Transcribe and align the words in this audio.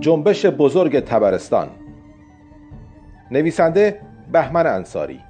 جنبش 0.00 0.46
بزرگ 0.46 1.00
تبرستان. 1.00 1.68
نویسنده 3.30 4.00
بهمن 4.32 4.66
انصاری. 4.66 5.20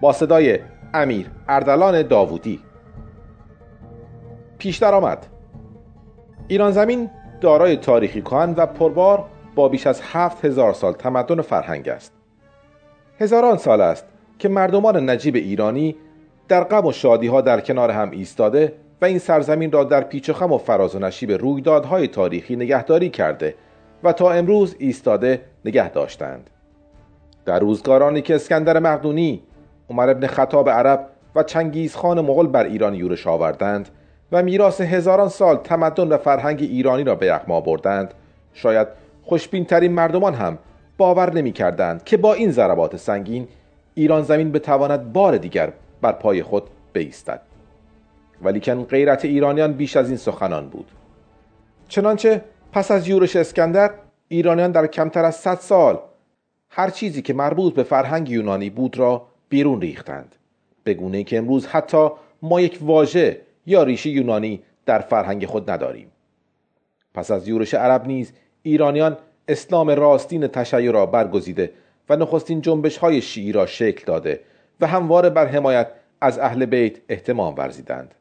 با 0.00 0.12
صدای 0.12 0.58
امیر 0.94 1.30
اردلان 1.48 2.02
داوودی. 2.02 2.60
پیش 4.62 4.76
درآمد 4.76 5.26
ایران 6.48 6.70
زمین 6.70 7.10
دارای 7.40 7.76
تاریخی 7.76 8.22
کهن 8.22 8.54
و 8.56 8.66
پربار 8.66 9.24
با 9.54 9.68
بیش 9.68 9.86
از 9.86 10.00
هفت 10.04 10.44
هزار 10.44 10.72
سال 10.72 10.92
تمدن 10.92 11.38
و 11.38 11.42
فرهنگ 11.42 11.88
است. 11.88 12.12
هزاران 13.20 13.56
سال 13.56 13.80
است 13.80 14.04
که 14.38 14.48
مردمان 14.48 15.10
نجیب 15.10 15.34
ایرانی 15.34 15.96
در 16.48 16.64
غم 16.64 16.86
و 16.86 16.92
شادی 16.92 17.26
ها 17.26 17.40
در 17.40 17.60
کنار 17.60 17.90
هم 17.90 18.10
ایستاده 18.10 18.72
و 19.00 19.04
این 19.04 19.18
سرزمین 19.18 19.72
را 19.72 19.84
در 19.84 20.00
پیچ 20.00 20.30
و 20.30 20.32
خم 20.32 20.52
و 20.52 20.58
فراز 20.58 20.94
و 20.94 20.98
نشیب 20.98 21.32
رویدادهای 21.32 22.08
تاریخی 22.08 22.56
نگهداری 22.56 23.10
کرده 23.10 23.54
و 24.04 24.12
تا 24.12 24.32
امروز 24.32 24.76
ایستاده 24.78 25.40
نگه 25.64 25.90
داشتند. 25.90 26.50
در 27.44 27.58
روزگارانی 27.58 28.22
که 28.22 28.34
اسکندر 28.34 28.78
مقدونی 28.78 29.42
عمر 29.90 30.08
ابن 30.08 30.26
خطاب 30.26 30.68
عرب 30.68 31.08
و 31.34 31.42
چنگیز 31.42 31.96
خان 31.96 32.20
مغل 32.20 32.46
بر 32.46 32.64
ایران 32.64 32.94
یورش 32.94 33.26
آوردند 33.26 33.88
و 34.32 34.42
میراث 34.42 34.80
هزاران 34.80 35.28
سال 35.28 35.56
تمدن 35.56 36.08
و 36.08 36.16
فرهنگ 36.16 36.62
ایرانی 36.62 37.04
را 37.04 37.14
به 37.14 37.26
یخما 37.26 37.60
بردند 37.60 38.14
شاید 38.54 38.88
خوشبین 39.22 39.64
ترین 39.64 39.92
مردمان 39.92 40.34
هم 40.34 40.58
باور 40.96 41.32
نمی 41.32 41.52
کردند 41.52 42.04
که 42.04 42.16
با 42.16 42.34
این 42.34 42.50
ضربات 42.50 42.96
سنگین 42.96 43.48
ایران 43.94 44.22
زمین 44.22 44.52
بتواند 44.52 45.12
بار 45.12 45.36
دیگر 45.36 45.72
بر 46.00 46.12
پای 46.12 46.42
خود 46.42 46.62
بایستد 46.94 47.40
ولیکن 48.42 48.84
غیرت 48.84 49.24
ایرانیان 49.24 49.72
بیش 49.72 49.96
از 49.96 50.08
این 50.08 50.16
سخنان 50.16 50.68
بود. 50.68 50.90
چنانچه 51.88 52.44
پس 52.72 52.90
از 52.90 53.08
یورش 53.08 53.36
اسکندر 53.36 53.90
ایرانیان 54.28 54.72
در 54.72 54.86
کمتر 54.86 55.24
از 55.24 55.36
100 55.36 55.54
سال 55.54 55.98
هر 56.70 56.90
چیزی 56.90 57.22
که 57.22 57.34
مربوط 57.34 57.74
به 57.74 57.82
فرهنگ 57.82 58.30
یونانی 58.30 58.70
بود 58.70 58.98
را 58.98 59.26
بیرون 59.48 59.80
ریختند. 59.80 60.34
به 60.84 60.94
گونه 60.94 61.24
که 61.24 61.38
امروز 61.38 61.66
حتی 61.66 62.08
ما 62.42 62.60
یک 62.60 62.78
واژه 62.80 63.40
یا 63.66 63.82
ریشه 63.82 64.10
یونانی 64.10 64.62
در 64.86 64.98
فرهنگ 64.98 65.46
خود 65.46 65.70
نداریم. 65.70 66.12
پس 67.14 67.30
از 67.30 67.48
یورش 67.48 67.74
عرب 67.74 68.06
نیز 68.06 68.32
ایرانیان 68.62 69.16
اسلام 69.48 69.90
راستین 69.90 70.46
تشیع 70.46 70.90
را 70.90 71.06
برگزیده 71.06 71.72
و 72.08 72.16
نخستین 72.16 72.60
جنبش 72.60 72.98
های 72.98 73.20
شیعی 73.20 73.52
را 73.52 73.66
شکل 73.66 74.04
داده 74.06 74.40
و 74.80 74.86
همواره 74.86 75.30
بر 75.30 75.46
حمایت 75.46 75.88
از 76.20 76.38
اهل 76.38 76.64
بیت 76.64 76.98
احتمام 77.08 77.54
ورزیدند. 77.54 78.14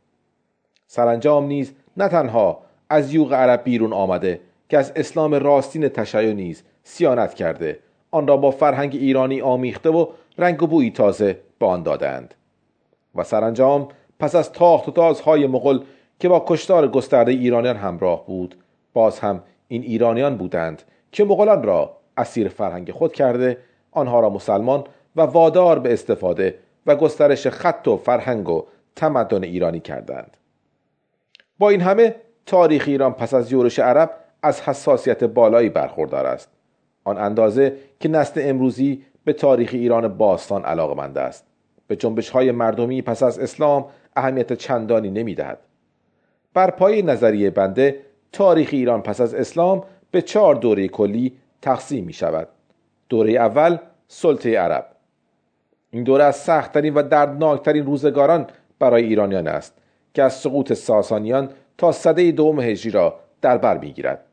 سرانجام 0.88 1.45
نیز 1.45 1.73
نه 1.97 2.08
تنها 2.08 2.62
از 2.89 3.14
یوغ 3.14 3.34
عرب 3.34 3.64
بیرون 3.64 3.94
آمده 3.94 4.39
که 4.69 4.78
از 4.78 4.92
اسلام 4.95 5.36
راستین 5.36 5.89
تشیع 5.89 6.34
نیز 6.34 6.64
سیانت 6.84 7.34
کرده 7.34 7.80
آن 8.12 8.28
را 8.28 8.38
با 8.38 8.52
فرهنگ 8.52 8.95
ایرانی 8.95 9.42
آمیخته 9.42 9.89
و 9.89 10.08
رنگ 10.38 10.64
و 10.64 10.67
بویی 10.67 10.92
تازه 10.92 11.39
به 11.59 11.66
آن 11.66 11.84
دادند 11.84 12.34
و 13.16 13.23
سرانجام 13.23 13.88
پس 14.22 14.36
از 14.36 14.52
تاخت 14.52 14.88
و 14.88 14.91
تازهای 14.91 15.47
مغل 15.47 15.80
که 16.19 16.30
با 16.30 16.45
کشتار 16.47 16.88
گسترده 16.88 17.31
ایرانیان 17.31 17.75
همراه 17.75 18.25
بود 18.25 18.55
باز 18.94 19.19
هم 19.19 19.44
این 19.67 19.81
ایرانیان 19.81 20.38
بودند 20.38 20.81
که 21.11 21.23
مغولان 21.23 21.63
را 21.63 21.97
اسیر 22.17 22.47
فرهنگ 22.47 22.91
خود 22.91 23.13
کرده 23.13 23.57
آنها 23.91 24.19
را 24.19 24.29
مسلمان 24.29 24.84
و 25.16 25.22
وادار 25.22 25.79
به 25.79 25.94
استفاده 25.94 26.56
و 26.85 26.95
گسترش 26.95 27.47
خط 27.47 27.88
و 27.88 27.97
فرهنگ 27.97 28.50
و 28.50 28.66
تمدن 28.95 29.44
ایرانی 29.44 29.79
کردند. 29.79 30.38
با 31.59 31.69
این 31.69 31.81
همه 31.81 32.16
تاریخ 32.45 32.84
ایران 32.88 33.13
پس 33.13 33.34
از 33.34 33.51
یورش 33.51 33.79
عرب 33.79 34.12
از 34.44 34.62
حساسیت 34.62 35.24
بالایی 35.24 35.69
برخوردار 35.69 36.25
است. 36.25 36.50
آن 37.03 37.18
اندازه 37.18 37.75
که 38.00 38.09
نسل 38.09 38.41
امروزی 38.44 39.03
به 39.24 39.34
تاریخ 39.34 39.69
ایران 39.74 40.07
باستان 40.07 40.63
علاقمند 40.63 41.18
است. 41.18 41.45
به 41.88 41.95
جنبش 41.95 42.29
های 42.29 42.51
مردمی 42.51 43.01
پس 43.01 43.24
از 43.24 43.40
اسلام 43.40 43.85
اهمیت 44.16 44.53
چندانی 44.53 45.09
نمی‌دهد. 45.09 45.59
بر 46.53 46.72
پای 46.72 47.01
نظریه 47.01 47.49
بنده 47.49 47.99
تاریخ 48.31 48.69
ایران 48.72 49.01
پس 49.01 49.22
از 49.22 49.33
اسلام 49.33 49.83
به 50.11 50.22
چهار 50.22 50.55
دوره 50.55 50.88
کلی 50.88 51.38
تقسیم 51.61 52.05
می 52.05 52.13
شود 52.13 52.47
دوره 53.09 53.31
اول 53.31 53.77
سلطه 54.07 54.59
عرب. 54.59 54.85
این 55.91 56.03
دوره 56.03 56.23
از 56.23 56.35
سختترین 56.35 56.94
و 56.94 57.03
دردناکترین 57.03 57.85
روزگاران 57.85 58.47
برای 58.79 59.03
ایرانیان 59.03 59.47
است 59.47 59.77
که 60.13 60.23
از 60.23 60.33
سقوط 60.33 60.73
ساسانیان 60.73 61.50
تا 61.77 61.91
صده 61.91 62.31
دوم 62.31 62.59
هجری 62.59 62.91
را 62.91 63.19
در 63.41 63.57
بر 63.57 63.77
می‌گیرد. 63.77 64.25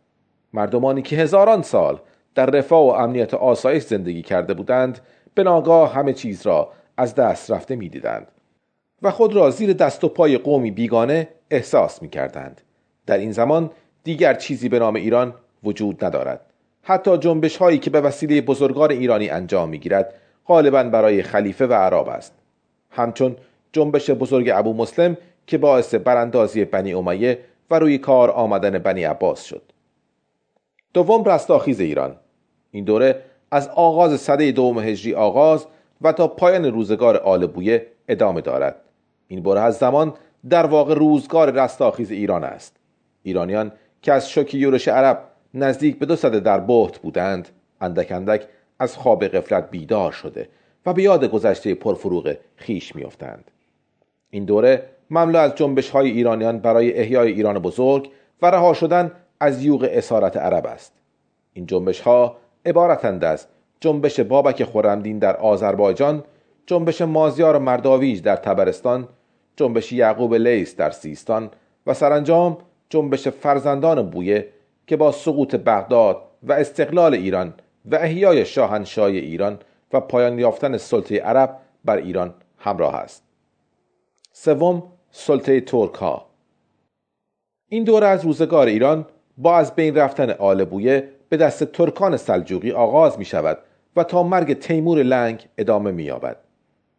مردمانی 0.52 1.02
که 1.02 1.16
هزاران 1.16 1.62
سال 1.62 2.00
در 2.34 2.46
رفاه 2.46 2.86
و 2.86 2.90
امنیت 2.90 3.34
آسایش 3.34 3.82
زندگی 3.82 4.22
کرده 4.22 4.54
بودند 4.54 4.98
به 5.34 5.42
ناگاه 5.42 5.94
همه 5.94 6.12
چیز 6.12 6.46
را 6.46 6.72
از 6.96 7.14
دست 7.14 7.50
رفته 7.50 7.76
می‌دیدند. 7.76 8.26
و 9.02 9.10
خود 9.10 9.34
را 9.34 9.50
زیر 9.50 9.72
دست 9.72 10.04
و 10.04 10.08
پای 10.08 10.38
قومی 10.38 10.70
بیگانه 10.70 11.28
احساس 11.50 12.02
می 12.02 12.08
کردند. 12.08 12.60
در 13.06 13.18
این 13.18 13.32
زمان 13.32 13.70
دیگر 14.04 14.34
چیزی 14.34 14.68
به 14.68 14.78
نام 14.78 14.94
ایران 14.94 15.34
وجود 15.64 16.04
ندارد. 16.04 16.40
حتی 16.82 17.18
جنبش 17.18 17.56
هایی 17.56 17.78
که 17.78 17.90
به 17.90 18.00
وسیله 18.00 18.40
بزرگان 18.40 18.90
ایرانی 18.90 19.28
انجام 19.28 19.68
می 19.68 19.78
گیرد 19.78 20.14
غالبا 20.46 20.82
برای 20.82 21.22
خلیفه 21.22 21.66
و 21.66 21.72
عرب 21.72 22.08
است. 22.08 22.34
همچون 22.90 23.36
جنبش 23.72 24.10
بزرگ 24.10 24.50
ابو 24.54 24.74
مسلم 24.74 25.16
که 25.46 25.58
باعث 25.58 25.94
براندازی 25.94 26.64
بنی 26.64 26.94
امیه 26.94 27.38
و 27.70 27.78
روی 27.78 27.98
کار 27.98 28.30
آمدن 28.30 28.78
بنی 28.78 29.04
عباس 29.04 29.44
شد. 29.44 29.62
دوم 30.94 31.24
رستاخیز 31.24 31.80
ایران. 31.80 32.16
این 32.70 32.84
دوره 32.84 33.22
از 33.50 33.68
آغاز 33.68 34.20
صده 34.20 34.52
دوم 34.52 34.78
هجری 34.78 35.14
آغاز 35.14 35.66
و 36.02 36.12
تا 36.12 36.28
پایان 36.28 36.64
روزگار 36.64 37.16
آل 37.16 37.46
بویه 37.46 37.86
ادامه 38.08 38.40
دارد. 38.40 38.76
این 39.28 39.42
بره 39.42 39.60
از 39.60 39.76
زمان 39.76 40.14
در 40.48 40.66
واقع 40.66 40.94
روزگار 40.94 41.50
رستاخیز 41.50 42.10
ایران 42.10 42.44
است. 42.44 42.76
ایرانیان 43.22 43.72
که 44.02 44.12
از 44.12 44.30
شوک 44.30 44.54
یورش 44.54 44.88
عرب 44.88 45.24
نزدیک 45.54 45.98
به 45.98 46.06
دو 46.06 46.16
صده 46.16 46.40
در 46.40 46.60
بهت 46.60 46.98
بودند 46.98 47.48
اندک 47.80 48.12
اندک 48.12 48.46
از 48.78 48.96
خواب 48.96 49.24
قفلت 49.24 49.70
بیدار 49.70 50.12
شده 50.12 50.48
و 50.86 50.92
به 50.92 51.02
یاد 51.02 51.24
گذشته 51.24 51.74
پرفروغ 51.74 52.36
خیش 52.56 52.96
میافتند. 52.96 53.50
این 54.30 54.44
دوره 54.44 54.82
مملو 55.10 55.38
از 55.38 55.54
جنبش 55.54 55.90
های 55.90 56.10
ایرانیان 56.10 56.58
برای 56.58 56.98
احیای 56.98 57.32
ایران 57.32 57.58
بزرگ 57.58 58.10
و 58.42 58.50
رها 58.50 58.72
شدن 58.72 59.12
از 59.40 59.64
یوغ 59.64 59.88
اسارت 59.92 60.36
عرب 60.36 60.66
است. 60.66 60.92
این 61.52 61.66
جنبش 61.66 62.00
ها 62.00 62.36
عبارتند 62.66 63.24
از 63.24 63.46
جنبش 63.80 64.20
بابک 64.20 64.64
خورمدین 64.64 65.18
در 65.18 65.36
آذربایجان 65.36 66.24
جنبش 66.66 67.02
مازیار 67.02 67.58
مرداویج 67.58 68.22
در 68.22 68.36
تبرستان 68.36 69.08
جنبش 69.58 69.92
یعقوب 69.92 70.34
لیس 70.34 70.76
در 70.76 70.90
سیستان 70.90 71.50
و 71.86 71.94
سرانجام 71.94 72.58
جنبش 72.90 73.28
فرزندان 73.28 74.10
بویه 74.10 74.48
که 74.86 74.96
با 74.96 75.12
سقوط 75.12 75.54
بغداد 75.54 76.22
و 76.42 76.52
استقلال 76.52 77.14
ایران 77.14 77.54
و 77.90 77.94
احیای 77.94 78.44
شاهنشاهی 78.44 79.18
ایران 79.18 79.58
و 79.92 80.00
پایان 80.00 80.38
یافتن 80.38 80.76
سلطه 80.76 81.18
عرب 81.18 81.56
بر 81.84 81.96
ایران 81.96 82.34
همراه 82.58 82.94
است 82.94 83.22
سوم 84.32 84.82
سلطه 85.10 85.60
ترک 85.60 85.94
ها 85.94 86.26
این 87.68 87.84
دوره 87.84 88.06
از 88.06 88.24
روزگار 88.24 88.66
ایران 88.66 89.06
با 89.38 89.56
از 89.56 89.74
بین 89.74 89.96
رفتن 89.96 90.30
آل 90.30 90.64
بویه 90.64 91.08
به 91.28 91.36
دست 91.36 91.64
ترکان 91.64 92.16
سلجوقی 92.16 92.72
آغاز 92.72 93.18
می 93.18 93.24
شود 93.24 93.58
و 93.96 94.04
تا 94.04 94.22
مرگ 94.22 94.58
تیمور 94.58 95.02
لنگ 95.02 95.48
ادامه 95.58 95.90
می 95.90 96.02
یابد. 96.02 96.47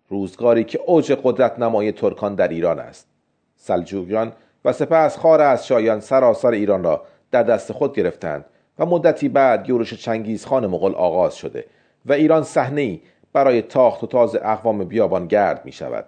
روزگاری 0.09 0.63
که 0.63 0.79
اوج 0.85 1.11
قدرت 1.23 1.59
نمای 1.59 1.91
ترکان 1.91 2.35
در 2.35 2.47
ایران 2.47 2.79
است. 2.79 3.07
سلجوقیان 3.55 4.31
و 4.65 4.73
سپس 4.73 5.17
خار 5.17 5.41
از 5.41 5.67
شایان 5.67 5.99
سراسر 5.99 6.51
ایران 6.51 6.83
را 6.83 7.03
در 7.31 7.43
دست 7.43 7.71
خود 7.71 7.95
گرفتند 7.95 8.45
و 8.79 8.85
مدتی 8.85 9.29
بعد 9.29 9.69
یورش 9.69 9.93
چنگیز 9.93 10.45
خان 10.45 10.67
مغل 10.67 10.95
آغاز 10.95 11.35
شده 11.35 11.65
و 12.05 12.13
ایران 12.13 12.43
صحنه 12.43 12.99
برای 13.33 13.61
تاخت 13.61 14.03
و 14.03 14.07
تاز 14.07 14.35
اقوام 14.35 14.83
بیابان 14.83 15.27
گرد 15.27 15.65
می 15.65 15.71
شود. 15.71 16.05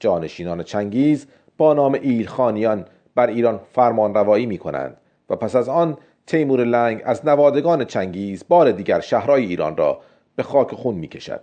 جانشینان 0.00 0.62
چنگیز 0.62 1.26
با 1.56 1.74
نام 1.74 1.92
ایلخانیان 1.92 2.84
بر 3.14 3.26
ایران 3.26 3.60
فرمان 3.72 4.14
روایی 4.14 4.46
می 4.46 4.58
کنند 4.58 4.96
و 5.30 5.36
پس 5.36 5.56
از 5.56 5.68
آن 5.68 5.96
تیمور 6.26 6.64
لنگ 6.64 7.02
از 7.04 7.26
نوادگان 7.26 7.84
چنگیز 7.84 8.44
بار 8.48 8.72
دیگر 8.72 9.00
شهرهای 9.00 9.44
ایران 9.44 9.76
را 9.76 10.00
به 10.36 10.42
خاک 10.42 10.74
خون 10.74 10.94
می 10.94 11.08
کشد. 11.08 11.40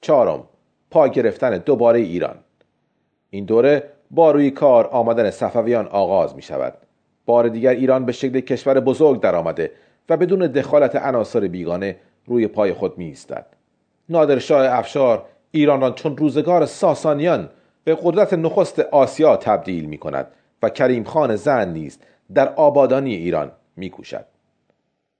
چهارم 0.00 0.44
پا 0.90 1.08
گرفتن 1.08 1.58
دوباره 1.58 1.98
ایران. 1.98 2.36
این 3.30 3.44
دوره 3.44 3.90
با 4.10 4.30
روی 4.30 4.50
کار 4.50 4.86
آمدن 4.86 5.30
صفویان 5.30 5.86
آغاز 5.86 6.36
می 6.36 6.42
شود 6.42 6.74
بار 7.26 7.48
دیگر 7.48 7.70
ایران 7.70 8.04
به 8.04 8.12
شکل 8.12 8.40
کشور 8.40 8.80
بزرگ 8.80 9.20
درآمده 9.20 9.72
و 10.08 10.16
بدون 10.16 10.46
دخالت 10.46 10.96
عناصر 10.96 11.40
بیگانه 11.48 11.96
روی 12.26 12.46
پای 12.46 12.72
خود 12.72 12.98
می 12.98 13.04
ایستد 13.04 13.46
نادرشاه 14.08 14.78
افشار 14.78 15.24
ایران 15.50 15.80
را 15.80 15.90
چون 15.90 16.16
روزگار 16.16 16.66
ساسانیان 16.66 17.50
به 17.84 17.98
قدرت 18.02 18.32
نخست 18.32 18.80
آسیا 18.80 19.36
تبدیل 19.36 19.84
می 19.84 19.98
کند 19.98 20.26
و 20.62 20.68
کریم 20.68 21.04
خان 21.04 21.36
زن 21.36 21.72
نیز 21.72 21.98
در 22.34 22.48
آبادانی 22.48 23.14
ایران 23.14 23.52
می 23.76 23.90
کوشد. 23.90 24.24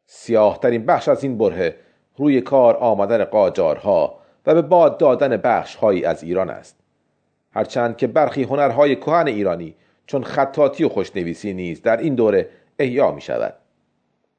سیاهترین 0.06 0.86
بخش 0.86 1.08
از 1.08 1.24
این 1.24 1.38
بره 1.38 1.76
روی 2.16 2.40
کار 2.40 2.76
آمدن 2.76 3.24
قاجارها 3.24 4.19
و 4.46 4.54
به 4.54 4.62
باد 4.62 4.98
دادن 4.98 5.36
بخش 5.36 5.74
هایی 5.74 6.04
از 6.04 6.22
ایران 6.22 6.50
است. 6.50 6.76
هرچند 7.52 7.96
که 7.96 8.06
برخی 8.06 8.42
هنرهای 8.42 8.96
کهن 8.96 9.26
ایرانی 9.26 9.74
چون 10.06 10.24
خطاطی 10.24 10.84
و 10.84 10.88
خوشنویسی 10.88 11.52
نیز 11.52 11.82
در 11.82 11.96
این 11.96 12.14
دوره 12.14 12.48
احیا 12.78 13.12
می 13.12 13.20
شود. 13.20 13.54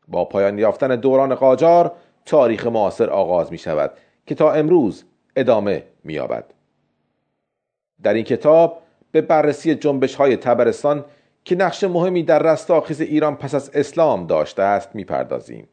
با 0.07 0.25
پایان 0.25 0.59
یافتن 0.59 0.95
دوران 0.95 1.35
قاجار 1.35 1.91
تاریخ 2.25 2.67
معاصر 2.67 3.09
آغاز 3.09 3.51
می 3.51 3.57
شود 3.57 3.91
که 4.25 4.35
تا 4.35 4.51
امروز 4.51 5.03
ادامه 5.35 5.83
می 6.03 6.13
یابد. 6.13 6.45
در 8.03 8.13
این 8.13 8.23
کتاب 8.23 8.81
به 9.11 9.21
بررسی 9.21 9.75
جنبش 9.75 10.15
های 10.15 10.37
تبرستان 10.37 11.05
که 11.45 11.55
نقش 11.55 11.83
مهمی 11.83 12.23
در 12.23 12.39
رستاخیز 12.39 13.01
ایران 13.01 13.35
پس 13.35 13.55
از 13.55 13.71
اسلام 13.73 14.27
داشته 14.27 14.63
است 14.63 14.95
می‌پردازیم. 14.95 15.67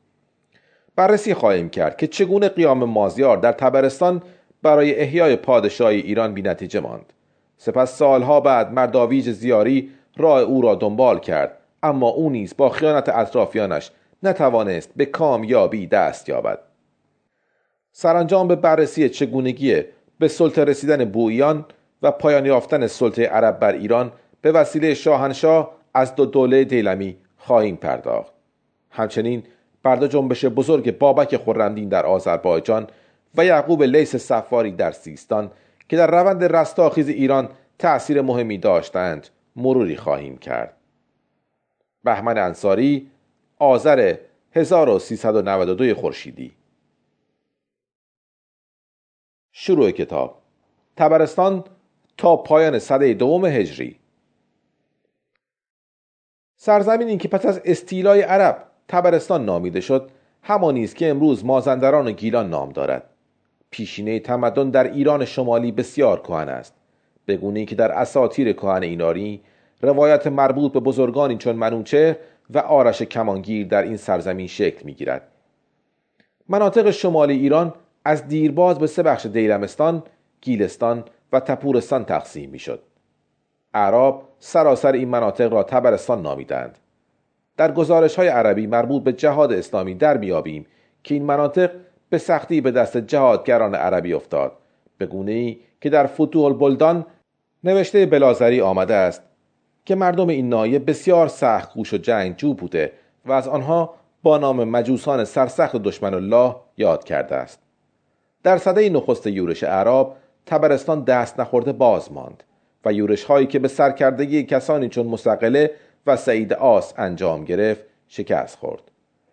بررسی 0.99 1.35
خواهیم 1.35 1.69
کرد 1.69 1.97
که 1.97 2.07
چگونه 2.07 2.49
قیام 2.49 2.85
مازیار 2.85 3.37
در 3.37 3.53
تبرستان 3.53 4.23
برای 4.63 5.01
احیای 5.01 5.37
پادشاهی 5.37 6.01
ایران 6.01 6.35
بی 6.35 6.43
نتیجه 6.43 6.81
ماند. 6.81 7.13
سپس 7.57 7.99
سالها 7.99 8.41
بعد 8.41 8.73
مرداویج 8.73 9.31
زیاری 9.31 9.91
راه 10.17 10.41
او 10.41 10.63
را 10.63 10.75
دنبال 10.75 11.19
کرد 11.19 11.59
اما 11.83 12.09
او 12.09 12.31
نیز 12.31 12.55
با 12.57 12.69
خیانت 12.69 13.09
اطرافیانش 13.09 13.91
نتوانست 14.23 14.91
به 14.97 15.07
کامیابی 15.07 15.87
دست 15.87 16.29
یابد. 16.29 16.59
سرانجام 17.93 18.49
به 18.49 18.57
بررسی 18.57 19.09
چگونگی 19.09 19.83
به 20.19 20.29
سلطه 20.29 20.65
رسیدن 20.65 21.05
بویان 21.05 21.65
و 22.03 22.11
پایان 22.11 22.47
یافتن 22.47 22.87
سلطه 22.87 23.27
عرب 23.27 23.59
بر 23.59 23.73
ایران 23.73 24.13
به 24.41 24.53
وسیله 24.53 24.95
شاهنشاه 24.95 25.71
از 25.95 26.15
دو 26.15 26.27
دوله 26.27 26.65
دیلمی 26.65 27.17
خواهیم 27.37 27.77
پرداخت 27.77 28.33
همچنین 28.91 29.43
بر 29.83 29.97
دو 29.97 30.07
جنبش 30.07 30.45
بزرگ 30.45 30.99
بابک 30.99 31.37
خرمدین 31.37 31.89
در 31.89 32.07
آذربایجان 32.07 32.87
و 33.35 33.45
یعقوب 33.45 33.83
لیس 33.83 34.17
سفاری 34.17 34.73
در 34.73 34.93
سیستان 34.93 35.51
که 35.89 35.97
در 35.97 36.11
روند 36.11 36.45
رستاخیز 36.45 37.09
ایران 37.09 37.49
تأثیر 37.79 38.23
مهمی 38.23 38.59
داشتند 38.59 39.29
مروری 39.57 39.97
خواهیم 39.97 40.39
کرد. 40.39 40.77
بهمن 42.05 42.39
انصاری 42.39 43.11
آذر 43.59 44.17
1392 44.53 45.95
خورشیدی. 45.95 46.53
شروع 49.53 49.91
کتاب 49.91 50.43
تبرستان 50.97 51.65
تا 52.17 52.37
پایان 52.37 52.79
سده 52.79 53.15
دوم 53.15 53.45
هجری. 53.45 53.99
سرزمینی 56.57 57.17
که 57.17 57.29
پس 57.29 57.47
از 57.47 57.61
استیلای 57.65 58.23
عرب 58.23 58.68
تبرستان 58.89 59.45
نامیده 59.45 59.81
شد 59.81 60.11
همانی 60.43 60.85
است 60.85 60.97
که 60.97 61.11
امروز 61.11 61.45
مازندران 61.45 62.07
و 62.07 62.11
گیلان 62.11 62.51
نام 62.51 62.69
دارد 62.69 63.03
پیشینه 63.71 64.21
تمدن 64.21 64.71
در 64.71 64.93
ایران 64.93 65.25
شمالی 65.25 65.73
بسیار 65.73 66.21
کهن 66.21 66.49
است 66.49 66.75
به 67.27 67.65
که 67.65 67.75
در 67.75 67.93
اساطیر 67.93 68.53
کهن 68.53 68.83
ایناری 68.83 69.41
روایت 69.83 70.27
مربوط 70.27 70.73
به 70.73 70.81
بزرگانی 70.81 71.37
چون 71.37 71.57
منوچهر 71.57 72.17
و 72.51 72.59
آرش 72.59 73.03
کمانگیر 73.03 73.67
در 73.67 73.83
این 73.83 73.97
سرزمین 73.97 74.47
شکل 74.47 74.85
می‌گیرد 74.85 75.29
مناطق 76.49 76.91
شمالی 76.91 77.35
ایران 77.35 77.75
از 78.05 78.29
دیرباز 78.29 78.79
به 78.79 78.87
سه 78.87 79.03
بخش 79.03 79.27
دیلمستان، 79.27 80.03
گیلستان 80.41 81.05
و 81.33 81.41
تپورستان 81.41 82.05
تقسیم 82.05 82.51
می‌شد. 82.51 82.83
اعراب 83.75 84.29
سراسر 84.39 84.93
این 84.93 85.09
مناطق 85.09 85.53
را 85.53 85.63
تبرستان 85.63 86.23
نامیدند. 86.23 86.79
در 87.59 87.73
گزارش 87.73 88.17
های 88.17 88.29
عربی 88.29 88.67
مربوط 88.67 89.03
به 89.03 89.13
جهاد 89.13 89.53
اسلامی 89.53 89.95
در 89.95 90.17
بیابیم 90.17 90.67
که 91.03 91.15
این 91.15 91.25
مناطق 91.25 91.71
به 92.11 92.19
سختی 92.19 92.61
به 92.61 92.71
دست 92.71 92.97
جهادگران 92.97 93.75
عربی 93.75 94.13
افتاد. 94.13 94.53
به 94.99 95.07
گونه 95.07 95.33
ای 95.33 95.59
که 95.81 95.91
در 95.91 96.07
فتوح 96.07 96.45
البلدان 96.45 97.07
نوشته 97.65 98.07
بلازری 98.07 98.61
آمده 98.61 98.95
است 98.95 99.23
که 99.85 99.95
مردم 99.95 100.29
این 100.29 100.49
نایه 100.49 100.79
بسیار 100.79 101.29
سخت 101.29 101.75
گوش 101.75 101.95
و 101.95 101.97
جنگجو 101.97 102.55
بوده 102.55 102.93
و 103.27 103.33
از 103.33 103.49
آنها 103.49 103.95
با 104.23 104.39
نام 104.39 104.65
مجوسان 104.65 105.25
سرسخت 105.25 105.77
دشمن 105.77 106.15
الله 106.15 106.57
یاد 106.77 107.05
کرده 107.05 107.35
است. 107.35 107.61
در 108.43 108.59
صده 108.59 108.89
نخست 108.89 109.27
یورش 109.27 109.65
اعراب 109.65 110.17
تبرستان 110.47 111.05
دست 111.05 111.41
نخورده 111.41 111.73
باز 111.73 112.13
ماند 112.13 112.43
و 112.85 112.93
یورش 112.93 113.25
هایی 113.25 113.47
که 113.47 113.59
به 113.59 113.69
سرکردگی 113.69 114.43
کسانی 114.43 114.89
چون 114.89 115.07
مستقله 115.07 115.71
و 116.07 116.17
سعید 116.17 116.53
آس 116.53 116.95
انجام 116.97 117.45
گرفت 117.45 117.85
شکست 118.09 118.59
خورد. 118.59 118.83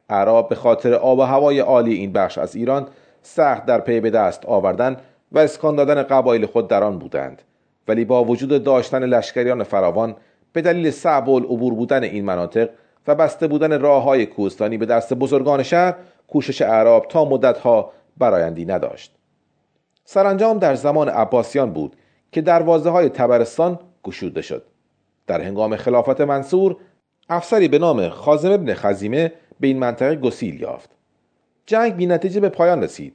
اعراب 0.09 0.49
به 0.49 0.55
خاطر 0.55 0.93
آب 0.93 1.19
و 1.19 1.21
هوای 1.21 1.59
عالی 1.59 1.93
این 1.93 2.13
بخش 2.13 2.37
از 2.37 2.55
ایران 2.55 2.87
سخت 3.21 3.65
در 3.65 3.79
پی 3.79 3.99
به 3.99 4.09
دست 4.09 4.45
آوردن 4.45 4.97
و 5.31 5.39
اسکان 5.39 5.75
دادن 5.75 6.03
قبایل 6.03 6.45
خود 6.45 6.67
در 6.67 6.83
آن 6.83 6.99
بودند. 6.99 7.41
ولی 7.87 8.05
با 8.05 8.23
وجود 8.23 8.63
داشتن 8.63 9.03
لشکریان 9.03 9.63
فراوان 9.63 10.15
به 10.53 10.61
دلیل 10.61 10.91
صعب 10.91 11.29
العبور 11.29 11.73
بودن 11.73 12.03
این 12.03 12.25
مناطق 12.25 12.69
و 13.07 13.15
بسته 13.15 13.47
بودن 13.47 13.81
راه 13.81 14.03
های 14.03 14.25
کوهستانی 14.25 14.77
به 14.77 14.85
دست 14.85 15.13
بزرگان 15.13 15.63
شهر 15.63 15.95
کوشش 16.27 16.61
اعراب 16.61 17.05
تا 17.07 17.25
مدتها 17.25 17.91
برایندی 18.17 18.65
نداشت. 18.65 19.15
سرانجام 20.05 20.59
در 20.59 20.75
زمان 20.75 21.09
عباسیان 21.09 21.73
بود 21.73 21.95
که 22.31 22.41
دروازه 22.41 22.89
های 22.89 23.09
تبرستان 23.09 23.79
گشوده 24.03 24.41
شد. 24.41 24.63
در 25.27 25.41
هنگام 25.41 25.75
خلافت 25.75 26.21
منصور 26.21 26.77
افسری 27.29 27.67
به 27.67 27.79
نام 27.79 28.09
خازم 28.09 28.51
ابن 28.51 28.73
خزیمه 28.73 29.31
به 29.59 29.67
این 29.67 29.79
منطقه 29.79 30.15
گسیل 30.15 30.61
یافت. 30.61 30.89
جنگ 31.65 31.95
بی 31.95 32.05
نتیجه 32.05 32.39
به 32.39 32.49
پایان 32.49 32.83
رسید 32.83 33.13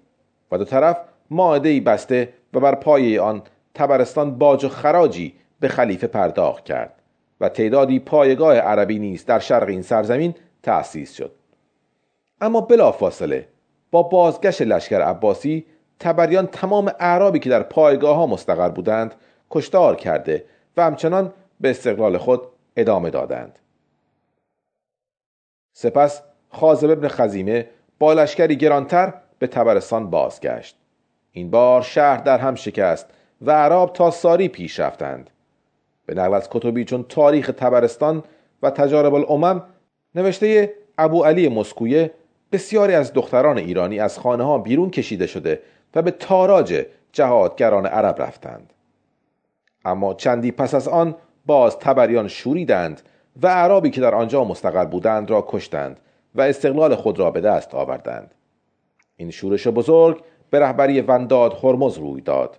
و 0.52 0.58
دو 0.58 0.64
طرف 0.64 0.96
ماعده 1.30 1.80
بسته 1.80 2.28
و 2.54 2.60
بر 2.60 2.74
پایه 2.74 3.20
آن 3.20 3.42
تبرستان 3.74 4.38
باج 4.38 4.64
و 4.64 4.68
خراجی 4.68 5.34
به 5.60 5.68
خلیفه 5.68 6.06
پرداخت 6.06 6.64
کرد 6.64 6.94
و 7.40 7.48
تعدادی 7.48 7.98
پایگاه 7.98 8.56
عربی 8.56 8.98
نیز 8.98 9.24
در 9.24 9.38
شرق 9.38 9.68
این 9.68 9.82
سرزمین 9.82 10.34
تأسیس 10.62 11.12
شد. 11.12 11.32
اما 12.40 12.60
بلافاصله 12.60 13.48
با 13.90 14.02
بازگشت 14.02 14.62
لشکر 14.62 15.00
عباسی 15.00 15.66
تبریان 15.98 16.46
تمام 16.46 16.92
اعرابی 17.00 17.38
که 17.38 17.50
در 17.50 17.62
پایگاه 17.62 18.16
ها 18.16 18.26
مستقر 18.26 18.68
بودند 18.68 19.14
کشتار 19.50 19.96
کرده 19.96 20.44
و 20.76 20.82
همچنان 20.84 21.32
به 21.60 21.70
استقلال 21.70 22.18
خود 22.18 22.42
ادامه 22.76 23.10
دادند. 23.10 23.58
سپس 25.72 26.22
خازم 26.48 26.90
ابن 26.90 27.08
خزیمه 27.08 27.68
با 27.98 28.12
لشکری 28.12 28.56
گرانتر 28.56 29.14
به 29.38 29.46
تبرستان 29.46 30.10
بازگشت. 30.10 30.76
این 31.32 31.50
بار 31.50 31.82
شهر 31.82 32.16
در 32.16 32.38
هم 32.38 32.54
شکست 32.54 33.06
و 33.42 33.50
عرب 33.50 33.92
تا 33.92 34.10
ساری 34.10 34.48
پیش 34.48 34.80
رفتند. 34.80 35.30
به 36.06 36.14
نقل 36.14 36.34
از 36.34 36.48
کتبی 36.50 36.84
چون 36.84 37.04
تاریخ 37.08 37.50
تبرستان 37.56 38.24
و 38.62 38.70
تجارب 38.70 39.14
الامم 39.14 39.62
نوشته 40.14 40.74
ابو 40.98 41.24
علی 41.24 41.48
مسکویه 41.48 42.10
بسیاری 42.52 42.94
از 42.94 43.12
دختران 43.12 43.58
ایرانی 43.58 44.00
از 44.00 44.18
خانه 44.18 44.44
ها 44.44 44.58
بیرون 44.58 44.90
کشیده 44.90 45.26
شده 45.26 45.62
و 45.94 46.02
به 46.02 46.10
تاراج 46.10 46.86
جهادگران 47.12 47.86
عرب 47.86 48.22
رفتند. 48.22 48.72
اما 49.84 50.14
چندی 50.14 50.52
پس 50.52 50.74
از 50.74 50.88
آن 50.88 51.14
باز 51.46 51.78
تبریان 51.78 52.28
شوریدند 52.28 53.02
و 53.42 53.48
عربی 53.48 53.90
که 53.90 54.00
در 54.00 54.14
آنجا 54.14 54.44
مستقر 54.44 54.84
بودند 54.84 55.30
را 55.30 55.44
کشتند 55.48 56.00
و 56.34 56.40
استقلال 56.40 56.94
خود 56.94 57.18
را 57.18 57.30
به 57.30 57.40
دست 57.40 57.74
آوردند. 57.74 58.34
این 59.16 59.30
شورش 59.30 59.68
بزرگ 59.68 60.22
به 60.50 60.60
رهبری 60.60 61.00
ونداد 61.00 61.58
هرمز 61.62 61.98
روی 61.98 62.20
داد. 62.20 62.58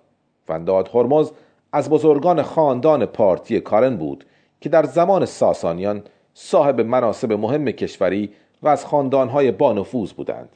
ونداد 0.49 0.89
هرمز 0.93 1.31
از 1.73 1.89
بزرگان 1.89 2.41
خاندان 2.41 3.05
پارتی 3.05 3.59
کارن 3.59 3.97
بود 3.97 4.25
که 4.61 4.69
در 4.69 4.83
زمان 4.83 5.25
ساسانیان 5.25 6.03
صاحب 6.33 6.81
مناسب 6.81 7.33
مهم 7.33 7.65
کشوری 7.65 8.33
و 8.63 8.67
از 8.67 8.85
خاندانهای 8.85 9.51
بانفوذ 9.51 10.11
بودند. 10.11 10.49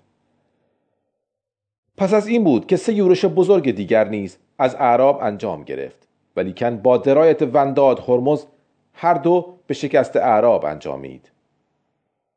پس 1.98 2.14
از 2.14 2.28
این 2.28 2.44
بود 2.44 2.68
که 2.68 2.78
سه 2.78 2.94
یورش 2.94 3.26
بزرگ 3.26 3.72
دیگر 3.72 4.10
نیز 4.10 4.38
از 4.60 4.76
اعراب 4.76 5.20
انجام 5.22 5.64
گرفت. 5.64 6.05
ولیکن 6.36 6.78
با 6.78 6.98
درایت 6.98 7.42
ونداد 7.42 8.00
هرمز 8.00 8.46
هر 8.94 9.14
دو 9.14 9.54
به 9.68 9.74
شکست 9.74 10.16
اعراب 10.16 10.66
انجامید. 10.66 11.32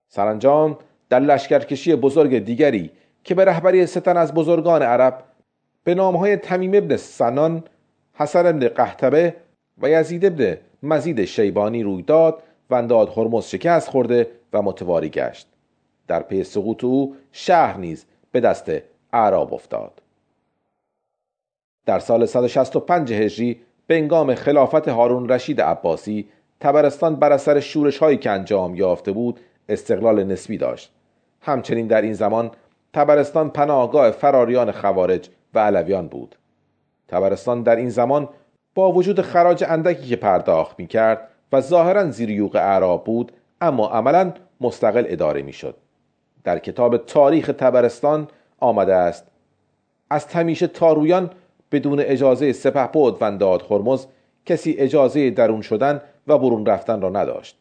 سرانجام 0.09 0.79
در 1.09 1.21
لشکرکشی 1.21 1.97
بزرگ 1.97 2.39
دیگری 2.39 2.91
که 3.25 3.35
به 3.35 3.45
رهبری 3.45 3.87
ستن 3.87 4.17
از 4.17 4.35
بزرگان 4.35 4.83
عرب 4.83 5.25
به 5.85 5.95
نامهای 5.95 6.37
تمیم 6.37 6.75
ابن 6.75 6.97
سنان 6.97 7.65
حسن 8.15 8.47
ابن 8.47 8.69
قهتبه 8.69 9.37
و 9.79 9.91
یزید 9.91 10.25
ابن 10.25 10.57
مزید 10.83 11.25
شیبانی 11.25 11.83
روی 11.83 12.03
داد 12.03 12.43
ونداد 12.71 13.09
هرمز 13.09 13.45
شکست 13.45 13.89
خورده 13.89 14.31
و 14.53 14.63
متواری 14.63 15.09
گشت. 15.09 15.49
در 16.09 16.23
پی 16.23 16.45
سقوط 16.45 16.85
او 16.85 17.17
شهر 17.33 17.77
نیز 17.77 18.07
به 18.33 18.41
دست 18.41 18.73
اعراب 19.13 19.55
افتاد. 19.55 20.03
در 21.87 21.99
سال 21.99 22.27
165 22.27 23.13
هجری 23.13 23.61
به 23.89 23.97
انگام 23.97 24.35
خلافت 24.35 24.89
هارون 24.89 25.29
رشید 25.29 25.61
عباسی 25.61 26.29
تبرستان 26.61 27.17
بر 27.17 27.33
اثر 27.33 27.61
شورش 27.61 27.99
هایی 27.99 28.17
که 28.17 28.31
انجام 28.31 28.75
یافته 28.75 29.13
بود 29.13 29.41
استقلال 29.69 30.25
نسبی 30.25 30.59
داشت 30.59 30.93
همچنین 31.41 31.87
در 31.87 32.03
این 32.03 32.13
زمان 32.13 32.51
تبرستان 32.93 33.51
پناهگاه 33.51 34.11
فراریان 34.11 34.73
خوارج 34.73 35.29
و 35.55 35.59
علویان 35.59 36.09
بود 36.09 36.37
تبرستان 37.09 37.63
در 37.63 37.77
این 37.77 37.89
زمان 37.89 38.29
با 38.75 38.93
وجود 38.93 39.21
خراج 39.21 39.65
اندکی 39.69 40.09
که 40.09 40.17
پرداخت 40.17 40.79
می 40.81 40.87
کرد 40.87 41.29
و 41.53 41.61
ظاهرا 41.61 42.11
زیر 42.11 42.31
یوغ 42.31 42.57
اعراب 42.57 43.05
بود 43.05 43.33
اما 43.61 43.89
عملا 43.89 44.33
مستقل 44.61 45.05
اداره 45.07 45.43
می 45.43 45.53
شد. 45.53 45.77
در 46.45 46.59
کتاب 46.59 46.97
تاریخ 46.97 47.47
تبرستان 47.47 48.29
آمده 48.61 48.95
است 48.95 49.27
از 50.11 50.27
تمیشه 50.27 50.67
تارویان 50.67 51.31
بدون 51.73 52.01
اجازه 52.01 52.53
سپه 52.53 52.87
بود 52.87 53.17
ونداد 53.21 53.67
هرمز 53.71 54.07
کسی 54.47 54.73
اجازه 54.73 55.31
درون 55.31 55.63
شدن 55.63 56.01
و 56.27 56.39
برون 56.39 56.67
رفتن 56.67 57.01
را 57.01 57.09
نداشت. 57.09 57.57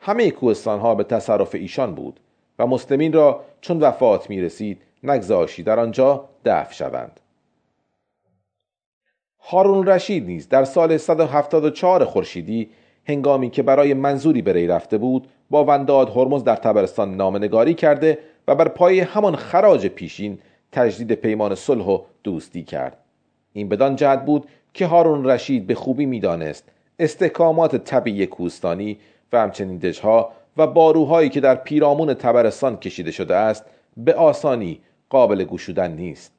همه 0.00 0.30
کوهستان 0.30 0.80
ها 0.80 0.94
به 0.94 1.04
تصرف 1.04 1.54
ایشان 1.54 1.94
بود 1.94 2.20
و 2.58 2.66
مسلمین 2.66 3.12
را 3.12 3.44
چون 3.60 3.80
وفات 3.80 4.30
می 4.30 4.40
رسید 4.40 4.82
نگذاشی 5.02 5.62
در 5.62 5.80
آنجا 5.80 6.28
دفع 6.44 6.72
شوند. 6.72 7.20
هارون 9.40 9.86
رشید 9.86 10.26
نیز 10.26 10.48
در 10.48 10.64
سال 10.64 10.96
174 10.96 12.04
خورشیدی 12.04 12.70
هنگامی 13.04 13.50
که 13.50 13.62
برای 13.62 13.94
منظوری 13.94 14.42
به 14.42 14.52
ری 14.52 14.66
رفته 14.66 14.98
بود 14.98 15.28
با 15.50 15.64
ونداد 15.64 16.08
هرمز 16.08 16.44
در 16.44 16.56
تبرستان 16.56 17.16
نامنگاری 17.16 17.74
کرده 17.74 18.18
و 18.48 18.54
بر 18.54 18.68
پای 18.68 19.00
همان 19.00 19.36
خراج 19.36 19.86
پیشین 19.86 20.38
تجدید 20.72 21.12
پیمان 21.12 21.54
صلح 21.54 21.84
و 21.84 21.98
دوستی 22.22 22.62
کرد. 22.62 23.03
این 23.56 23.68
بدان 23.68 23.96
جهت 23.96 24.24
بود 24.24 24.48
که 24.74 24.86
هارون 24.86 25.24
رشید 25.24 25.66
به 25.66 25.74
خوبی 25.74 26.06
می‌دانست 26.06 26.64
استحکامات 26.98 27.76
طبیعی 27.76 28.26
کوستانی 28.26 28.98
و 29.32 29.40
همچنین 29.40 29.78
دژها 29.78 30.32
و 30.56 30.66
باروهایی 30.66 31.28
که 31.28 31.40
در 31.40 31.54
پیرامون 31.54 32.14
تبرستان 32.14 32.76
کشیده 32.76 33.10
شده 33.10 33.36
است 33.36 33.64
به 33.96 34.14
آسانی 34.14 34.80
قابل 35.10 35.44
گشودن 35.44 35.90
نیست. 35.92 36.32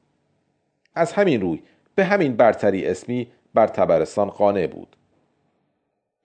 از 0.94 1.12
همین 1.12 1.40
روی 1.40 1.62
به 1.94 2.04
همین 2.04 2.36
برتری 2.36 2.86
اسمی 2.86 3.28
بر 3.54 3.66
تبرستان 3.66 4.28
قانع 4.28 4.66
بود. 4.66 4.96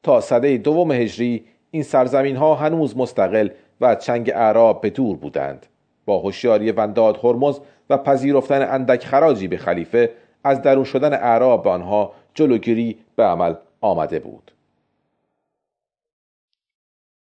تا 0.03 0.21
صده 0.21 0.57
دوم 0.57 0.91
هجری 0.91 1.45
این 1.71 1.83
سرزمین 1.83 2.35
ها 2.35 2.55
هنوز 2.55 2.97
مستقل 2.97 3.49
و 3.81 3.95
چنگ 3.95 4.29
اعراب 4.29 4.81
به 4.81 4.89
دور 4.89 5.17
بودند. 5.17 5.65
با 6.05 6.19
هوشیاری 6.19 6.71
ونداد 6.71 7.19
هرمز 7.23 7.59
و 7.89 7.97
پذیرفتن 7.97 8.61
اندک 8.61 9.05
خراجی 9.05 9.47
به 9.47 9.57
خلیفه 9.57 10.09
از 10.43 10.61
درون 10.61 10.83
شدن 10.83 11.13
اعراب 11.13 11.63
به 11.63 11.69
آنها 11.69 12.13
جلوگیری 12.33 12.99
به 13.15 13.23
عمل 13.23 13.53
آمده 13.81 14.19
بود. 14.19 14.51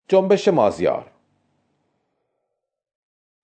جنبش 0.09 0.49
مازیار 0.49 1.07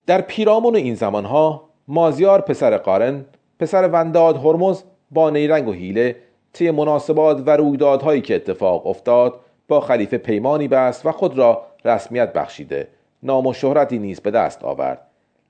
در 0.07 0.21
پیرامون 0.21 0.75
این 0.75 0.95
زمانها 0.95 1.69
مازیار 1.87 2.41
پسر 2.41 2.77
قارن 2.77 3.25
پسر 3.59 3.87
ونداد 3.87 4.37
هرمز 4.37 4.83
با 5.11 5.29
نیرنگ 5.29 5.67
و 5.67 5.73
حیله 5.73 6.15
طی 6.53 6.71
مناسبات 6.71 7.43
و 7.45 7.49
رویدادهایی 7.49 8.21
که 8.21 8.35
اتفاق 8.35 8.87
افتاد 8.87 9.39
با 9.67 9.81
خلیفه 9.81 10.17
پیمانی 10.17 10.67
بست 10.67 11.05
و 11.05 11.11
خود 11.11 11.37
را 11.37 11.65
رسمیت 11.85 12.33
بخشیده 12.33 12.87
نام 13.23 13.47
و 13.47 13.53
شهرتی 13.53 13.99
نیز 13.99 14.19
به 14.21 14.31
دست 14.31 14.63
آورد. 14.63 15.01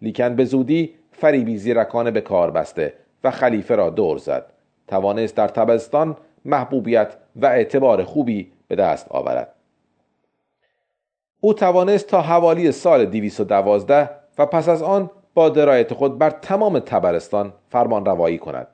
لیکن 0.01 0.35
به 0.35 0.45
زودی 0.45 0.93
فریبی 1.11 1.57
زیرکانه 1.57 2.11
به 2.11 2.21
کار 2.21 2.51
بسته 2.51 2.93
و 3.25 3.31
خلیفه 3.31 3.75
را 3.75 3.89
دور 3.89 4.17
زد. 4.17 4.45
توانست 4.87 5.35
در 5.35 5.47
تبستان 5.47 6.17
محبوبیت 6.45 7.17
و 7.35 7.45
اعتبار 7.45 8.03
خوبی 8.03 8.51
به 8.67 8.75
دست 8.75 9.07
آورد. 9.09 9.53
او 11.41 11.53
توانست 11.53 12.07
تا 12.07 12.21
حوالی 12.21 12.71
سال 12.71 13.05
212 13.05 14.09
و 14.37 14.45
پس 14.45 14.69
از 14.69 14.83
آن 14.83 15.09
با 15.33 15.49
درایت 15.49 15.93
خود 15.93 16.17
بر 16.17 16.29
تمام 16.29 16.79
تبرستان 16.79 17.53
فرمان 17.69 18.05
روایی 18.05 18.37
کند. 18.37 18.67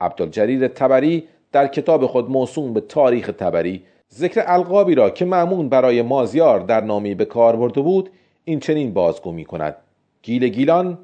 عبدالجریر 0.00 0.68
تبری 0.68 1.28
در 1.52 1.66
کتاب 1.66 2.06
خود 2.06 2.30
موسوم 2.30 2.72
به 2.72 2.80
تاریخ 2.80 3.30
تبری 3.38 3.82
ذکر 4.14 4.42
القابی 4.46 4.94
را 4.94 5.10
که 5.10 5.24
معمون 5.24 5.68
برای 5.68 6.02
مازیار 6.02 6.60
در 6.60 6.80
نامی 6.80 7.14
به 7.14 7.24
کار 7.24 7.56
برده 7.56 7.80
بود 7.80 8.10
این 8.44 8.60
چنین 8.60 8.92
بازگو 8.92 9.32
می 9.32 9.44
کند 9.44 9.76
گیل 10.22 10.48
گیلان 10.48 10.98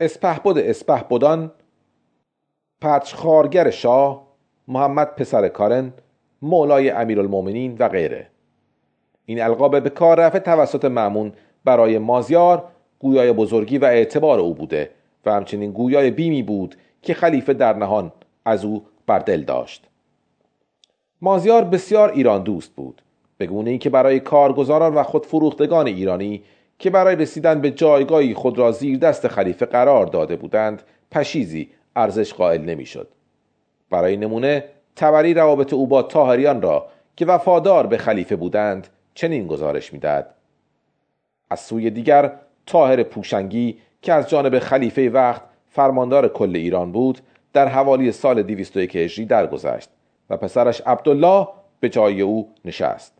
اسپهبد 0.00 0.58
اسپهبدان 0.58 1.52
پرچخارگر 2.80 3.70
شاه 3.70 4.26
محمد 4.68 5.14
پسر 5.14 5.48
کارن 5.48 5.92
مولای 6.42 6.90
امیرالمؤمنین 6.90 7.76
و 7.78 7.88
غیره. 7.88 8.26
این 9.26 9.42
القاب 9.42 9.80
به 9.80 9.90
کار 9.90 10.20
رفته 10.20 10.38
توسط 10.38 10.84
معمون 10.84 11.32
برای 11.64 11.98
مازیار 11.98 12.64
گویای 12.98 13.32
بزرگی 13.32 13.78
و 13.78 13.84
اعتبار 13.84 14.38
او 14.38 14.54
بوده 14.54 14.90
و 15.26 15.32
همچنین 15.32 15.72
گویای 15.72 16.10
بیمی 16.10 16.42
بود 16.42 16.76
که 17.02 17.14
خلیفه 17.14 17.52
در 17.52 17.76
نهان 17.76 18.12
از 18.44 18.64
او 18.64 18.82
بر 19.06 19.18
دل 19.18 19.42
داشت. 19.42 19.86
مازیار 21.22 21.64
بسیار 21.64 22.12
ایران 22.12 22.42
دوست 22.42 22.72
بود 22.74 23.02
به 23.38 23.46
گونه 23.46 23.70
ای 23.70 23.78
که 23.78 23.90
برای 23.90 24.20
کارگزاران 24.20 24.94
و 24.94 25.02
خودفروختگان 25.02 25.86
ایرانی 25.86 26.42
که 26.78 26.90
برای 26.90 27.16
رسیدن 27.16 27.60
به 27.60 27.70
جایگاهی 27.70 28.34
خود 28.34 28.58
را 28.58 28.72
زیر 28.72 28.98
دست 28.98 29.28
خلیفه 29.28 29.66
قرار 29.66 30.06
داده 30.06 30.36
بودند 30.36 30.82
پشیزی 31.10 31.68
ارزش 31.96 32.34
قائل 32.34 32.60
نمی‌شد. 32.60 33.08
برای 33.90 34.16
نمونه 34.16 34.64
تبری 34.96 35.34
روابط 35.34 35.72
او 35.72 35.86
با 35.86 36.02
تاهریان 36.02 36.62
را 36.62 36.86
که 37.16 37.26
وفادار 37.26 37.86
به 37.86 37.98
خلیفه 37.98 38.36
بودند 38.36 38.88
چنین 39.14 39.46
گزارش 39.46 39.92
می‌داد 39.92 40.26
از 41.50 41.60
سوی 41.60 41.90
دیگر 41.90 42.32
تاهر 42.66 43.02
پوشنگی 43.02 43.78
که 44.02 44.12
از 44.12 44.28
جانب 44.28 44.58
خلیفه 44.58 45.10
وقت 45.10 45.42
فرماندار 45.68 46.28
کل 46.28 46.56
ایران 46.56 46.92
بود 46.92 47.20
در 47.52 47.68
حوالی 47.68 48.12
سال 48.12 48.42
201 48.42 48.96
هجری 48.96 49.26
درگذشت 49.26 49.90
و 50.30 50.36
پسرش 50.36 50.80
عبدالله 50.86 51.48
به 51.80 51.88
جای 51.88 52.20
او 52.20 52.48
نشست 52.64 53.18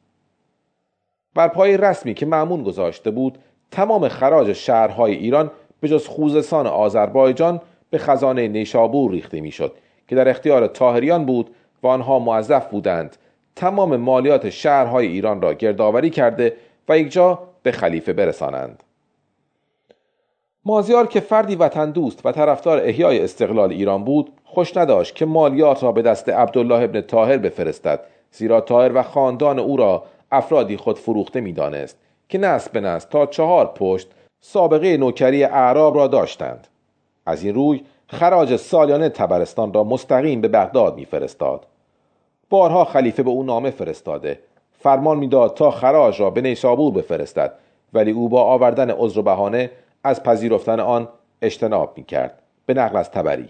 بر 1.34 1.48
پای 1.48 1.76
رسمی 1.76 2.14
که 2.14 2.26
معمون 2.26 2.62
گذاشته 2.62 3.10
بود 3.10 3.38
تمام 3.70 4.08
خراج 4.08 4.52
شهرهای 4.52 5.14
ایران 5.14 5.50
به 5.80 5.88
جز 5.88 6.06
خوزستان 6.06 6.66
آذربایجان 6.66 7.60
به 7.90 7.98
خزانه 7.98 8.48
نیشابور 8.48 9.10
ریخته 9.10 9.40
می‌شد 9.40 9.74
که 10.08 10.16
در 10.16 10.28
اختیار 10.28 10.66
تاهریان 10.66 11.24
بود 11.24 11.50
و 11.82 11.86
آنها 11.86 12.18
موظف 12.18 12.66
بودند 12.66 13.16
تمام 13.56 13.96
مالیات 13.96 14.50
شهرهای 14.50 15.06
ایران 15.06 15.42
را 15.42 15.54
گردآوری 15.54 16.10
کرده 16.10 16.56
و 16.88 16.98
یک 16.98 17.12
جا 17.12 17.38
به 17.62 17.72
خلیفه 17.72 18.12
برسانند. 18.12 18.82
مازیار 20.64 21.06
که 21.06 21.20
فردی 21.20 21.56
وطن 21.56 21.90
دوست 21.90 22.26
و 22.26 22.32
طرفدار 22.32 22.78
احیای 22.78 23.24
استقلال 23.24 23.70
ایران 23.70 24.04
بود 24.04 24.32
خوش 24.44 24.76
نداشت 24.76 25.14
که 25.14 25.26
مالیات 25.26 25.82
را 25.82 25.92
به 25.92 26.02
دست 26.02 26.28
عبدالله 26.28 26.82
ابن 26.82 27.00
تاهر 27.00 27.36
بفرستد 27.36 28.00
زیرا 28.30 28.60
تاهر 28.60 28.90
و 28.94 29.02
خاندان 29.02 29.58
او 29.58 29.76
را 29.76 30.04
افرادی 30.32 30.76
خود 30.76 30.98
فروخته 30.98 31.40
می‌دانست 31.40 31.96
که 32.28 32.38
نسل 32.38 32.70
به 32.72 32.80
نسل 32.80 33.08
تا 33.08 33.26
چهار 33.26 33.66
پشت 33.66 34.08
سابقه 34.40 34.96
نوکری 34.96 35.44
اعراب 35.44 35.96
را 35.96 36.06
داشتند. 36.06 36.66
از 37.30 37.44
این 37.44 37.54
روی 37.54 37.82
خراج 38.06 38.56
سالیانه 38.56 39.08
تبرستان 39.08 39.72
را 39.72 39.84
مستقیم 39.84 40.40
به 40.40 40.48
بغداد 40.48 40.96
میفرستاد. 40.96 41.66
بارها 42.50 42.84
خلیفه 42.84 43.22
به 43.22 43.30
او 43.30 43.42
نامه 43.42 43.70
فرستاده. 43.70 44.40
فرمان 44.72 45.18
می‌داد 45.18 45.54
تا 45.54 45.70
خراج 45.70 46.20
را 46.20 46.30
به 46.30 46.40
نیشابور 46.40 46.92
بفرستد 46.92 47.52
ولی 47.92 48.10
او 48.10 48.28
با 48.28 48.42
آوردن 48.42 48.90
عذر 48.90 49.18
و 49.18 49.22
بهانه 49.22 49.70
از 50.04 50.22
پذیرفتن 50.22 50.80
آن 50.80 51.08
اجتناب 51.42 51.92
می‌کرد 51.96 52.42
به 52.66 52.74
نقل 52.74 52.96
از 52.96 53.10
تبری. 53.10 53.48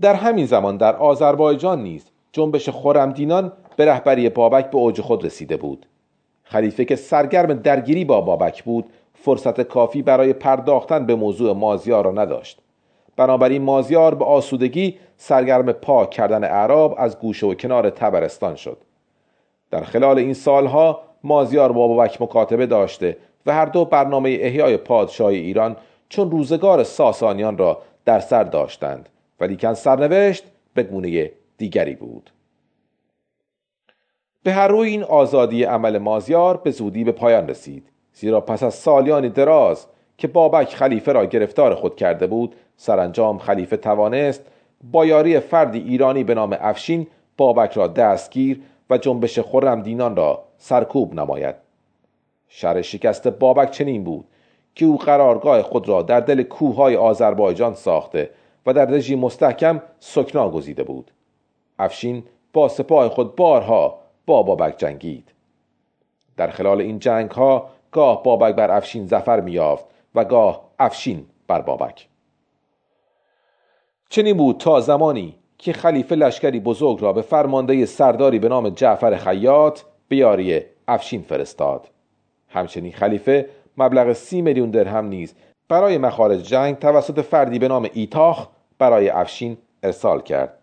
در 0.00 0.14
همین 0.14 0.46
زمان 0.46 0.76
در 0.76 0.96
آذربایجان 0.96 1.82
نیز 1.82 2.04
جنبش 2.32 2.68
خورمدینان 2.68 3.52
به 3.76 3.84
رهبری 3.84 4.28
بابک 4.28 4.70
به 4.70 4.78
اوج 4.78 5.00
خود 5.00 5.24
رسیده 5.24 5.56
بود. 5.56 5.86
خلیفه 6.42 6.84
که 6.84 6.96
سرگرم 6.96 7.54
درگیری 7.54 8.04
با 8.04 8.20
بابک 8.20 8.64
بود 8.64 8.84
فرصت 9.18 9.60
کافی 9.60 10.02
برای 10.02 10.32
پرداختن 10.32 11.06
به 11.06 11.14
موضوع 11.14 11.52
مازیار 11.52 12.04
را 12.04 12.12
نداشت. 12.12 12.60
بنابراین 13.16 13.62
مازیار 13.62 14.14
به 14.14 14.24
آسودگی 14.24 14.98
سرگرم 15.16 15.72
پاک 15.72 16.10
کردن 16.10 16.44
اعراب 16.44 16.94
از 16.98 17.18
گوشه 17.18 17.46
و 17.46 17.54
کنار 17.54 17.90
تبرستان 17.90 18.54
شد. 18.56 18.78
در 19.70 19.84
خلال 19.84 20.18
این 20.18 20.34
سالها 20.34 21.00
مازیار 21.24 21.72
با 21.72 21.88
بابک 21.88 22.22
مکاتبه 22.22 22.66
داشته 22.66 23.16
و 23.46 23.52
هر 23.52 23.66
دو 23.66 23.84
برنامه 23.84 24.36
احیای 24.40 24.76
پادشاهی 24.76 25.38
ایران 25.38 25.76
چون 26.08 26.30
روزگار 26.30 26.84
ساسانیان 26.84 27.58
را 27.58 27.82
در 28.04 28.20
سر 28.20 28.44
داشتند 28.44 29.08
ولیکن 29.40 29.74
سرنوشت 29.74 30.44
به 30.74 30.82
گونه 30.82 31.30
دیگری 31.58 31.94
بود. 31.94 32.30
به 34.42 34.52
هر 34.52 34.68
روی 34.68 34.88
این 34.88 35.02
آزادی 35.02 35.64
عمل 35.64 35.98
مازیار 35.98 36.56
به 36.56 36.70
زودی 36.70 37.04
به 37.04 37.12
پایان 37.12 37.48
رسید. 37.48 37.88
زیرا 38.18 38.40
پس 38.40 38.62
از 38.62 38.74
سالیانی 38.74 39.28
دراز 39.28 39.86
که 40.18 40.28
بابک 40.28 40.74
خلیفه 40.74 41.12
را 41.12 41.26
گرفتار 41.26 41.74
خود 41.74 41.96
کرده 41.96 42.26
بود 42.26 42.54
سرانجام 42.76 43.38
خلیفه 43.38 43.76
توانست 43.76 44.42
با 44.92 45.06
یاری 45.06 45.40
فردی 45.40 45.78
ایرانی 45.78 46.24
به 46.24 46.34
نام 46.34 46.56
افشین 46.60 47.06
بابک 47.36 47.72
را 47.72 47.86
دستگیر 47.86 48.60
و 48.90 48.98
جنبش 48.98 49.38
خرم 49.38 49.82
دینان 49.82 50.16
را 50.16 50.44
سرکوب 50.58 51.14
نماید. 51.14 51.54
شر 52.48 52.82
شکست 52.82 53.28
بابک 53.28 53.70
چنین 53.70 54.04
بود 54.04 54.24
که 54.74 54.86
او 54.86 54.98
قرارگاه 54.98 55.62
خود 55.62 55.88
را 55.88 56.02
در 56.02 56.20
دل 56.20 56.42
کوههای 56.42 56.96
آذربایجان 56.96 57.74
ساخته 57.74 58.30
و 58.66 58.72
در 58.72 58.84
رژیم 58.84 59.18
مستحکم 59.18 59.82
سکنا 60.00 60.50
گزیده 60.50 60.84
بود. 60.84 61.10
افشین 61.78 62.22
با 62.52 62.68
سپاه 62.68 63.08
خود 63.08 63.36
بارها 63.36 63.98
با 64.26 64.42
بابک 64.42 64.74
جنگید. 64.78 65.32
در 66.36 66.50
خلال 66.50 66.80
این 66.80 66.98
جنگ 66.98 67.30
ها 67.30 67.75
گاه 67.96 68.22
بابک 68.22 68.54
بر 68.54 68.70
افشین 68.70 69.06
زفر 69.06 69.40
میافت 69.40 69.84
و 70.14 70.24
گاه 70.24 70.64
افشین 70.78 71.26
بر 71.48 71.60
بابک. 71.60 72.08
چنین 74.08 74.36
بود 74.36 74.56
تا 74.58 74.80
زمانی 74.80 75.34
که 75.58 75.72
خلیفه 75.72 76.14
لشکری 76.14 76.60
بزرگ 76.60 77.02
را 77.02 77.12
به 77.12 77.22
فرمانده 77.22 77.86
سرداری 77.86 78.38
به 78.38 78.48
نام 78.48 78.68
جعفر 78.68 79.16
خیاط 79.16 79.80
به 80.08 80.16
یاری 80.16 80.60
افشین 80.88 81.22
فرستاد. 81.22 81.88
همچنین 82.48 82.92
خلیفه 82.92 83.48
مبلغ 83.78 84.12
سی 84.12 84.42
میلیون 84.42 84.70
درهم 84.70 85.06
نیز 85.06 85.34
برای 85.68 85.98
مخارج 85.98 86.42
جنگ 86.42 86.78
توسط 86.78 87.20
فردی 87.20 87.58
به 87.58 87.68
نام 87.68 87.88
ایتاخ 87.92 88.48
برای 88.78 89.08
افشین 89.08 89.56
ارسال 89.82 90.20
کرد. 90.20 90.58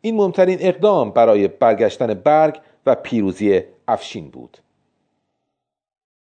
این 0.00 0.16
مهمترین 0.16 0.58
اقدام 0.60 1.10
برای 1.10 1.48
برگشتن 1.48 2.14
برگ 2.14 2.60
و 2.86 2.94
پیروزی 2.94 3.60
افشین 3.88 4.28
بود. 4.28 4.58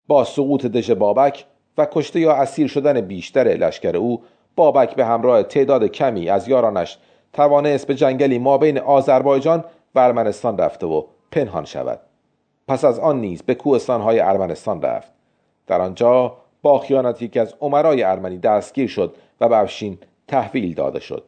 با 0.07 0.23
سقوط 0.23 0.65
دژ 0.65 0.91
بابک 0.91 1.45
و 1.77 1.87
کشته 1.91 2.19
یا 2.19 2.33
اسیر 2.33 2.67
شدن 2.67 3.01
بیشتر 3.01 3.43
لشکر 3.43 3.97
او 3.97 4.21
بابک 4.55 4.95
به 4.95 5.05
همراه 5.05 5.43
تعداد 5.43 5.85
کمی 5.85 6.29
از 6.29 6.47
یارانش 6.47 6.97
توانست 7.33 7.87
به 7.87 7.95
جنگلی 7.95 8.39
ما 8.39 8.57
بین 8.57 8.79
آذربایجان 8.79 9.63
و 9.95 9.99
ارمنستان 9.99 10.57
رفته 10.57 10.87
و 10.87 11.03
پنهان 11.31 11.65
شود. 11.65 11.99
پس 12.67 12.85
از 12.85 12.99
آن 12.99 13.21
نیز 13.21 13.43
به 13.43 13.55
کوهستانهای 13.55 14.19
ارمنستان 14.19 14.81
رفت. 14.81 15.13
در 15.67 15.81
آنجا 15.81 16.37
با 16.61 16.79
خیانت 16.79 17.21
یکی 17.21 17.39
از 17.39 17.55
عمرای 17.61 18.03
ارمنی 18.03 18.37
دستگیر 18.37 18.87
شد 18.87 19.15
و 19.41 19.49
به 19.49 19.57
افشین 19.57 19.97
تحویل 20.27 20.73
داده 20.73 20.99
شد. 20.99 21.23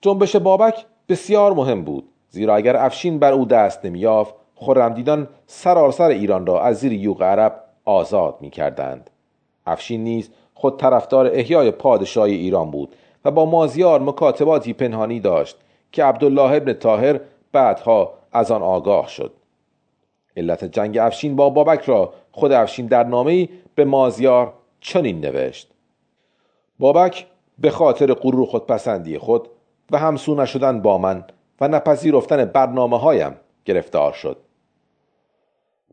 جنبش 0.00 0.36
بابک 0.36 0.86
بسیار 1.08 1.52
مهم 1.52 1.84
بود 1.84 2.08
زیرا 2.28 2.54
اگر 2.54 2.76
افشین 2.76 3.18
بر 3.18 3.32
او 3.32 3.44
دست 3.44 3.84
نمیافت 3.84 4.34
خرمدیدان 4.62 5.28
سراسر 5.46 6.08
ایران 6.08 6.46
را 6.46 6.62
از 6.62 6.78
زیر 6.78 6.92
یوغ 6.92 7.22
عرب 7.22 7.60
آزاد 7.84 8.36
می 8.40 8.50
کردند. 8.50 9.10
افشین 9.66 10.04
نیز 10.04 10.30
خود 10.54 10.78
طرفدار 10.80 11.30
احیای 11.32 11.70
پادشاهی 11.70 12.34
ایران 12.34 12.70
بود 12.70 12.96
و 13.24 13.30
با 13.30 13.44
مازیار 13.44 14.00
مکاتباتی 14.00 14.72
پنهانی 14.72 15.20
داشت 15.20 15.56
که 15.92 16.04
عبدالله 16.04 16.52
ابن 16.56 16.72
تاهر 16.72 17.20
بعدها 17.52 18.14
از 18.32 18.50
آن 18.50 18.62
آگاه 18.62 19.08
شد. 19.08 19.32
علت 20.36 20.64
جنگ 20.64 20.98
افشین 20.98 21.36
با 21.36 21.50
بابک 21.50 21.84
را 21.84 22.12
خود 22.32 22.52
افشین 22.52 22.86
در 22.86 23.04
نامه‌ای 23.04 23.48
به 23.74 23.84
مازیار 23.84 24.52
چنین 24.80 25.20
نوشت. 25.20 25.70
بابک 26.78 27.26
به 27.58 27.70
خاطر 27.70 28.14
غرور 28.14 28.46
خودپسندی 28.46 29.18
خود 29.18 29.48
و 29.90 29.98
همسو 29.98 30.34
نشدن 30.34 30.82
با 30.82 30.98
من 30.98 31.24
و 31.60 31.68
نپذیرفتن 31.68 32.44
برنامه 32.44 32.98
هایم 32.98 33.36
گرفتار 33.64 34.12
شد. 34.12 34.36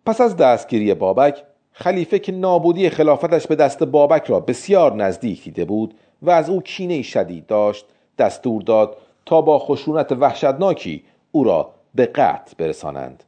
پس 0.10 0.22
از 0.22 0.38
دستگیری 0.38 0.94
بابک 0.94 1.44
خلیفه 1.72 2.20
که 2.20 2.32
نابودی 2.32 2.90
خلافتش 2.90 3.48
به 3.48 3.56
دست 3.56 3.84
بابک 3.84 4.24
را 4.26 4.40
بسیار 4.40 4.96
نزدیک 4.96 5.44
دیده 5.44 5.66
بود 5.66 5.94
و 6.22 6.30
از 6.30 6.50
او 6.50 6.62
کینه 6.62 7.02
شدید 7.02 7.46
داشت 7.46 7.86
دستور 8.18 8.62
داد 8.62 8.98
تا 9.26 9.42
با 9.42 9.60
خشونت 9.60 10.12
وحشتناکی 10.12 11.04
او 11.32 11.44
را 11.44 11.72
به 11.96 12.06
قطع 12.06 12.54
برسانند. 12.58 13.24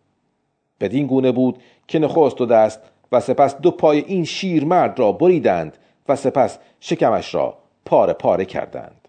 بدین 0.80 1.08
گونه 1.08 1.32
بود 1.32 1.58
که 1.88 2.00
نخست 2.00 2.38
دو 2.38 2.46
دست 2.46 2.80
و 3.12 3.20
سپس 3.20 3.58
دو 3.58 3.72
پای 3.72 4.00
این 4.00 4.24
شیرمرد 4.24 5.00
را 5.00 5.12
بریدند 5.12 5.78
و 6.10 6.16
سپس 6.16 6.60
شکمش 6.80 7.36
را 7.36 7.58
پاره 7.86 8.14
پاره 8.14 8.46
کردند. 8.46 9.08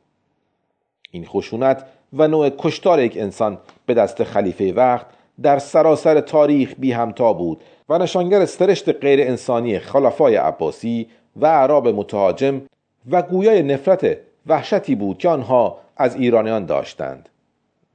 این 1.10 1.26
خشونت 1.26 1.86
و 2.12 2.28
نوع 2.28 2.50
کشتار 2.50 3.02
یک 3.02 3.16
انسان 3.16 3.58
به 3.86 3.94
دست 3.94 4.24
خلیفه 4.24 4.72
وقت 4.72 5.06
در 5.42 5.58
سراسر 5.58 6.20
تاریخ 6.20 6.74
بی 6.78 6.92
همتا 6.92 7.32
بود 7.32 7.60
و 7.88 7.98
نشانگر 7.98 8.44
سرشت 8.44 8.88
غیر 8.88 9.20
انسانی 9.20 9.78
خلفای 9.78 10.36
عباسی 10.36 11.08
و 11.36 11.46
عرب 11.46 11.88
متهاجم 11.88 12.62
و 13.10 13.22
گویای 13.22 13.62
نفرت 13.62 14.18
وحشتی 14.46 14.94
بود 14.94 15.18
که 15.18 15.28
آنها 15.28 15.78
از 15.96 16.16
ایرانیان 16.16 16.66
داشتند. 16.66 17.28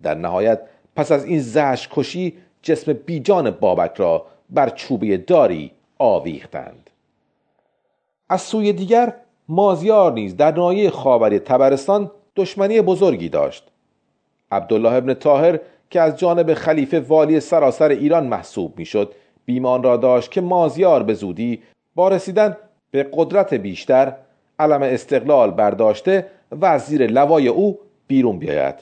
در 0.04 0.15
نهایت 0.15 0.62
پس 0.95 1.12
از 1.12 1.26
این 1.26 1.39
زش 1.39 1.88
کشی 1.91 2.34
جسم 2.62 2.93
بیجان 2.93 3.52
بابک 3.52 3.93
را 3.95 4.26
بر 4.50 4.69
چوبه 4.69 5.17
داری 5.17 5.71
آویختند. 5.97 6.89
از 8.30 8.41
سوی 8.41 8.73
دیگر 8.73 9.13
مازیار 9.50 10.13
نیز 10.13 10.38
در 10.38 10.52
نایه 10.52 10.89
خاوری 10.89 11.39
تبرستان 11.39 12.12
دشمنی 12.36 12.82
بزرگی 12.82 13.30
داشت. 13.30 13.67
عبدالله 14.52 14.93
ابن 14.93 15.13
طاهر 15.13 15.60
که 15.89 16.02
از 16.02 16.17
جانب 16.17 16.54
خلیفه 16.54 17.00
والی 17.00 17.39
سراسر 17.39 17.89
ایران 17.89 18.28
محسوب 18.28 18.80
می‌شد. 18.80 19.13
بیمان 19.45 19.84
را 19.84 19.97
داشت 19.97 20.32
که 20.32 20.41
مازیار 20.41 21.04
به 21.04 21.13
زودی 21.13 21.62
با 21.95 22.08
رسیدن 22.08 22.58
به 22.91 23.10
قدرت 23.13 23.54
بیشتر 23.54 24.13
علم 24.60 24.82
استقلال 24.82 25.52
برداشته 25.52 26.28
و 26.52 26.65
از 26.65 26.86
زیر 26.86 27.08
لوای 27.08 27.47
او 27.47 27.80
بیرون 28.08 28.39
بیاید. 28.39 28.76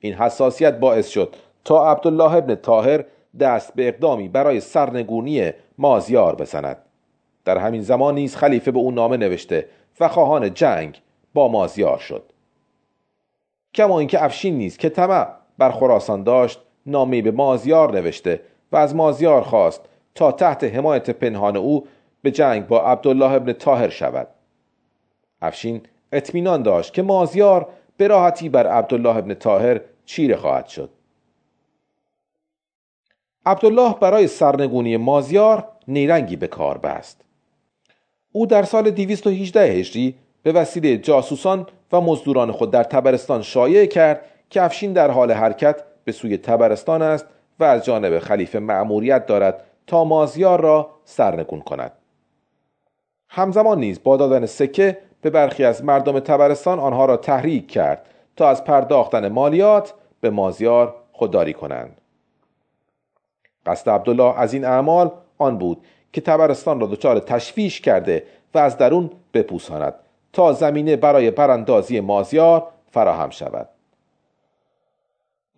این 0.00 0.14
حساسیت 0.14 0.78
باعث 0.78 1.08
شد 1.08 1.36
تا 1.64 1.90
عبدالله 1.90 2.34
ابن 2.34 2.54
طاهر 2.54 3.04
دست 3.40 3.74
به 3.74 3.88
اقدامی 3.88 4.28
برای 4.28 4.60
سرنگونی 4.60 5.50
مازیار 5.78 6.34
بزند. 6.34 6.76
در 7.44 7.58
همین 7.58 7.82
زمان 7.82 8.14
نیز 8.14 8.36
خلیفه 8.36 8.70
به 8.70 8.78
او 8.78 8.90
نامه 8.90 9.16
نوشته 9.16 9.68
و 10.00 10.08
خواهان 10.08 10.54
جنگ 10.54 11.00
با 11.34 11.48
مازیار 11.48 11.98
شد. 11.98 12.22
کما 13.74 13.98
اینکه 13.98 14.24
افشین 14.24 14.58
نیز 14.58 14.76
که 14.76 14.88
طمع 14.88 15.41
بر 15.58 15.70
خراسان 15.70 16.22
داشت 16.22 16.60
نامه 16.86 17.22
به 17.22 17.30
مازیار 17.30 17.92
نوشته 17.94 18.40
و 18.72 18.76
از 18.76 18.94
مازیار 18.94 19.42
خواست 19.42 19.80
تا 20.14 20.32
تحت 20.32 20.64
حمایت 20.64 21.10
پنهان 21.10 21.56
او 21.56 21.86
به 22.22 22.30
جنگ 22.30 22.66
با 22.66 22.82
عبدالله 22.82 23.32
ابن 23.32 23.52
طاهر 23.52 23.88
شود. 23.88 24.28
افشین 25.42 25.80
اطمینان 26.12 26.62
داشت 26.62 26.94
که 26.94 27.02
مازیار 27.02 27.68
به 27.96 28.06
راحتی 28.06 28.48
بر 28.48 28.66
عبدالله 28.66 29.16
ابن 29.16 29.34
طاهر 29.34 29.80
چیره 30.04 30.36
خواهد 30.36 30.66
شد. 30.66 30.90
عبدالله 33.46 33.94
برای 34.00 34.26
سرنگونی 34.26 34.96
مازیار 34.96 35.68
نیرنگی 35.88 36.36
به 36.36 36.46
کار 36.46 36.78
بست. 36.78 37.24
او 38.32 38.46
در 38.46 38.62
سال 38.62 38.90
218 38.90 39.60
هجری 39.60 40.14
به 40.42 40.52
وسیله 40.52 40.96
جاسوسان 40.96 41.66
و 41.92 42.00
مزدوران 42.00 42.52
خود 42.52 42.70
در 42.70 42.82
تبرستان 42.82 43.42
شایع 43.42 43.86
کرد 43.86 44.24
که 44.52 44.62
افشین 44.62 44.92
در 44.92 45.10
حال 45.10 45.32
حرکت 45.32 45.82
به 46.04 46.12
سوی 46.12 46.36
تبرستان 46.36 47.02
است 47.02 47.26
و 47.60 47.64
از 47.64 47.84
جانب 47.84 48.18
خلیفه 48.18 48.58
مأموریت 48.58 49.26
دارد 49.26 49.64
تا 49.86 50.04
مازیار 50.04 50.60
را 50.60 50.90
سرنگون 51.04 51.60
کند. 51.60 51.92
همزمان 53.28 53.78
نیز 53.78 54.02
با 54.02 54.16
دادن 54.16 54.46
سکه 54.46 54.98
به 55.20 55.30
برخی 55.30 55.64
از 55.64 55.84
مردم 55.84 56.20
تبرستان 56.20 56.78
آنها 56.78 57.04
را 57.04 57.16
تحریک 57.16 57.68
کرد 57.70 58.06
تا 58.36 58.48
از 58.48 58.64
پرداختن 58.64 59.28
مالیات 59.28 59.94
به 60.20 60.30
مازیار 60.30 60.94
خودداری 61.12 61.52
کنند. 61.52 62.00
قصد 63.66 63.90
عبدالله 63.90 64.40
از 64.40 64.54
این 64.54 64.64
اعمال 64.64 65.10
آن 65.38 65.58
بود 65.58 65.84
که 66.12 66.20
تبرستان 66.20 66.80
را 66.80 66.86
دچار 66.86 67.18
تشویش 67.18 67.80
کرده 67.80 68.24
و 68.54 68.58
از 68.58 68.78
درون 68.78 69.10
بپوساند 69.34 69.94
تا 70.32 70.52
زمینه 70.52 70.96
برای 70.96 71.30
براندازی 71.30 72.00
مازیار 72.00 72.66
فراهم 72.90 73.30
شود. 73.30 73.68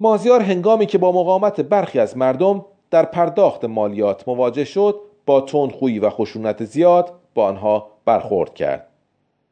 مازیار 0.01 0.41
هنگامی 0.41 0.87
که 0.87 0.99
با 0.99 1.13
مقاومت 1.13 1.61
برخی 1.61 1.99
از 1.99 2.17
مردم 2.17 2.65
در 2.91 3.05
پرداخت 3.05 3.65
مالیات 3.65 4.29
مواجه 4.29 4.65
شد 4.65 5.01
با 5.27 5.41
تندخویی 5.41 5.99
و 5.99 6.11
خشونت 6.11 6.65
زیاد 6.65 7.13
با 7.35 7.47
آنها 7.47 7.87
برخورد 8.05 8.55
کرد. 8.55 8.87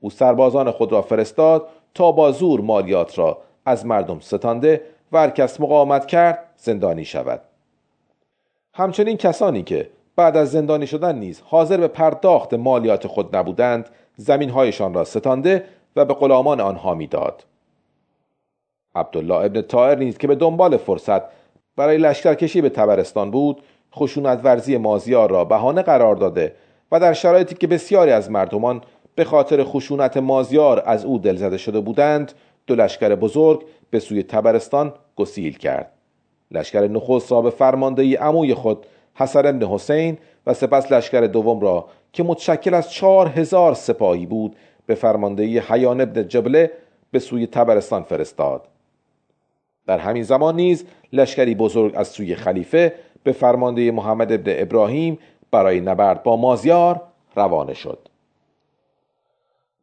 او 0.01 0.11
سربازان 0.11 0.71
خود 0.71 0.93
را 0.93 1.03
فرستاد 1.03 1.69
تا 1.95 2.13
با 2.13 2.33
زور 2.33 2.61
مالیات 2.61 3.19
را 3.19 3.39
از 3.67 3.87
مردم 3.87 4.21
ستانده 4.21 4.83
و 5.13 5.19
هر 5.19 5.31
کس 5.31 5.61
مقاومت 5.61 6.07
کرد 6.07 6.39
زندانی 6.57 7.05
شود. 7.05 7.41
همچنین 8.75 9.17
کسانی 9.17 9.63
که 9.63 9.91
بعد 10.17 10.37
از 10.37 10.51
زندانی 10.51 10.87
شدن 10.87 11.19
نیز 11.19 11.43
حاضر 11.45 11.77
به 11.77 11.89
پرداخت 11.89 12.55
مالیات 12.55 13.07
خود 13.07 13.37
نبودند 13.37 13.89
زمینهایشان 14.17 14.95
را 14.95 15.05
ستانده 15.05 15.65
و 15.97 16.05
به 16.05 16.15
غلامان 16.15 16.61
آنها 16.61 16.95
می‌داد. 16.95 17.45
عبدالله 18.95 19.35
ابن 19.35 19.63
طائر 19.63 19.99
نیز 19.99 20.19
که 20.19 20.27
به 20.27 20.35
دنبال 20.35 20.77
فرصت 20.77 21.23
برای 21.77 21.99
لشکرکشی 21.99 22.61
به 22.61 22.69
تبرستان 22.69 23.31
بود 23.31 23.63
خشونت 23.95 24.41
ورزی 24.45 24.77
مازیار 24.77 25.31
را 25.31 25.45
بهانه 25.45 25.83
قرار 25.83 26.17
داده 26.17 26.55
و 26.93 27.01
در 27.01 27.13
شرایطی 27.13 27.55
که 27.55 27.67
بسیاری 27.67 28.11
از 28.11 28.31
مردمان 28.31 28.81
به 29.15 29.25
خاطر 29.25 29.65
خشونت 29.65 30.17
مازیار 30.17 30.83
از 30.87 31.05
او 31.05 31.19
دلزده 31.19 31.59
شده 31.59 31.81
بودند 31.81 32.33
دو 32.67 32.75
لشکر 32.75 33.15
بزرگ 33.15 33.65
به 33.91 33.99
سوی 33.99 34.23
تبرستان 34.23 34.95
گسیل 35.17 35.59
کرد. 35.59 35.93
لشکر 36.51 36.89
نخست 36.89 37.33
به 37.33 37.51
فرماندهی 37.51 38.15
عموی 38.15 38.55
خود 38.55 38.87
حسن 39.15 39.47
ابن 39.47 39.67
حسین 39.67 40.19
و 40.47 40.55
سپس 40.55 40.93
لشکر 40.93 41.21
دوم 41.21 41.61
را 41.61 41.87
که 42.13 42.23
متشکل 42.23 42.75
از 42.75 42.93
چهار 42.93 43.29
هزار 43.29 43.75
سپاهی 43.75 44.27
بود 44.27 44.57
به 44.87 44.95
فرماندهی 44.95 45.59
حیان 45.59 46.01
ابن 46.01 46.29
جبله 46.29 46.71
به 47.11 47.19
سوی 47.19 47.47
تبرستان 47.47 48.03
فرستاد. 48.03 48.69
در 49.87 49.99
همین 49.99 50.23
زمان 50.23 50.57
نیز 50.57 50.85
لشکری 51.13 51.55
بزرگ 51.55 51.93
از 51.97 52.09
سوی 52.09 52.35
خلیفه 52.35 52.95
به 53.23 53.33
فرماندهی 53.33 53.91
محمد 53.91 54.33
ابن 54.33 54.53
ابراهیم 54.57 55.19
برای 55.51 55.81
نبرد 55.81 56.23
با 56.23 56.37
مازیار 56.37 57.01
روانه 57.37 57.75
شد 57.75 58.09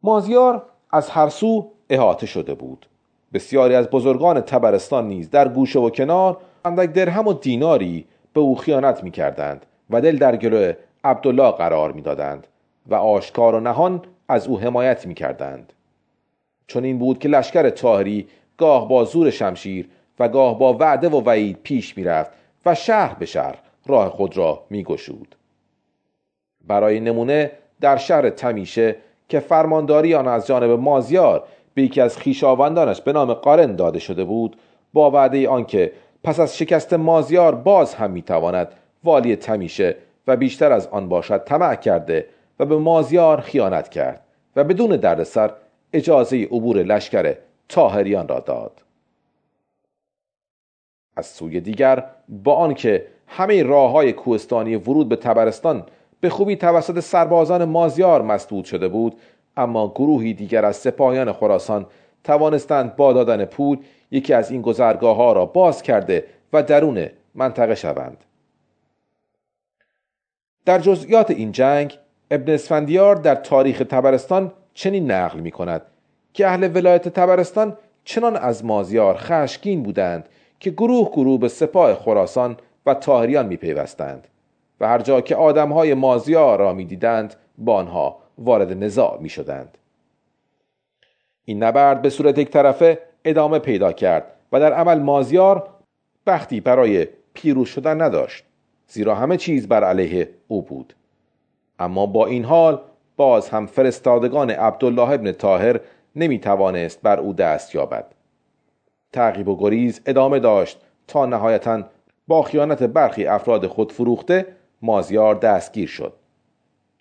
مازیار 0.03 0.65
از 0.91 1.09
هر 1.09 1.29
سو 1.29 1.71
احاطه 1.89 2.25
شده 2.25 2.53
بود 2.53 2.85
بسیاری 3.33 3.75
از 3.75 3.89
بزرگان 3.89 4.41
تبرستان 4.41 5.07
نیز 5.07 5.29
در 5.29 5.47
گوشه 5.47 5.79
و 5.79 5.89
کنار 5.89 6.38
اندک 6.65 6.93
درهم 6.93 7.27
و 7.27 7.33
دیناری 7.33 8.05
به 8.33 8.41
او 8.41 8.55
خیانت 8.55 9.03
می 9.03 9.12
کردند 9.12 9.65
و 9.89 10.01
دل 10.01 10.17
در 10.17 10.35
گلو 10.35 10.73
عبدالله 11.03 11.51
قرار 11.51 11.91
می 11.91 12.01
دادند 12.01 12.47
و 12.88 12.95
آشکار 12.95 13.55
و 13.55 13.59
نهان 13.59 14.01
از 14.27 14.47
او 14.47 14.59
حمایت 14.59 15.07
می 15.07 15.13
کردند. 15.13 15.73
چون 16.67 16.83
این 16.83 16.99
بود 16.99 17.19
که 17.19 17.29
لشکر 17.29 17.69
تاهری 17.69 18.27
گاه 18.59 18.87
با 18.87 19.03
زور 19.03 19.29
شمشیر 19.29 19.89
و 20.19 20.27
گاه 20.27 20.59
با 20.59 20.73
وعده 20.73 21.09
و 21.09 21.21
وعید 21.21 21.59
پیش 21.63 21.97
می 21.97 22.03
رفت 22.03 22.31
و 22.65 22.75
شهر 22.75 23.15
به 23.19 23.25
شهر 23.25 23.55
راه 23.85 24.09
خود 24.09 24.37
را 24.37 24.63
می 24.69 24.83
گشود. 24.83 25.35
برای 26.67 26.99
نمونه 26.99 27.51
در 27.81 27.97
شهر 27.97 28.29
تمیشه 28.29 28.95
که 29.29 29.39
فرمانداری 29.39 30.15
آن 30.15 30.27
از 30.27 30.47
جانب 30.47 30.71
مازیار 30.71 31.43
به 31.73 31.81
یکی 31.81 32.01
از 32.01 32.17
خیشاوندانش 32.17 33.01
به 33.01 33.13
نام 33.13 33.33
قارن 33.33 33.75
داده 33.75 33.99
شده 33.99 34.23
بود 34.23 34.55
با 34.93 35.11
وعده 35.11 35.49
آنکه 35.49 35.91
پس 36.23 36.39
از 36.39 36.57
شکست 36.57 36.93
مازیار 36.93 37.55
باز 37.55 37.95
هم 37.95 38.11
می‌تواند 38.11 38.71
والی 39.03 39.35
تمیشه 39.35 39.95
و 40.27 40.35
بیشتر 40.37 40.71
از 40.71 40.87
آن 40.87 41.09
باشد 41.09 41.43
طمع 41.43 41.75
کرده 41.75 42.25
و 42.59 42.65
به 42.65 42.77
مازیار 42.77 43.41
خیانت 43.41 43.89
کرد 43.89 44.21
و 44.55 44.63
بدون 44.63 44.95
دردسر 44.95 45.51
اجازه 45.93 46.43
عبور 46.43 46.77
لشکر 46.77 47.35
تاهریان 47.69 48.27
را 48.27 48.39
داد. 48.39 48.82
از 51.15 51.25
سوی 51.25 51.62
دیگر 51.62 52.05
با 52.29 52.55
آنکه 52.55 53.08
همه 53.27 53.63
راه 53.63 53.91
های 53.91 54.13
کوهستانی 54.13 54.75
ورود 54.75 55.10
به 55.10 55.15
تبرستان 55.15 55.86
به 56.19 56.29
خوبی 56.29 56.55
توسط 56.55 56.99
سربازان 56.99 57.65
مازیار 57.65 58.21
مسدود 58.21 58.65
شده 58.65 58.88
بود 58.88 59.15
اما 59.58 59.88
گروهی 59.88 60.34
دیگر 60.34 60.65
از 60.65 60.75
سپاهیان 60.75 61.32
خراسان 61.32 61.86
توانستند 62.23 62.95
با 62.95 63.13
دادن 63.13 63.45
پول 63.45 63.77
یکی 64.12 64.34
از 64.34 64.51
این 64.51 64.62
گذرگاه 64.62 65.15
ها 65.15 65.34
را 65.34 65.45
باز 65.45 65.82
کرده 65.82 66.25
و 66.53 66.63
درون 66.63 67.08
منطقه 67.36 67.75
شوند. 67.75 68.23
در 70.65 70.79
جزئیات 70.79 71.32
این 71.32 71.51
جنگ 71.51 71.97
ابن 72.32 72.53
اسفندیار 72.53 73.15
در 73.15 73.36
تاریخ 73.36 73.77
تبرستان 73.89 74.51
چنین 74.73 75.12
نقل 75.12 75.39
می 75.39 75.51
کند 75.51 75.82
که 76.33 76.47
اهل 76.47 76.71
ولایت 76.73 77.07
تبرستان 77.07 77.77
چنان 78.03 78.35
از 78.35 78.65
مازیار 78.65 79.15
خشکین 79.17 79.83
بودند 79.83 80.29
که 80.59 80.69
گروه 80.69 81.11
گروه 81.11 81.39
به 81.39 81.47
سپاه 81.47 81.95
خراسان 81.95 82.57
و 82.85 82.93
تاهریان 82.93 83.45
می 83.45 83.57
پیوستند 83.57 84.27
و 84.79 84.87
هر 84.87 84.99
جا 84.99 85.21
که 85.21 85.35
آدمهای 85.35 85.93
مازیار 85.93 86.59
را 86.59 86.73
می 86.73 86.85
دیدند 86.85 87.35
با 87.57 87.75
آنها 87.75 88.19
وارد 88.37 88.83
نزاع 88.83 89.17
می 89.21 89.29
شدند. 89.29 89.77
این 91.45 91.63
نبرد 91.63 92.01
به 92.01 92.09
صورت 92.09 92.37
یک 92.37 92.49
طرفه 92.49 92.99
ادامه 93.25 93.59
پیدا 93.59 93.91
کرد 93.91 94.23
و 94.51 94.59
در 94.59 94.73
عمل 94.73 94.99
مازیار 94.99 95.69
بختی 96.27 96.59
برای 96.59 97.07
پیروز 97.33 97.67
شدن 97.67 98.01
نداشت 98.01 98.43
زیرا 98.87 99.15
همه 99.15 99.37
چیز 99.37 99.67
بر 99.67 99.83
علیه 99.83 100.29
او 100.47 100.61
بود 100.61 100.93
اما 101.79 102.05
با 102.05 102.25
این 102.25 102.45
حال 102.45 102.81
باز 103.17 103.49
هم 103.49 103.65
فرستادگان 103.65 104.49
عبدالله 104.49 105.09
ابن 105.09 105.31
تاهر 105.31 105.79
نمی 106.15 106.39
توانست 106.39 107.01
بر 107.01 107.19
او 107.19 107.33
دست 107.33 107.75
یابد. 107.75 108.05
تعقیب 109.13 109.47
و 109.47 109.57
گریز 109.57 110.01
ادامه 110.05 110.39
داشت 110.39 110.81
تا 111.07 111.25
نهایتا 111.25 111.83
با 112.27 112.43
خیانت 112.43 112.83
برخی 112.83 113.25
افراد 113.25 113.67
خود 113.67 113.91
فروخته 113.91 114.45
مازیار 114.81 115.35
دستگیر 115.35 115.87
شد. 115.87 116.13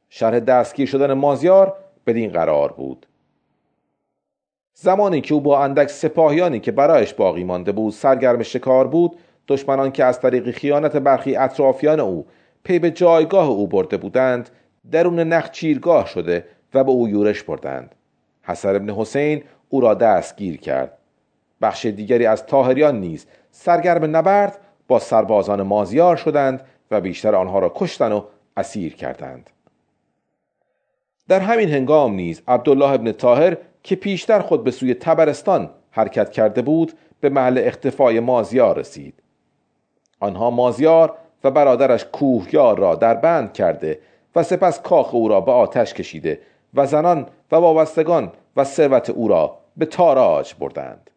شرح 0.09 0.41
دستگیر 0.41 0.87
شدن 0.87 1.13
مازیار 1.13 1.77
بدین 2.07 2.31
قرار 2.31 2.73
بود. 2.73 3.07
زمانی 4.75 5.21
که 5.21 5.35
او 5.35 5.41
با 5.41 5.65
اندک 5.65 5.89
سپاهیانی 5.89 6.61
که 6.61 6.73
برایش 6.73 7.15
باقی 7.15 7.45
مانده 7.45 7.73
بود 7.73 7.93
سرگرم 7.93 8.43
شکار 8.43 8.87
بود 8.87 9.19
دشمنان 9.49 9.93
که 9.93 10.05
از 10.05 10.21
طریق 10.21 10.51
خیانت 10.51 10.97
برخی 10.97 11.37
اطرافیان 11.37 12.01
او 12.01 12.27
پی 12.65 12.79
به 12.79 12.91
جایگاه 12.91 13.49
او 13.49 13.67
برده 13.67 13.97
بودند 13.97 14.51
درون 14.91 15.21
نخ 15.21 15.51
چیرگاه 15.51 16.07
شده 16.07 16.45
و 16.75 16.85
به 16.85 16.91
او 16.91 17.09
یورش 17.09 17.43
بردند. 17.43 17.95
حسن 18.49 18.77
ابن 18.77 18.91
حسین 18.91 19.43
او 19.69 19.81
را 19.81 19.95
دستگیر 19.95 20.61
کرد. 20.61 20.99
بخش 21.63 21.87
دیگری 21.87 22.27
از 22.27 22.47
تاهریان 22.47 23.01
نیز 23.01 23.27
سرگرم 23.51 24.17
نبرد 24.17 24.59
با 24.89 24.99
سربازان 24.99 25.63
مازیار 25.63 26.17
شدند 26.17 26.61
و 26.91 27.01
بیشتر 27.01 27.35
آنها 27.35 27.59
را 27.59 27.73
کشتن 27.75 28.13
و 28.13 28.23
اسیر 28.57 28.95
کردند. 28.95 29.51
در 31.29 31.41
همین 31.41 31.69
هنگام 31.69 32.15
نیز 32.15 32.43
عبدالله 32.49 32.91
ابن 32.91 33.13
تاهر 33.13 33.57
که 33.83 33.97
پیشتر 33.97 34.41
خود 34.41 34.65
به 34.65 34.71
سوی 34.71 34.95
تبرستان 34.95 35.71
حرکت 35.91 36.33
کرده 36.33 36.63
بود 36.63 36.93
به 37.21 37.29
محل 37.29 37.63
اختفای 37.65 38.21
مازیار 38.21 38.79
رسید. 38.79 39.15
آنها 40.21 40.51
مازیار 40.51 41.15
و 41.45 41.51
برادرش 41.51 42.05
کوهیار 42.05 42.79
را 42.79 42.95
در 42.95 43.15
بند 43.15 43.53
کرده 43.53 43.99
و 44.37 44.43
سپس 44.43 44.83
کاخ 44.83 45.15
او 45.15 45.29
را 45.29 45.41
به 45.41 45.53
آتش 45.53 45.95
کشیده 45.95 46.41
و 46.75 46.87
زنان 46.87 47.27
و 47.53 47.57
وابستگان 47.57 48.33
و 48.57 48.65
ثروت 48.65 49.11
او 49.11 49.29
را 49.29 49.59
به 49.77 49.87
تاراج 49.87 50.55
بردند. 50.61 51.11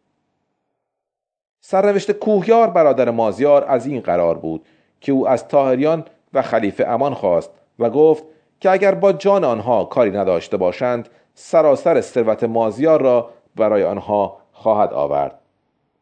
سرنوشت 1.62 2.12
کوهیار 2.12 2.70
برادر 2.70 3.10
مازیار 3.10 3.66
از 3.68 3.86
این 3.86 4.02
قرار 4.02 4.38
بود 4.38 4.66
که 5.02 5.12
او 5.12 5.28
از 5.28 5.48
تاهریان 5.48 6.06
و 6.34 6.42
خلیفه 6.42 6.88
امان 6.88 7.14
خواست 7.14 7.52
و 7.80 7.90
گفت 7.90 8.24
که 8.60 8.70
اگر 8.70 8.96
با 8.96 9.14
جان 9.14 9.44
آنها 9.44 9.86
کاری 9.86 10.12
نداشته 10.12 10.58
باشند 10.58 11.10
سراسر 11.34 12.02
ثروت 12.02 12.44
مازیار 12.44 13.02
را 13.02 13.30
برای 13.56 13.84
آنها 13.84 14.38
خواهد 14.52 14.94
آورد. 14.94 15.40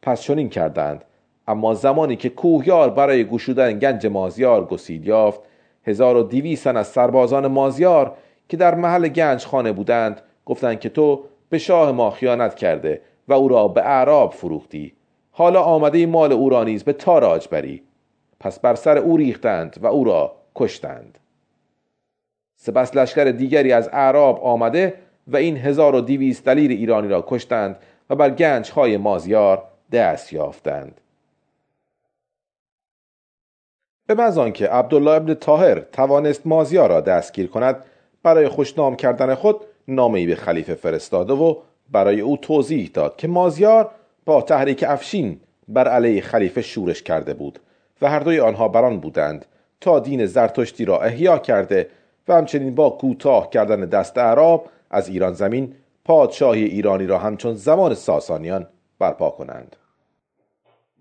پس 0.02 0.22
چنین 0.22 0.50
کردند. 0.50 1.06
اما 1.48 1.74
زمانی 1.74 2.16
که 2.16 2.30
کوهیار 2.30 2.90
برای 2.90 3.26
گشودن 3.26 3.80
گنج 3.80 4.08
مازیار 4.08 4.66
گسیل 4.66 5.08
یافت 5.08 5.40
هزار 5.84 6.18
و 6.18 6.24
دیویستن 6.24 6.78
از 6.78 6.88
سربازان 6.88 7.48
مازیار 7.48 8.18
که 8.50 8.58
در 8.58 8.76
محل 8.76 9.08
گنج 9.08 9.46
خانه 9.46 9.72
بودند 9.72 10.22
گفتند 10.46 10.80
که 10.80 10.90
تو 10.90 11.26
به 11.50 11.58
شاه 11.58 11.92
ما 11.92 12.12
خیانت 12.12 12.56
کرده 12.56 13.02
و 13.28 13.34
او 13.34 13.48
را 13.48 13.68
به 13.68 13.82
اعراب 13.82 14.34
فروختی. 14.34 14.94
حالا 15.32 15.62
آمده 15.62 16.06
مال 16.06 16.32
او 16.32 16.50
را 16.50 16.64
نیز 16.64 16.84
به 16.84 16.94
تاراج 16.94 17.48
بری. 17.48 17.84
پس 18.40 18.60
بر 18.60 18.76
سر 18.76 18.98
او 18.98 19.18
ریختند 19.18 19.78
و 19.82 19.88
او 19.88 20.04
را 20.04 20.36
کشتند. 20.56 21.20
سپس 22.56 22.96
لشکر 22.96 23.24
دیگری 23.24 23.72
از 23.72 23.90
اعراب 23.94 24.44
آمده 24.44 24.94
و 25.28 25.38
این 25.38 25.58
هزار 25.58 25.96
و 25.96 26.02
دیویست 26.02 26.46
دلیر 26.46 26.72
ایرانی 26.72 27.08
را 27.08 27.26
کشتند 27.28 27.76
و 28.10 28.16
بر 28.16 28.30
گنج 28.30 28.72
های 28.72 28.98
مازیار 28.98 29.64
دست 29.92 30.34
یافتند. 30.34 31.02
به 34.08 34.14
محض 34.14 34.40
که 34.54 34.68
عبدالله 34.68 35.12
ابن 35.12 35.34
تاهر 35.34 35.80
توانست 35.80 36.48
مازیار 36.48 36.90
را 36.90 37.02
دستگیر 37.02 37.48
کند 37.48 37.86
برای 38.24 38.48
خوشنام 38.48 38.96
کردن 38.96 39.36
خود 39.36 39.62
نامهای 39.88 40.26
به 40.26 40.36
خلیفه 40.36 40.76
فرستاده 40.76 41.34
و 41.34 41.56
برای 41.92 42.22
او 42.22 42.38
توضیح 42.38 42.90
داد 42.94 43.16
که 43.16 43.28
مازیار 43.28 43.92
با 44.26 44.42
تحریک 44.42 44.86
افشین 44.88 45.40
بر 45.68 45.88
علیه 45.88 46.22
خلیفه 46.22 46.62
شورش 46.62 47.04
کرده 47.04 47.34
بود 47.34 47.60
و 48.02 48.10
هر 48.10 48.20
دوی 48.20 48.40
آنها 48.40 48.68
بران 48.68 49.00
بودند 49.00 49.46
تا 49.82 50.00
دین 50.00 50.26
زرتشتی 50.26 50.86
را 50.86 51.02
احیا 51.02 51.38
کرده 51.38 51.90
و 52.28 52.34
همچنین 52.34 52.76
با 52.76 52.90
کوتاه 52.90 53.50
کردن 53.50 53.80
دست 53.80 54.18
عرب 54.18 54.62
از 54.90 55.10
ایران 55.10 55.34
زمین 55.34 55.76
پادشاهی 56.06 56.64
ایرانی 56.64 57.06
را 57.06 57.18
همچون 57.18 57.56
زمان 57.56 57.94
ساسانیان 57.94 58.68
برپا 59.00 59.30
کنند. 59.30 59.76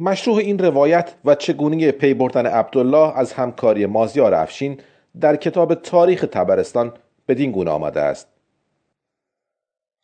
مشروع 0.00 0.36
این 0.36 0.58
روایت 0.58 1.14
و 1.24 1.34
چگونگی 1.34 1.92
پی 1.92 2.14
بردن 2.14 2.46
عبدالله 2.46 3.18
از 3.18 3.32
همکاری 3.32 3.86
مازیار 3.86 4.34
افشین 4.34 4.80
در 5.20 5.36
کتاب 5.36 5.74
تاریخ 5.74 6.26
تبرستان 6.32 6.92
بدین 7.28 7.50
گونه 7.50 7.70
آمده 7.70 8.00
است. 8.00 8.28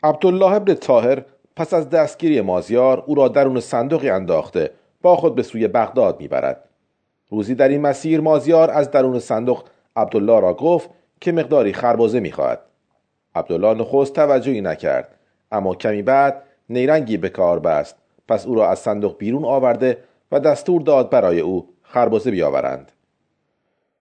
عبدالله 0.03 0.53
ابن 0.53 0.75
تاهر 0.75 1.25
پس 1.57 1.75
از 1.75 1.91
دستگیری 1.91 2.41
مازیار 2.41 3.05
او 3.07 3.15
را 3.15 3.29
درون 3.29 3.61
صندوقی 3.61 4.11
انداخته 4.11 4.71
با 5.03 5.17
خود 5.17 5.35
به 5.35 5.43
سوی 5.43 5.69
بغداد 5.69 6.21
می‌برد. 6.21 6.69
روزی 7.31 7.55
در 7.55 7.69
این 7.69 7.81
مسیر 7.81 8.21
مازیار 8.21 8.71
از 8.71 8.91
درون 8.91 9.19
صندوق 9.19 9.65
عبدالله 9.97 10.41
را 10.41 10.55
گفت 10.55 10.91
که 11.21 11.33
مقداری 11.33 11.73
خربازه 11.73 12.21
می‌خواهد. 12.21 12.61
عبدالله 13.35 13.81
نخست 13.81 14.13
توجهی 14.13 14.61
نکرد 14.61 15.19
اما 15.53 15.75
کمی 15.75 16.03
بعد 16.03 16.43
نیرنگی 16.69 17.17
به 17.17 17.29
کار 17.29 17.59
بست. 17.59 17.97
پس 18.29 18.47
او 18.47 18.55
را 18.55 18.69
از 18.69 18.79
صندوق 18.79 19.19
بیرون 19.19 19.45
آورده 19.45 19.99
و 20.33 20.41
دستور 20.41 20.83
داد 20.83 21.11
برای 21.11 21.41
او 21.41 21.69
خربازه 21.83 22.31
بیاورند. 22.31 22.93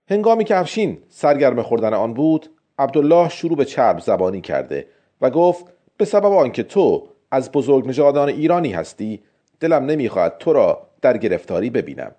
هنگامی 0.10 0.44
که 0.44 0.58
افشین 0.58 0.98
سرگرم 1.10 1.62
خوردن 1.62 1.94
آن 1.94 2.14
بود 2.14 2.50
عبدالله 2.80 3.30
شروع 3.30 3.58
به 3.58 3.66
چرب 3.66 4.00
زبانی 4.00 4.42
کرده 4.42 4.88
و 5.22 5.30
گفت 5.30 5.66
به 5.98 6.06
سبب 6.06 6.26
آنکه 6.26 6.64
تو 6.64 7.08
از 7.32 7.52
بزرگ 7.52 7.88
نژادان 7.88 8.30
ایرانی 8.30 8.72
هستی 8.74 9.22
دلم 9.60 9.86
نمی‌خواهد 9.86 10.38
تو 10.38 10.54
را 10.54 10.88
در 11.02 11.18
گرفتاری 11.18 11.70
ببینم. 11.70 12.12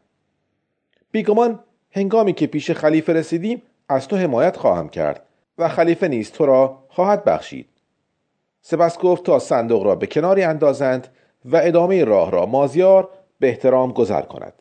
بیگمان 1.11 1.59
هنگامی 1.90 2.33
که 2.33 2.47
پیش 2.47 2.71
خلیفه 2.71 3.12
رسیدیم 3.12 3.62
از 3.88 4.09
تو 4.09 4.17
حمایت 4.17 4.57
خواهم 4.57 4.88
کرد 4.88 5.23
و 5.59 5.69
خلیفه 5.69 6.09
نیز 6.09 6.33
تو 6.33 6.47
را 6.47 6.79
خواهد 6.88 7.25
بخشید. 7.25 7.69
سپس 8.62 8.99
گفت 8.99 9.25
تا 9.25 9.38
صندوق 9.38 9.83
را 9.83 9.95
به 9.95 10.07
کناری 10.07 10.43
اندازند 10.43 11.09
و 11.45 11.57
ادامه 11.62 12.05
راه 12.05 12.31
را 12.31 12.47
مازیار 12.47 13.09
به 13.40 13.49
احترام 13.49 13.93
گذر 13.93 14.23
کند. 14.23 14.53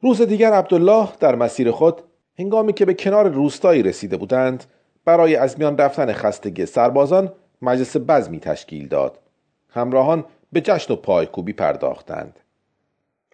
روز 0.00 0.22
دیگر 0.22 0.52
عبدالله 0.52 1.08
در 1.20 1.34
مسیر 1.34 1.70
خود 1.70 2.02
هنگامی 2.38 2.72
که 2.72 2.84
به 2.84 2.94
کنار 2.94 3.28
روستایی 3.28 3.82
رسیده 3.82 4.16
بودند 4.16 4.64
برای 5.04 5.36
از 5.36 5.58
میان 5.58 5.78
رفتن 5.78 6.12
خستگی 6.12 6.66
سربازان 6.66 7.32
مجلس 7.62 7.96
بزمی 7.96 8.40
تشکیل 8.40 8.88
داد. 8.88 9.18
همراهان 9.68 10.24
به 10.52 10.60
جشن 10.60 10.92
و 10.92 10.96
پایکوبی 10.96 11.52
پرداختند. 11.52 12.40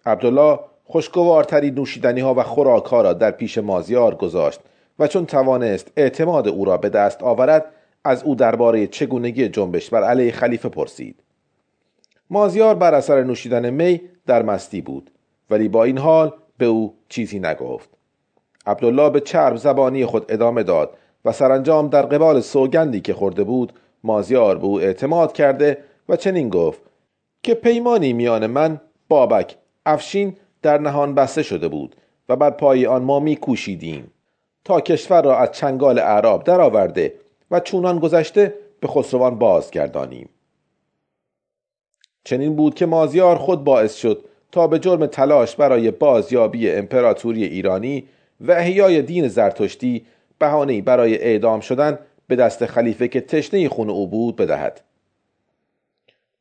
عبدالله 0.05 0.59
خوشگوارتری 0.83 1.71
نوشیدنی 1.71 2.19
ها 2.19 2.33
و 2.33 2.43
خوراک 2.43 2.85
ها 2.85 3.01
را 3.01 3.13
در 3.13 3.31
پیش 3.31 3.57
مازیار 3.57 4.15
گذاشت 4.15 4.59
و 4.99 5.07
چون 5.07 5.25
توانست 5.25 5.91
اعتماد 5.97 6.47
او 6.47 6.65
را 6.65 6.77
به 6.77 6.89
دست 6.89 7.23
آورد 7.23 7.65
از 8.03 8.23
او 8.23 8.35
درباره 8.35 8.87
چگونگی 8.87 9.49
جنبش 9.49 9.89
بر 9.89 10.03
علیه 10.03 10.31
خلیفه 10.31 10.69
پرسید. 10.69 11.23
مازیار 12.29 12.75
بر 12.75 12.93
اثر 12.93 13.23
نوشیدن 13.23 13.69
می 13.69 14.01
در 14.27 14.43
مستی 14.43 14.81
بود 14.81 15.11
ولی 15.49 15.67
با 15.67 15.83
این 15.83 15.97
حال 15.97 16.33
به 16.57 16.65
او 16.65 16.95
چیزی 17.09 17.39
نگفت. 17.39 17.89
عبدالله 18.65 19.09
به 19.09 19.19
چرب 19.19 19.55
زبانی 19.55 20.05
خود 20.05 20.25
ادامه 20.29 20.63
داد 20.63 20.97
و 21.25 21.31
سرانجام 21.31 21.87
در 21.87 22.01
قبال 22.01 22.39
سوگندی 22.41 23.01
که 23.01 23.13
خورده 23.13 23.43
بود 23.43 23.73
مازیار 24.03 24.57
به 24.57 24.65
او 24.65 24.79
اعتماد 24.81 25.33
کرده 25.33 25.77
و 26.09 26.15
چنین 26.15 26.49
گفت 26.49 26.81
که 27.43 27.53
پیمانی 27.53 28.13
میان 28.13 28.47
من 28.47 28.81
بابک 29.09 29.57
افشین 29.85 30.35
در 30.61 30.77
نهان 30.77 31.15
بسته 31.15 31.43
شده 31.43 31.67
بود 31.67 31.95
و 32.29 32.35
بر 32.35 32.49
پای 32.49 32.85
آن 32.85 33.03
ما 33.03 33.19
میکوشیدیم 33.19 34.11
تا 34.65 34.81
کشور 34.81 35.21
را 35.21 35.37
از 35.37 35.51
چنگال 35.51 35.99
اعراب 35.99 36.43
درآورده 36.43 37.13
و 37.51 37.59
چونان 37.59 37.99
گذشته 37.99 38.53
به 38.79 38.87
خسروان 38.87 39.39
بازگردانیم. 39.39 40.29
چنین 42.23 42.55
بود 42.55 42.75
که 42.75 42.85
مازیار 42.85 43.35
خود 43.35 43.63
باعث 43.63 43.95
شد 43.95 44.25
تا 44.51 44.67
به 44.67 44.79
جرم 44.79 45.05
تلاش 45.05 45.55
برای 45.55 45.91
بازیابی 45.91 46.71
امپراتوری 46.71 47.43
ایرانی 47.43 48.07
و 48.41 48.51
احیای 48.51 49.01
دین 49.01 49.27
زرتشتی 49.27 50.05
بهانه‌ای 50.39 50.81
برای 50.81 51.17
اعدام 51.17 51.59
شدن 51.59 51.99
به 52.27 52.35
دست 52.35 52.65
خلیفه 52.65 53.07
که 53.07 53.21
تشنه 53.21 53.69
خون 53.69 53.89
او 53.89 54.07
بود 54.07 54.35
بدهد. 54.35 54.81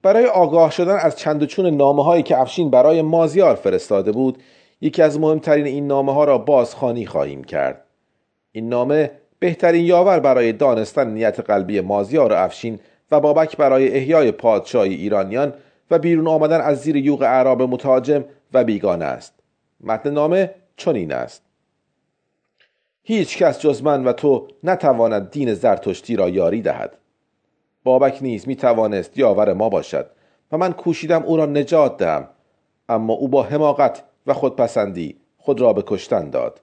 برای 0.02 0.26
آگاه 0.26 0.70
شدن 0.70 0.96
از 0.96 1.16
چند 1.16 1.42
و 1.42 1.46
چون 1.46 1.66
نامه 1.66 2.04
هایی 2.04 2.22
که 2.22 2.40
افشین 2.40 2.70
برای 2.70 3.02
مازیار 3.02 3.54
فرستاده 3.54 4.12
بود 4.12 4.42
یکی 4.80 5.02
از 5.02 5.20
مهمترین 5.20 5.66
این 5.66 5.86
نامه 5.86 6.12
ها 6.12 6.24
را 6.24 6.38
بازخانی 6.38 7.06
خواهیم 7.06 7.44
کرد. 7.44 7.84
این 8.52 8.68
نامه 8.68 9.10
بهترین 9.38 9.84
یاور 9.84 10.20
برای 10.20 10.52
دانستن 10.52 11.10
نیت 11.10 11.40
قلبی 11.40 11.80
مازیار 11.80 12.32
و 12.32 12.36
افشین 12.36 12.78
و 13.10 13.20
بابک 13.20 13.56
برای 13.56 13.96
احیای 13.96 14.32
پادشاهی 14.32 14.94
ایرانیان 14.94 15.54
و 15.90 15.98
بیرون 15.98 16.28
آمدن 16.28 16.60
از 16.60 16.80
زیر 16.80 16.96
یوغ 16.96 17.22
اعراب 17.22 17.62
متاجم 17.62 18.24
و 18.52 18.64
بیگانه 18.64 19.04
است. 19.04 19.34
متن 19.80 20.10
نامه 20.10 20.54
چنین 20.76 21.12
است. 21.12 21.49
هیچ 23.02 23.38
کس 23.38 23.60
جز 23.60 23.82
من 23.82 24.04
و 24.04 24.12
تو 24.12 24.48
نتواند 24.64 25.30
دین 25.30 25.54
زرتشتی 25.54 26.16
را 26.16 26.28
یاری 26.28 26.62
دهد. 26.62 26.98
بابک 27.84 28.18
نیز 28.20 28.48
می 28.48 28.56
توانست 28.56 29.18
یاور 29.18 29.52
ما 29.52 29.68
باشد 29.68 30.10
و 30.52 30.58
من 30.58 30.72
کوشیدم 30.72 31.22
او 31.22 31.36
را 31.36 31.46
نجات 31.46 31.96
دهم 31.96 32.28
اما 32.88 33.12
او 33.12 33.28
با 33.28 33.42
حماقت 33.42 34.02
و 34.26 34.34
خودپسندی 34.34 35.20
خود 35.36 35.60
را 35.60 35.72
به 35.72 35.82
کشتن 35.86 36.30
داد. 36.30 36.60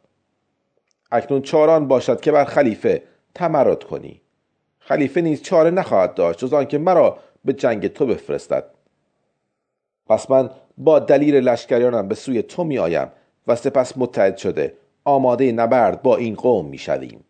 اکنون 1.11 1.41
چاران 1.41 1.87
باشد 1.87 2.21
که 2.21 2.31
بر 2.31 2.45
خلیفه 2.45 3.03
تمرد 3.35 3.83
کنی. 3.83 4.21
خلیفه 4.79 5.21
نیز 5.21 5.41
چاره 5.41 5.69
نخواهد 5.69 6.13
داشت 6.13 6.39
جز 6.39 6.53
آنکه 6.53 6.77
مرا 6.77 7.17
به 7.45 7.53
جنگ 7.53 7.87
تو 7.87 8.05
بفرستد. 8.05 8.63
پس 10.07 10.31
من 10.31 10.49
با 10.77 10.99
دلیل 10.99 11.35
لشکریانم 11.35 12.07
به 12.07 12.15
سوی 12.15 12.41
تو 12.41 12.63
می 12.63 12.77
آیم 12.77 13.11
و 13.47 13.55
سپس 13.55 13.97
متحد 13.97 14.37
شده 14.37 14.73
آماده 15.07 15.51
نبرد 15.51 16.01
با 16.01 16.17
این 16.17 16.35
قوم 16.35 16.65
می 16.65 16.77
شویم. 16.77 17.23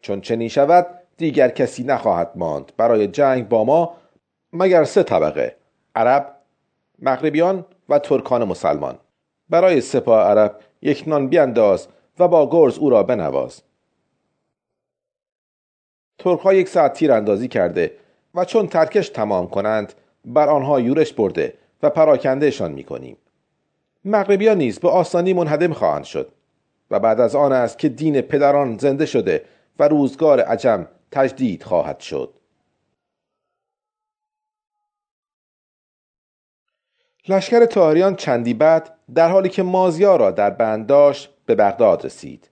چون 0.00 0.20
چنین 0.20 0.48
شود 0.48 0.86
دیگر 1.16 1.48
کسی 1.48 1.84
نخواهد 1.84 2.30
ماند 2.34 2.72
برای 2.76 3.06
جنگ 3.06 3.48
با 3.48 3.64
ما 3.64 3.96
مگر 4.52 4.84
سه 4.84 5.02
طبقه 5.02 5.56
عرب 5.94 6.36
مغربیان 6.98 7.66
و 7.88 7.98
ترکان 7.98 8.44
مسلمان 8.44 8.98
برای 9.50 9.80
سپاه 9.80 10.26
عرب 10.26 10.60
یک 10.82 11.04
نان 11.06 11.28
بیانداز 11.28 11.88
و 12.18 12.28
با 12.28 12.50
گرز 12.50 12.78
او 12.78 12.90
را 12.90 13.02
بنواز 13.02 13.62
ترک 16.18 16.46
یک 16.46 16.68
ساعت 16.68 16.92
تیر 16.92 17.12
اندازی 17.12 17.48
کرده 17.48 17.96
و 18.34 18.44
چون 18.44 18.66
ترکش 18.66 19.08
تمام 19.08 19.48
کنند 19.48 19.92
بر 20.24 20.48
آنها 20.48 20.80
یورش 20.80 21.12
برده 21.12 21.54
و 21.82 21.90
پراکندهشان 21.90 22.72
می 22.72 22.84
کنیم. 22.84 23.16
مغربیان 24.04 24.58
نیز 24.58 24.78
به 24.78 24.88
آسانی 24.88 25.32
منهدم 25.32 25.72
خواهند 25.72 26.04
شد 26.04 26.32
و 26.90 27.00
بعد 27.00 27.20
از 27.20 27.36
آن 27.36 27.52
است 27.52 27.78
که 27.78 27.88
دین 27.88 28.20
پدران 28.20 28.78
زنده 28.78 29.06
شده 29.06 29.44
و 29.78 29.88
روزگار 29.88 30.40
عجم 30.40 30.88
تجدید 31.10 31.62
خواهد 31.62 32.00
شد. 32.00 32.34
لشکر 37.28 37.64
تاهریان 37.64 38.16
چندی 38.16 38.54
بعد 38.54 38.94
در 39.14 39.28
حالی 39.28 39.48
که 39.48 39.62
مازیا 39.62 40.16
را 40.16 40.30
در 40.30 40.50
بند 40.50 40.86
داشت 40.86 41.30
به 41.46 41.54
بغداد 41.54 42.04
رسید. 42.04 42.50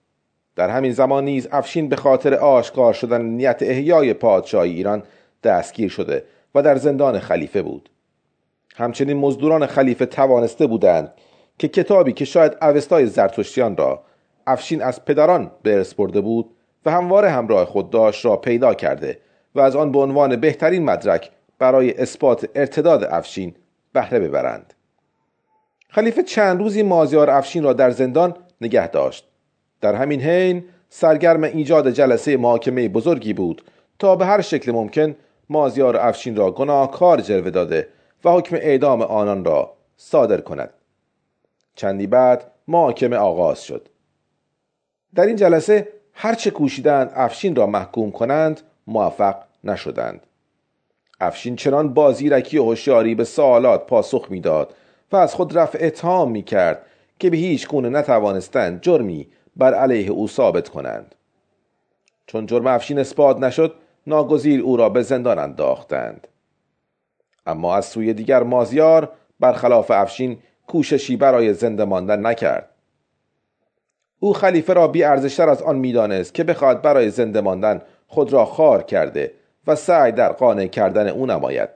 در 0.55 0.69
همین 0.69 0.91
زمان 0.91 1.25
نیز 1.25 1.47
افشین 1.51 1.89
به 1.89 1.95
خاطر 1.95 2.33
آشکار 2.33 2.93
شدن 2.93 3.21
نیت 3.21 3.57
احیای 3.61 4.13
پادشاهی 4.13 4.73
ایران 4.73 5.03
دستگیر 5.43 5.89
شده 5.89 6.25
و 6.55 6.61
در 6.61 6.75
زندان 6.75 7.19
خلیفه 7.19 7.61
بود. 7.61 7.89
همچنین 8.75 9.17
مزدوران 9.17 9.65
خلیفه 9.65 10.05
توانسته 10.05 10.67
بودند 10.67 11.13
که 11.57 11.67
کتابی 11.67 12.13
که 12.13 12.25
شاید 12.25 12.57
اوستای 12.61 13.05
زرتشتیان 13.05 13.77
را 13.77 14.03
افشین 14.47 14.81
از 14.81 15.05
پدران 15.05 15.51
به 15.63 15.73
ارث 15.73 15.93
برده 15.93 16.21
بود 16.21 16.49
و 16.85 16.91
همواره 16.91 17.29
همراه 17.29 17.65
خود 17.65 17.89
داشت 17.89 18.25
را 18.25 18.37
پیدا 18.37 18.73
کرده 18.73 19.19
و 19.55 19.59
از 19.59 19.75
آن 19.75 19.91
به 19.91 19.99
عنوان 19.99 20.35
بهترین 20.35 20.85
مدرک 20.85 21.31
برای 21.59 21.97
اثبات 21.97 22.49
ارتداد 22.55 23.03
افشین 23.03 23.55
بهره 23.93 24.19
ببرند. 24.19 24.73
خلیفه 25.89 26.23
چند 26.23 26.59
روزی 26.59 26.83
مازیار 26.83 27.29
افشین 27.29 27.63
را 27.63 27.73
در 27.73 27.89
زندان 27.89 28.35
نگه 28.61 28.87
داشت. 28.87 29.27
در 29.81 29.95
همین 29.95 30.21
حین 30.21 30.65
سرگرم 30.89 31.43
ایجاد 31.43 31.89
جلسه 31.89 32.37
محاکمه 32.37 32.89
بزرگی 32.89 33.33
بود 33.33 33.63
تا 33.99 34.15
به 34.15 34.25
هر 34.25 34.41
شکل 34.41 34.71
ممکن 34.71 35.15
مازیار 35.49 35.97
افشین 35.97 36.35
را 36.35 36.51
گناهکار 36.51 37.21
جلوه 37.21 37.49
داده 37.49 37.87
و 38.25 38.29
حکم 38.29 38.55
اعدام 38.55 39.01
آنان 39.01 39.45
را 39.45 39.73
صادر 39.97 40.41
کند. 40.41 40.69
چندی 41.75 42.07
بعد 42.07 42.51
محاکمه 42.67 43.17
آغاز 43.17 43.63
شد. 43.63 43.89
در 45.15 45.25
این 45.25 45.35
جلسه 45.35 45.87
هرچه 46.13 46.51
کوشیدند 46.51 47.11
افشین 47.15 47.55
را 47.55 47.65
محکوم 47.65 48.11
کنند 48.11 48.61
موفق 48.87 49.35
نشدند. 49.63 50.21
افشین 51.19 51.55
چنان 51.55 51.93
بازیرکی 51.93 52.57
و 52.57 52.63
هوشیاری 52.63 53.15
به 53.15 53.23
سوالات 53.23 53.87
پاسخ 53.87 54.27
می‌داد 54.29 54.75
و 55.11 55.15
از 55.15 55.35
خود 55.35 55.57
رفع 55.57 55.79
اتهام 55.81 56.31
می 56.31 56.43
کرد 56.43 56.85
که 57.19 57.29
به 57.29 57.37
هیچ 57.37 57.67
گونه 57.67 57.89
نتوانستند 57.89 58.81
جرمی 58.81 59.27
بر 59.55 59.73
علیه 59.73 60.11
او 60.11 60.27
ثابت 60.27 60.69
کنند. 60.69 61.15
چون 62.27 62.45
جرم 62.45 62.67
افشین 62.67 62.99
اثبات 62.99 63.37
نشد 63.37 63.75
ناگزیر 64.07 64.61
او 64.61 64.77
را 64.77 64.89
به 64.89 65.01
زندان 65.01 65.39
انداختند. 65.39 66.27
اما 67.45 67.75
از 67.75 67.85
سوی 67.85 68.13
دیگر 68.13 68.43
مازیار 68.43 69.11
برخلاف 69.39 69.91
افشین 69.91 70.37
کوششی 70.67 71.17
برای 71.17 71.53
زنده 71.53 71.85
ماندن 71.85 72.25
نکرد. 72.25 72.69
او 74.19 74.33
خلیفه 74.33 74.73
را 74.73 74.87
بی 74.87 75.03
ارزشتر 75.03 75.49
از 75.49 75.61
آن 75.61 75.75
می‌دانست 75.75 76.33
که 76.33 76.43
بخواهد 76.43 76.81
برای 76.81 77.09
زنده 77.09 77.41
ماندن 77.41 77.81
خود 78.07 78.33
را 78.33 78.45
خار 78.45 78.83
کرده 78.83 79.31
و 79.67 79.75
سعی 79.75 80.11
در 80.11 80.31
قانع 80.31 80.67
کردن 80.67 81.07
او 81.07 81.25
نماید. 81.25 81.69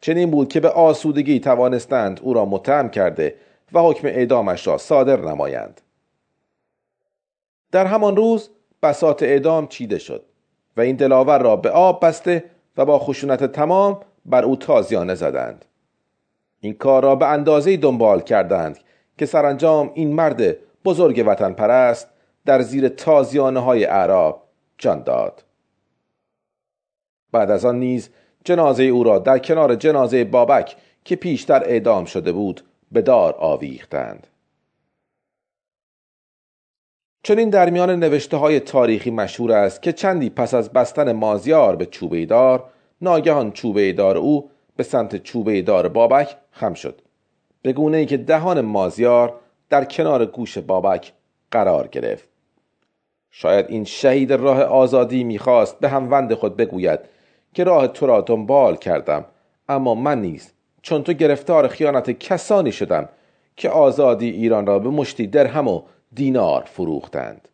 چنین 0.00 0.30
بود 0.30 0.48
که 0.48 0.60
به 0.60 0.68
آسودگی 0.68 1.40
توانستند 1.40 2.20
او 2.22 2.34
را 2.34 2.44
متهم 2.44 2.88
کرده 2.88 3.34
و 3.72 3.80
حکم 3.80 4.06
اعدامش 4.06 4.66
را 4.66 4.78
صادر 4.78 5.20
نمایند. 5.20 5.80
در 7.72 7.86
همان 7.86 8.16
روز 8.16 8.50
بسات 8.82 9.22
اعدام 9.22 9.66
چیده 9.66 9.98
شد 9.98 10.24
و 10.76 10.80
این 10.80 10.96
دلاور 10.96 11.42
را 11.42 11.56
به 11.56 11.70
آب 11.70 12.06
بسته 12.06 12.44
و 12.76 12.84
با 12.84 12.98
خشونت 12.98 13.44
تمام 13.44 14.00
بر 14.26 14.44
او 14.44 14.56
تازیانه 14.56 15.14
زدند. 15.14 15.64
این 16.64 16.74
کار 16.74 17.02
را 17.02 17.16
به 17.16 17.26
اندازه 17.26 17.76
دنبال 17.76 18.20
کردند 18.20 18.78
که 19.18 19.26
سرانجام 19.26 19.90
این 19.94 20.14
مرد 20.14 20.56
بزرگ 20.84 21.24
وطن 21.26 21.52
پرست 21.52 22.08
در 22.46 22.62
زیر 22.62 22.88
تازیانه 22.88 23.60
های 23.60 23.84
اعراب 23.84 24.42
جان 24.78 25.02
داد. 25.02 25.44
بعد 27.32 27.50
از 27.50 27.64
آن 27.64 27.78
نیز 27.78 28.10
جنازه 28.44 28.82
او 28.82 29.04
را 29.04 29.18
در 29.18 29.38
کنار 29.38 29.74
جنازه 29.74 30.24
بابک 30.24 30.76
که 31.04 31.16
پیشتر 31.16 31.62
اعدام 31.64 32.04
شده 32.04 32.32
بود 32.32 32.64
به 32.92 33.02
دار 33.02 33.34
آویختند. 33.38 34.26
چنین 37.22 37.50
در 37.50 37.70
میان 37.70 37.90
نوشته 37.90 38.36
های 38.36 38.60
تاریخی 38.60 39.10
مشهور 39.10 39.52
است 39.52 39.82
که 39.82 39.92
چندی 39.92 40.30
پس 40.30 40.54
از 40.54 40.72
بستن 40.72 41.12
مازیار 41.12 41.76
به 41.76 41.86
چوبه 41.86 42.26
دار 42.26 42.64
ناگهان 43.00 43.52
چوبه 43.52 43.92
دار 43.92 44.16
او 44.16 44.50
به 44.82 44.88
سمت 44.88 45.16
چوبه 45.16 45.62
دار 45.62 45.88
بابک 45.88 46.36
خم 46.50 46.74
شد. 46.74 47.00
به 47.62 47.72
گونه 47.72 47.96
ای 47.96 48.06
که 48.06 48.16
دهان 48.16 48.60
مازیار 48.60 49.34
در 49.70 49.84
کنار 49.84 50.26
گوش 50.26 50.58
بابک 50.58 51.12
قرار 51.50 51.88
گرفت. 51.88 52.28
شاید 53.30 53.66
این 53.68 53.84
شهید 53.84 54.32
راه 54.32 54.62
آزادی 54.62 55.24
می‌خواست 55.24 55.80
به 55.80 55.88
هموند 55.88 56.34
خود 56.34 56.56
بگوید 56.56 57.00
که 57.54 57.64
راه 57.64 57.88
تو 57.88 58.06
را 58.06 58.20
دنبال 58.20 58.76
کردم 58.76 59.24
اما 59.68 59.94
من 59.94 60.20
نیز 60.20 60.52
چون 60.82 61.02
تو 61.02 61.12
گرفتار 61.12 61.68
خیانت 61.68 62.10
کسانی 62.10 62.72
شدم 62.72 63.08
که 63.56 63.70
آزادی 63.70 64.30
ایران 64.30 64.66
را 64.66 64.78
به 64.78 64.88
مشتی 64.88 65.26
درهم 65.26 65.68
و 65.68 65.82
دینار 66.12 66.62
فروختند. 66.62 67.48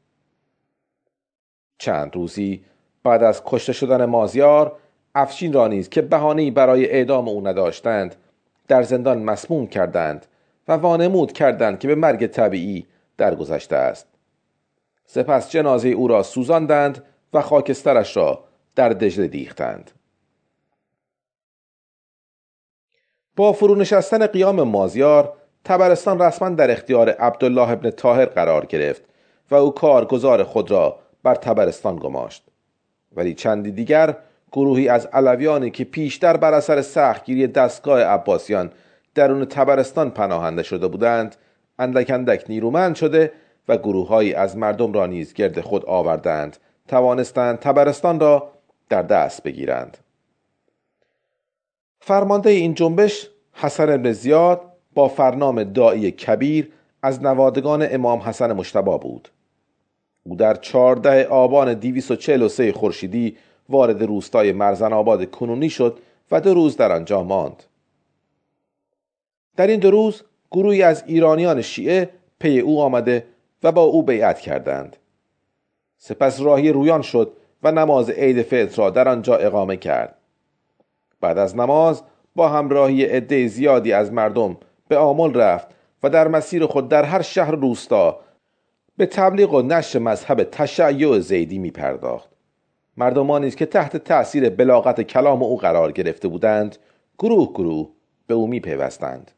چند 1.79 2.17
روزی 2.17 2.65
بعد 3.03 3.23
از 3.23 3.43
کشته 3.45 3.73
شدن 3.73 4.05
مازیار 4.05 4.77
افشین 5.19 5.53
را 5.53 5.69
نیز 5.69 5.89
که 5.89 6.03
بهانهای 6.03 6.51
برای 6.51 6.91
اعدام 6.91 7.29
او 7.29 7.49
نداشتند 7.49 8.17
در 8.69 8.83
زندان 8.83 9.23
مسموم 9.23 9.67
کردند 9.67 10.27
و 10.69 10.73
وانمود 10.73 11.33
کردند 11.33 11.79
که 11.79 11.89
به 11.89 11.95
مرگ 11.95 12.27
طبیعی 12.27 12.87
درگذشته 13.17 13.77
است. 13.77 14.07
سپس 15.07 15.51
جنازه 15.51 15.89
او 15.89 16.09
را 16.09 16.23
سوزاندند 16.23 17.05
و 17.33 17.41
خاکسترش 17.41 18.17
را 18.17 18.45
در 18.75 18.89
دجله 18.89 19.27
دیختند. 19.27 19.91
با 23.37 23.53
فرونشستن 23.53 24.27
قیام 24.27 24.63
مازیار 24.63 25.33
تبرستان 25.65 26.23
رسما 26.23 26.49
در 26.49 26.71
اختیار 26.71 27.11
عبدالله 27.11 27.71
ابن 27.71 27.91
تاهر 27.91 28.25
قرار 28.25 28.67
گرفت 28.67 29.03
و 29.51 29.55
او 29.55 29.71
کارگزار 29.71 30.45
خود 30.45 30.71
را 30.71 30.99
بر 31.23 31.35
تبرستان 31.35 31.97
گماشت. 31.97 32.45
ولی 33.17 33.35
چندی 33.35 33.71
دیگر 33.71 34.17
گروهی 34.53 34.89
از 34.89 35.07
علویانی 35.07 35.71
که 35.71 35.85
پیشتر 35.85 36.37
بر 36.37 36.55
اثر 36.55 36.83
سختگیری 36.83 37.47
دستگاه 37.47 38.03
عباسیان 38.03 38.71
درون 39.15 39.45
تبرستان 39.45 40.11
پناهنده 40.11 40.63
شده 40.63 40.87
بودند 40.87 41.37
اندک 41.79 42.11
اندک 42.11 42.45
نیرومند 42.49 42.95
شده 42.95 43.33
و 43.69 43.77
گروههایی 43.77 44.35
از 44.35 44.57
مردم 44.57 44.93
را 44.93 45.07
نیز 45.07 45.33
گرد 45.35 45.61
خود 45.61 45.85
آوردند 45.87 46.57
توانستند 46.89 47.59
تبرستان 47.59 48.21
را 48.21 48.53
در 48.89 49.03
دست 49.03 49.43
بگیرند. 49.43 49.99
فرمانده 52.01 52.51
این 52.51 52.75
جنبش 52.75 53.29
حسن 53.53 53.97
بن 53.97 54.13
زیاد 54.13 54.61
با 54.95 55.09
فرنام 55.09 55.65
دایی 55.65 56.11
کبیر 56.11 56.73
از 57.03 57.23
نوادگان 57.23 57.87
امام 57.91 58.19
حسن 58.19 58.53
مشتبا 58.53 58.99
بود. 58.99 59.29
او 60.23 60.37
در 60.37 60.55
چهارده 60.55 61.27
آبان 61.27 61.75
243 61.75 62.73
خورشیدی 62.73 63.37
وارد 63.69 64.03
روستای 64.03 64.53
مرزن 64.53 64.93
آباد 64.93 65.31
کنونی 65.31 65.71
شد 65.71 65.99
و 66.31 66.41
دو 66.41 66.55
روز 66.55 66.77
در 66.77 66.93
آنجا 66.93 67.23
ماند. 67.23 67.63
در 69.57 69.67
این 69.67 69.81
دو 69.81 69.91
روز 69.91 70.23
گروهی 70.51 70.83
از 70.83 71.05
ایرانیان 71.07 71.63
شیعه 71.63 72.11
پی 72.41 72.61
او 72.61 72.81
آمده 72.81 73.27
و 73.63 73.73
با 73.73 73.83
او 73.83 74.03
بیعت 74.03 74.41
کردند. 74.41 74.97
سپس 75.97 76.41
راهی 76.41 76.73
رویان 76.73 77.03
شد 77.03 77.33
و 77.63 77.73
نماز 77.73 78.11
عید 78.11 78.43
فطر 78.43 78.83
را 78.83 78.91
در 78.91 79.09
آنجا 79.09 79.37
اقامه 79.37 79.77
کرد. 79.77 80.15
بعد 81.21 81.39
از 81.39 81.57
نماز 81.57 82.03
با 82.35 82.49
همراهی 82.49 83.05
عده 83.05 83.47
زیادی 83.47 83.93
از 83.93 84.13
مردم 84.13 84.57
به 84.89 84.97
آمل 84.97 85.35
رفت 85.35 85.69
و 86.03 86.11
در 86.11 86.29
مسیر 86.29 86.67
خود 86.67 86.89
در 86.89 87.05
هر 87.05 87.23
شهر 87.23 87.51
روستا 87.51 88.21
به 88.97 89.07
تبلیغ 89.07 89.55
و 89.55 89.63
نشر 89.63 89.99
مذهب 89.99 90.43
تشیع 90.43 91.19
زیدی 91.19 91.59
می 91.59 91.71
پرداخت. 91.71 92.38
مردمانی 92.99 93.51
که 93.51 93.67
تحت 93.67 93.97
تأثیر 93.97 94.51
بلاغت 94.51 95.01
کلام 95.01 95.43
او 95.43 95.57
قرار 95.57 95.93
گرفته 95.93 96.29
بودند 96.29 96.77
گروه 97.19 97.53
گروه 97.53 97.89
به 98.27 98.35
او 98.35 98.47
می 98.47 98.61
پیوستند. 98.61 99.31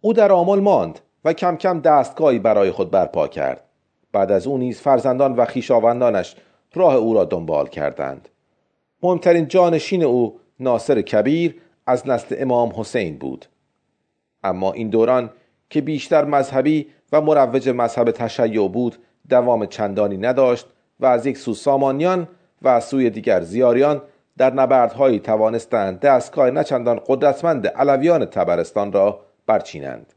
او 0.00 0.12
در 0.12 0.32
آمل 0.32 0.60
ماند 0.60 1.00
و 1.24 1.32
کم 1.32 1.56
کم 1.56 1.80
دستگاهی 1.80 2.38
برای 2.38 2.70
خود 2.70 2.90
برپا 2.90 3.28
کرد. 3.28 3.64
بعد 4.12 4.32
از 4.32 4.46
او 4.46 4.58
نیز 4.58 4.80
فرزندان 4.80 5.36
و 5.36 5.44
خیشاوندانش 5.44 6.36
راه 6.74 6.94
او 6.94 7.14
را 7.14 7.24
دنبال 7.24 7.68
کردند. 7.68 8.28
مهمترین 9.02 9.48
جانشین 9.48 10.02
او 10.02 10.40
ناصر 10.60 11.02
کبیر 11.02 11.60
از 11.86 12.08
نسل 12.08 12.36
امام 12.38 12.72
حسین 12.76 13.18
بود. 13.18 13.46
اما 14.44 14.72
این 14.72 14.88
دوران 14.90 15.30
که 15.70 15.80
بیشتر 15.80 16.24
مذهبی 16.24 16.86
و 17.12 17.20
مروج 17.20 17.68
مذهب 17.68 18.10
تشیع 18.10 18.68
بود 18.68 18.96
دوام 19.28 19.66
چندانی 19.66 20.16
نداشت 20.16 20.66
و 21.00 21.06
از 21.06 21.26
یک 21.26 21.38
سو 21.38 21.54
سامانیان 21.54 22.28
و 22.62 22.68
از 22.68 22.84
سوی 22.84 23.10
دیگر 23.10 23.40
زیاریان 23.40 24.02
در 24.38 24.54
نبردهایی 24.54 25.20
توانستند 25.20 26.00
دستگاه 26.00 26.50
نچندان 26.50 27.00
قدرتمند 27.06 27.66
علویان 27.66 28.24
تبرستان 28.24 28.92
را 28.92 29.20
برچینند. 29.46 30.12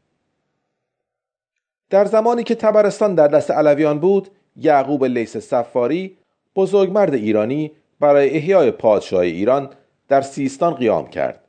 در 1.90 2.04
زمانی 2.04 2.42
که 2.42 2.54
تبرستان 2.54 3.14
در 3.14 3.28
دست 3.28 3.50
علویان 3.50 3.98
بود 3.98 4.28
یعقوب 4.56 5.04
لیس 5.04 5.36
سفاری 5.36 6.18
بزرگمرد 6.56 7.14
ایرانی 7.14 7.72
برای 8.00 8.30
احیای 8.30 8.70
پادشاهی 8.70 9.30
ایران 9.30 9.70
در 10.08 10.20
سیستان 10.20 10.74
قیام 10.74 11.06
کرد. 11.06 11.44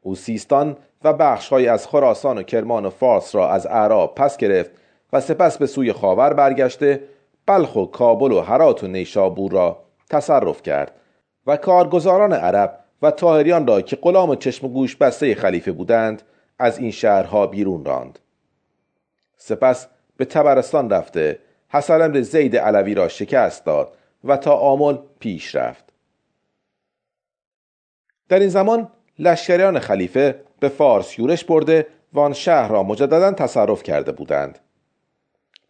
او 0.00 0.14
سیستان 0.14 0.76
و 1.04 1.12
بخشهایی 1.12 1.68
از 1.68 1.86
خراسان 1.86 2.38
و 2.38 2.42
کرمان 2.42 2.86
و 2.86 2.90
فارس 2.90 3.34
را 3.34 3.50
از 3.50 3.66
اعراب 3.66 4.14
پس 4.14 4.36
گرفت 4.36 4.70
و 5.12 5.20
سپس 5.20 5.58
به 5.58 5.66
سوی 5.66 5.92
خاور 5.92 6.32
برگشته 6.32 7.02
بلخ 7.46 7.76
و 7.76 7.84
کابل 7.84 8.32
و 8.32 8.40
هرات 8.40 8.84
و 8.84 8.86
نیشابور 8.86 9.52
را 9.52 9.82
تصرف 10.10 10.62
کرد 10.62 10.92
و 11.46 11.56
کارگزاران 11.56 12.32
عرب 12.32 12.80
و 13.02 13.10
تاهریان 13.10 13.66
را 13.66 13.80
که 13.80 13.96
غلام 13.96 14.34
چشم 14.36 14.66
و 14.66 14.68
گوش 14.68 14.96
بسته 14.96 15.34
خلیفه 15.34 15.72
بودند 15.72 16.22
از 16.58 16.78
این 16.78 16.90
شهرها 16.90 17.46
بیرون 17.46 17.84
راند. 17.84 18.18
سپس 19.36 19.86
به 20.16 20.24
تبرستان 20.24 20.90
رفته 20.90 21.38
حسن 21.68 22.02
امر 22.02 22.20
زید 22.20 22.56
علوی 22.56 22.94
را 22.94 23.08
شکست 23.08 23.64
داد 23.64 23.92
و 24.24 24.36
تا 24.36 24.54
آمل 24.54 24.98
پیش 25.20 25.54
رفت. 25.54 25.92
در 28.28 28.38
این 28.38 28.48
زمان 28.48 28.88
لشکریان 29.18 29.78
خلیفه 29.78 30.40
به 30.60 30.68
فارس 30.68 31.18
یورش 31.18 31.44
برده 31.44 31.86
و 32.12 32.20
آن 32.20 32.32
شهر 32.32 32.68
را 32.68 32.82
مجددا 32.82 33.32
تصرف 33.32 33.82
کرده 33.82 34.12
بودند. 34.12 34.58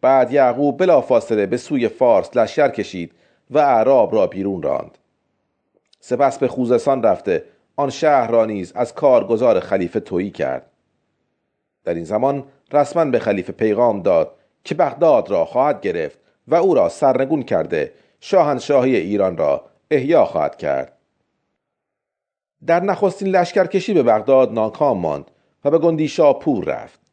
بعد 0.01 0.31
یعقوب 0.31 0.77
بلافاصله 0.77 1.45
به 1.45 1.57
سوی 1.57 1.87
فارس 1.87 2.37
لشکر 2.37 2.69
کشید 2.69 3.11
و 3.49 3.57
اعراب 3.57 4.15
را 4.15 4.27
بیرون 4.27 4.61
راند. 4.61 4.97
سپس 5.99 6.37
به 6.37 6.47
خوزستان 6.47 7.03
رفته 7.03 7.43
آن 7.75 7.89
شهر 7.89 8.31
را 8.31 8.45
نیز 8.45 8.71
از 8.75 8.93
کارگزار 8.93 9.59
خلیفه 9.59 9.99
تویی 9.99 10.31
کرد. 10.31 10.71
در 11.83 11.93
این 11.93 12.03
زمان 12.03 12.43
رسما 12.71 13.05
به 13.05 13.19
خلیفه 13.19 13.53
پیغام 13.53 14.01
داد 14.01 14.35
که 14.63 14.75
بغداد 14.75 15.31
را 15.31 15.45
خواهد 15.45 15.81
گرفت 15.81 16.19
و 16.47 16.55
او 16.55 16.73
را 16.73 16.89
سرنگون 16.89 17.43
کرده 17.43 17.93
شاهنشاهی 18.19 18.95
ایران 18.95 19.37
را 19.37 19.65
احیا 19.91 20.25
خواهد 20.25 20.57
کرد. 20.57 20.97
در 22.65 22.79
نخستین 22.79 23.27
لشکرکشی 23.27 23.93
به 23.93 24.03
بغداد 24.03 24.53
ناکام 24.53 24.97
ماند 24.97 25.31
و 25.65 25.71
به 25.71 25.77
گندی 25.77 26.07
شاپور 26.07 26.65
رفت. 26.65 27.06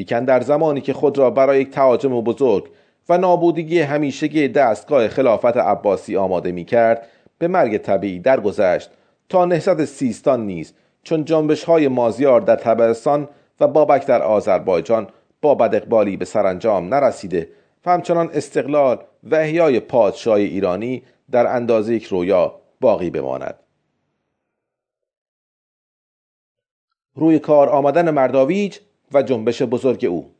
لیکن 0.00 0.24
در 0.24 0.40
زمانی 0.40 0.80
که 0.80 0.92
خود 0.92 1.18
را 1.18 1.30
برای 1.30 1.60
یک 1.60 1.70
تهاجم 1.70 2.20
بزرگ 2.20 2.70
و 3.08 3.18
نابودگی 3.18 3.80
همیشگی 3.80 4.48
دستگاه 4.48 5.08
خلافت 5.08 5.56
عباسی 5.56 6.16
آماده 6.16 6.52
می 6.52 6.64
کرد 6.64 7.06
به 7.38 7.48
مرگ 7.48 7.78
طبیعی 7.78 8.18
درگذشت 8.18 8.90
تا 9.28 9.44
نهضت 9.44 9.84
سیستان 9.84 10.46
نیز 10.46 10.72
چون 11.02 11.24
جنبش 11.24 11.64
های 11.64 11.88
مازیار 11.88 12.40
در 12.40 12.56
تبرستان 12.56 13.28
و 13.60 13.68
بابک 13.68 14.06
در 14.06 14.22
آذربایجان 14.22 15.08
با 15.42 15.54
بداقبالی 15.54 16.16
به 16.16 16.24
سرانجام 16.24 16.94
نرسیده 16.94 17.48
و 17.86 17.90
همچنان 17.90 18.30
استقلال 18.34 18.98
و 19.22 19.34
احیای 19.34 19.80
پادشاهی 19.80 20.44
ایرانی 20.44 21.02
در 21.30 21.46
اندازه 21.46 21.94
یک 21.94 22.04
رویا 22.04 22.54
باقی 22.80 23.10
بماند. 23.10 23.54
روی 27.14 27.38
کار 27.38 27.68
آمدن 27.68 28.10
مرداویج 28.10 28.78
و 29.14 29.22
جنبش 29.22 29.62
بزرگ 29.62 30.04
او. 30.04 30.30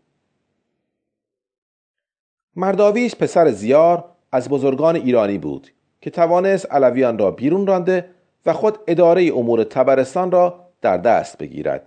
مرداویج 2.56 3.14
پسر 3.14 3.50
زیار 3.50 4.04
از 4.32 4.48
بزرگان 4.48 4.96
ایرانی 4.96 5.38
بود 5.38 5.68
که 6.00 6.10
توانست 6.10 6.72
علویان 6.72 7.18
را 7.18 7.30
بیرون 7.30 7.66
رانده 7.66 8.10
و 8.46 8.52
خود 8.52 8.78
اداره 8.86 9.32
امور 9.36 9.64
تبرستان 9.64 10.30
را 10.30 10.66
در 10.80 10.96
دست 10.96 11.38
بگیرد. 11.38 11.86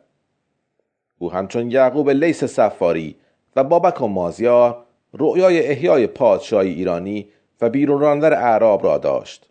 او 1.17 1.31
همچون 1.31 1.71
یعقوب 1.71 2.09
لیس 2.09 2.43
سفاری 2.43 3.15
و 3.55 3.63
بابک 3.63 4.01
و 4.01 4.07
مازیار 4.07 4.85
رؤیای 5.13 5.67
احیای 5.67 6.07
پادشاهی 6.07 6.69
ایرانی 6.69 7.29
و 7.61 7.69
بیرون 7.69 8.01
راندن 8.01 8.33
اعراب 8.33 8.83
را 8.83 8.97
داشت. 8.97 9.49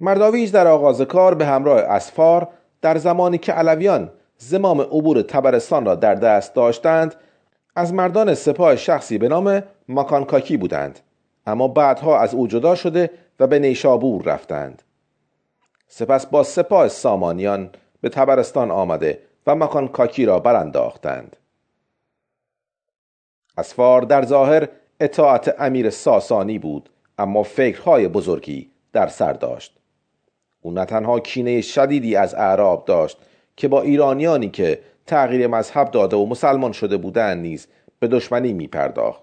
مرداویج 0.00 0.52
در 0.52 0.66
آغاز 0.66 1.00
کار 1.00 1.34
به 1.34 1.46
همراه 1.46 1.78
اسفار 1.78 2.48
در 2.82 2.98
زمانی 2.98 3.38
که 3.38 3.52
علویان 3.52 4.10
زمام 4.38 4.80
عبور 4.80 5.22
تبرستان 5.22 5.84
را 5.84 5.94
در 5.94 6.14
دست 6.14 6.54
داشتند 6.54 7.14
از 7.76 7.94
مردان 7.94 8.34
سپاه 8.34 8.76
شخصی 8.76 9.18
به 9.18 9.28
نام 9.28 9.62
ماکانکاکی 9.88 10.56
بودند. 10.56 11.00
اما 11.46 11.68
بعدها 11.68 12.18
از 12.18 12.34
او 12.34 12.46
جدا 12.46 12.74
شده 12.74 13.10
و 13.40 13.46
به 13.46 13.58
نیشابور 13.58 14.22
رفتند. 14.22 14.82
سپس 15.88 16.26
با 16.26 16.42
سپاه 16.42 16.88
سامانیان 16.88 17.70
به 18.00 18.08
تبرستان 18.08 18.70
آمده 18.70 19.22
و 19.46 19.54
ماکانکاکی 19.54 20.26
را 20.26 20.38
برانداختند. 20.38 21.36
اسفار 23.58 24.02
در 24.02 24.24
ظاهر 24.24 24.68
اطاعت 25.00 25.54
امیر 25.58 25.90
ساسانی 25.90 26.58
بود 26.58 26.90
اما 27.18 27.42
فکرهای 27.42 28.08
بزرگی 28.08 28.70
در 28.92 29.06
سر 29.06 29.32
داشت. 29.32 29.78
او 30.60 30.70
نه 30.70 30.84
تنها 30.84 31.20
کینه 31.20 31.60
شدیدی 31.60 32.16
از 32.16 32.34
اعراب 32.34 32.84
داشت 32.84 33.18
که 33.58 33.68
با 33.68 33.82
ایرانیانی 33.82 34.48
که 34.48 34.80
تغییر 35.06 35.46
مذهب 35.46 35.90
داده 35.90 36.16
و 36.16 36.26
مسلمان 36.26 36.72
شده 36.72 36.96
بودند 36.96 37.42
نیز 37.42 37.66
به 37.98 38.08
دشمنی 38.08 38.52
می 38.52 38.66
پرداخت. 38.66 39.22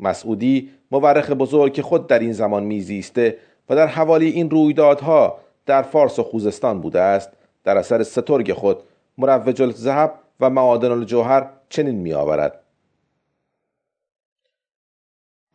مسعودی 0.00 0.70
مورخ 0.90 1.30
بزرگ 1.30 1.72
که 1.72 1.82
خود 1.82 2.06
در 2.06 2.18
این 2.18 2.32
زمان 2.32 2.62
میزیسته 2.62 3.38
و 3.68 3.76
در 3.76 3.86
حوالی 3.86 4.30
این 4.30 4.50
رویدادها 4.50 5.38
در 5.66 5.82
فارس 5.82 6.18
و 6.18 6.22
خوزستان 6.22 6.80
بوده 6.80 7.00
است 7.00 7.30
در 7.64 7.78
اثر 7.78 8.02
سترگ 8.02 8.52
خود 8.52 8.76
مروج 9.18 9.62
الذهب 9.62 10.14
و 10.40 10.50
معادن 10.50 10.90
الجوهر 10.90 11.50
چنین 11.68 11.94
می 11.94 12.12
آورد 12.12 12.60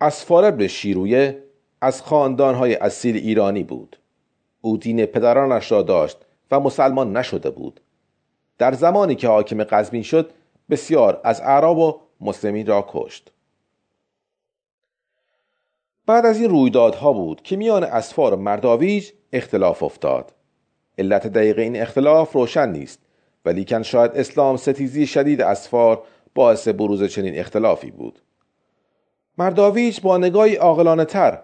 اسفار 0.01 0.45
ابن 0.45 0.67
شیرویه 0.67 1.43
از 1.81 2.01
خاندانهای 2.01 2.75
اصیل 2.75 3.15
ایرانی 3.15 3.63
بود 3.63 3.97
او 4.61 4.77
دین 4.77 5.05
پدرانش 5.05 5.71
را 5.71 5.81
داشت 5.81 6.25
و 6.51 6.59
مسلمان 6.59 7.17
نشده 7.17 7.49
بود. 7.49 7.81
در 8.57 8.73
زمانی 8.73 9.15
که 9.15 9.27
حاکم 9.27 9.63
قزوین 9.63 10.03
شد 10.03 10.31
بسیار 10.69 11.21
از 11.23 11.41
اعراب 11.41 11.77
و 11.77 11.99
مسلمین 12.21 12.67
را 12.67 12.85
کشت. 12.87 13.31
بعد 16.05 16.25
از 16.25 16.41
این 16.41 16.49
رویدادها 16.49 17.13
بود 17.13 17.41
که 17.41 17.57
میان 17.57 17.83
اسفار 17.83 18.33
و 18.33 18.37
مرداویج 18.37 19.11
اختلاف 19.33 19.83
افتاد. 19.83 20.33
علت 20.97 21.27
دقیق 21.27 21.59
این 21.59 21.81
اختلاف 21.81 22.31
روشن 22.33 22.69
نیست 22.69 22.99
ولیکن 23.45 23.81
شاید 23.81 24.11
اسلام 24.11 24.57
ستیزی 24.57 25.07
شدید 25.07 25.41
اسفار 25.41 26.03
باعث 26.35 26.67
بروز 26.67 27.03
چنین 27.03 27.39
اختلافی 27.39 27.91
بود. 27.91 28.19
مرداویج 29.37 30.01
با 30.01 30.17
نگاهی 30.17 30.55
عاقلانه 30.55 31.05
تر 31.05 31.39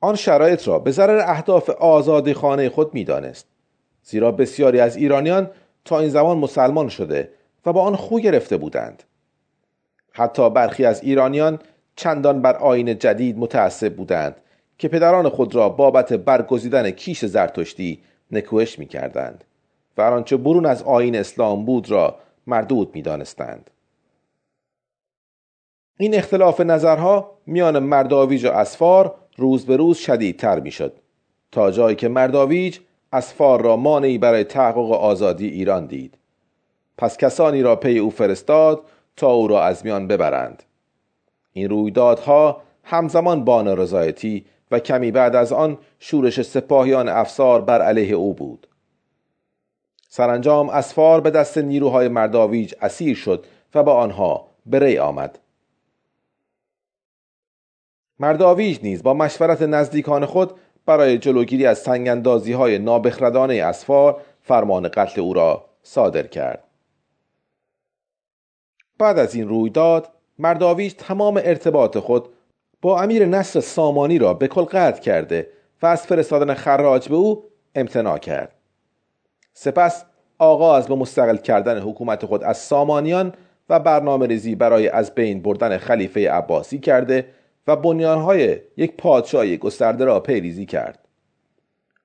آن 0.00 0.14
شرایط 0.14 0.68
را 0.68 0.78
به 0.78 0.90
ضرر 0.90 1.18
اهداف 1.18 1.70
آزادی 1.70 2.34
خانه 2.34 2.68
خود 2.68 2.94
می‌دانست. 2.94 3.46
زیرا 4.08 4.32
بسیاری 4.32 4.80
از 4.80 4.96
ایرانیان 4.96 5.50
تا 5.84 5.98
این 5.98 6.08
زمان 6.08 6.38
مسلمان 6.38 6.88
شده 6.88 7.30
و 7.66 7.72
با 7.72 7.82
آن 7.82 7.96
خو 7.96 8.20
گرفته 8.20 8.56
بودند 8.56 9.02
حتی 10.12 10.50
برخی 10.50 10.84
از 10.84 11.02
ایرانیان 11.02 11.58
چندان 11.96 12.42
بر 12.42 12.56
آین 12.56 12.98
جدید 12.98 13.38
متعصب 13.38 13.96
بودند 13.96 14.36
که 14.78 14.88
پدران 14.88 15.28
خود 15.28 15.54
را 15.54 15.68
بابت 15.68 16.12
برگزیدن 16.12 16.90
کیش 16.90 17.24
زرتشتی 17.24 18.00
نکوهش 18.30 18.78
می 18.78 18.86
کردند 18.86 19.44
و 19.96 20.02
آنچه 20.02 20.36
برون 20.36 20.66
از 20.66 20.82
آین 20.82 21.16
اسلام 21.16 21.64
بود 21.64 21.90
را 21.90 22.18
مردود 22.46 22.94
می 22.94 23.02
دانستند. 23.02 23.70
این 25.98 26.14
اختلاف 26.14 26.60
نظرها 26.60 27.38
میان 27.46 27.78
مرداویج 27.78 28.44
و 28.44 28.50
اسفار 28.50 29.14
روز 29.36 29.66
به 29.66 29.76
روز 29.76 29.96
شدیدتر 29.96 30.60
می 30.60 30.70
شد 30.70 30.92
تا 31.52 31.70
جایی 31.70 31.96
که 31.96 32.08
مرداویج 32.08 32.78
اسفار 33.12 33.62
را 33.62 33.76
مانعی 33.76 34.18
برای 34.18 34.44
تحقق 34.44 34.92
آزادی 34.92 35.48
ایران 35.48 35.86
دید. 35.86 36.18
پس 36.98 37.16
کسانی 37.16 37.62
را 37.62 37.76
پی 37.76 37.98
او 37.98 38.10
فرستاد 38.10 38.82
تا 39.16 39.30
او 39.30 39.48
را 39.48 39.64
از 39.64 39.84
میان 39.84 40.06
ببرند. 40.06 40.62
این 41.52 41.68
رویدادها 41.70 42.62
همزمان 42.84 43.44
با 43.44 43.62
رضایتی 43.62 44.46
و 44.70 44.78
کمی 44.78 45.10
بعد 45.10 45.36
از 45.36 45.52
آن 45.52 45.78
شورش 45.98 46.42
سپاهیان 46.42 47.08
افسار 47.08 47.60
بر 47.60 47.82
علیه 47.82 48.14
او 48.14 48.34
بود. 48.34 48.66
سرانجام 50.08 50.68
اسفار 50.68 51.20
به 51.20 51.30
دست 51.30 51.58
نیروهای 51.58 52.08
مرداویج 52.08 52.74
اسیر 52.80 53.16
شد 53.16 53.46
و 53.74 53.82
با 53.82 53.94
آنها 53.94 54.46
به 54.66 54.78
ری 54.78 54.98
آمد. 54.98 55.38
مرداویج 58.20 58.78
نیز 58.82 59.02
با 59.02 59.14
مشورت 59.14 59.62
نزدیکان 59.62 60.26
خود 60.26 60.52
برای 60.88 61.18
جلوگیری 61.18 61.66
از 61.66 61.78
سنگندازی 61.78 62.52
های 62.52 62.78
نابخردانه 62.78 63.54
اسفار 63.54 64.20
فرمان 64.40 64.88
قتل 64.88 65.20
او 65.20 65.34
را 65.34 65.64
صادر 65.82 66.26
کرد. 66.26 66.64
بعد 68.98 69.18
از 69.18 69.34
این 69.34 69.48
رویداد 69.48 70.08
مرداویج 70.38 70.92
تمام 70.92 71.40
ارتباط 71.44 71.98
خود 71.98 72.28
با 72.82 73.02
امیر 73.02 73.26
نصر 73.26 73.60
سامانی 73.60 74.18
را 74.18 74.34
به 74.34 74.48
کل 74.48 74.62
قطع 74.62 75.00
کرده 75.00 75.48
و 75.82 75.86
از 75.86 76.06
فرستادن 76.06 76.54
خراج 76.54 77.08
به 77.08 77.14
او 77.14 77.44
امتناع 77.74 78.18
کرد. 78.18 78.54
سپس 79.52 80.04
آغاز 80.38 80.88
به 80.88 80.94
مستقل 80.94 81.36
کردن 81.36 81.78
حکومت 81.78 82.26
خود 82.26 82.44
از 82.44 82.58
سامانیان 82.58 83.32
و 83.68 83.80
برنامه 83.80 84.26
ریزی 84.26 84.54
برای 84.54 84.88
از 84.88 85.14
بین 85.14 85.42
بردن 85.42 85.78
خلیفه 85.78 86.30
عباسی 86.30 86.78
کرده 86.78 87.26
و 87.68 87.76
بنیانهای 87.76 88.58
یک 88.76 88.96
پادشاهی 88.96 89.56
گسترده 89.56 90.04
را 90.04 90.20
پیریزی 90.20 90.66
کرد. 90.66 90.98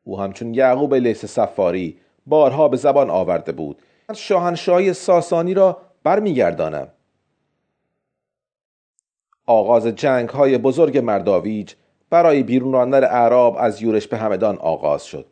او 0.04 0.20
همچون 0.20 0.54
یعقوب 0.54 0.94
لیس 0.94 1.26
سفاری 1.26 1.98
بارها 2.26 2.68
به 2.68 2.78
زبان 2.78 3.10
آورده 3.10 3.52
بود. 3.52 3.82
شاهنشاهی 4.16 4.94
ساسانی 4.94 5.54
را 5.54 5.78
برمیگردانم. 6.04 6.88
آغاز 9.46 9.88
جنگ 9.88 10.30
های 10.30 10.58
بزرگ 10.58 10.98
مرداویج 10.98 11.74
برای 12.10 12.44
بیرون 12.44 12.74
راندن 12.74 13.04
اعراب 13.04 13.56
از 13.60 13.82
یورش 13.82 14.08
به 14.08 14.18
همدان 14.18 14.58
آغاز 14.58 15.06
شد. 15.06 15.26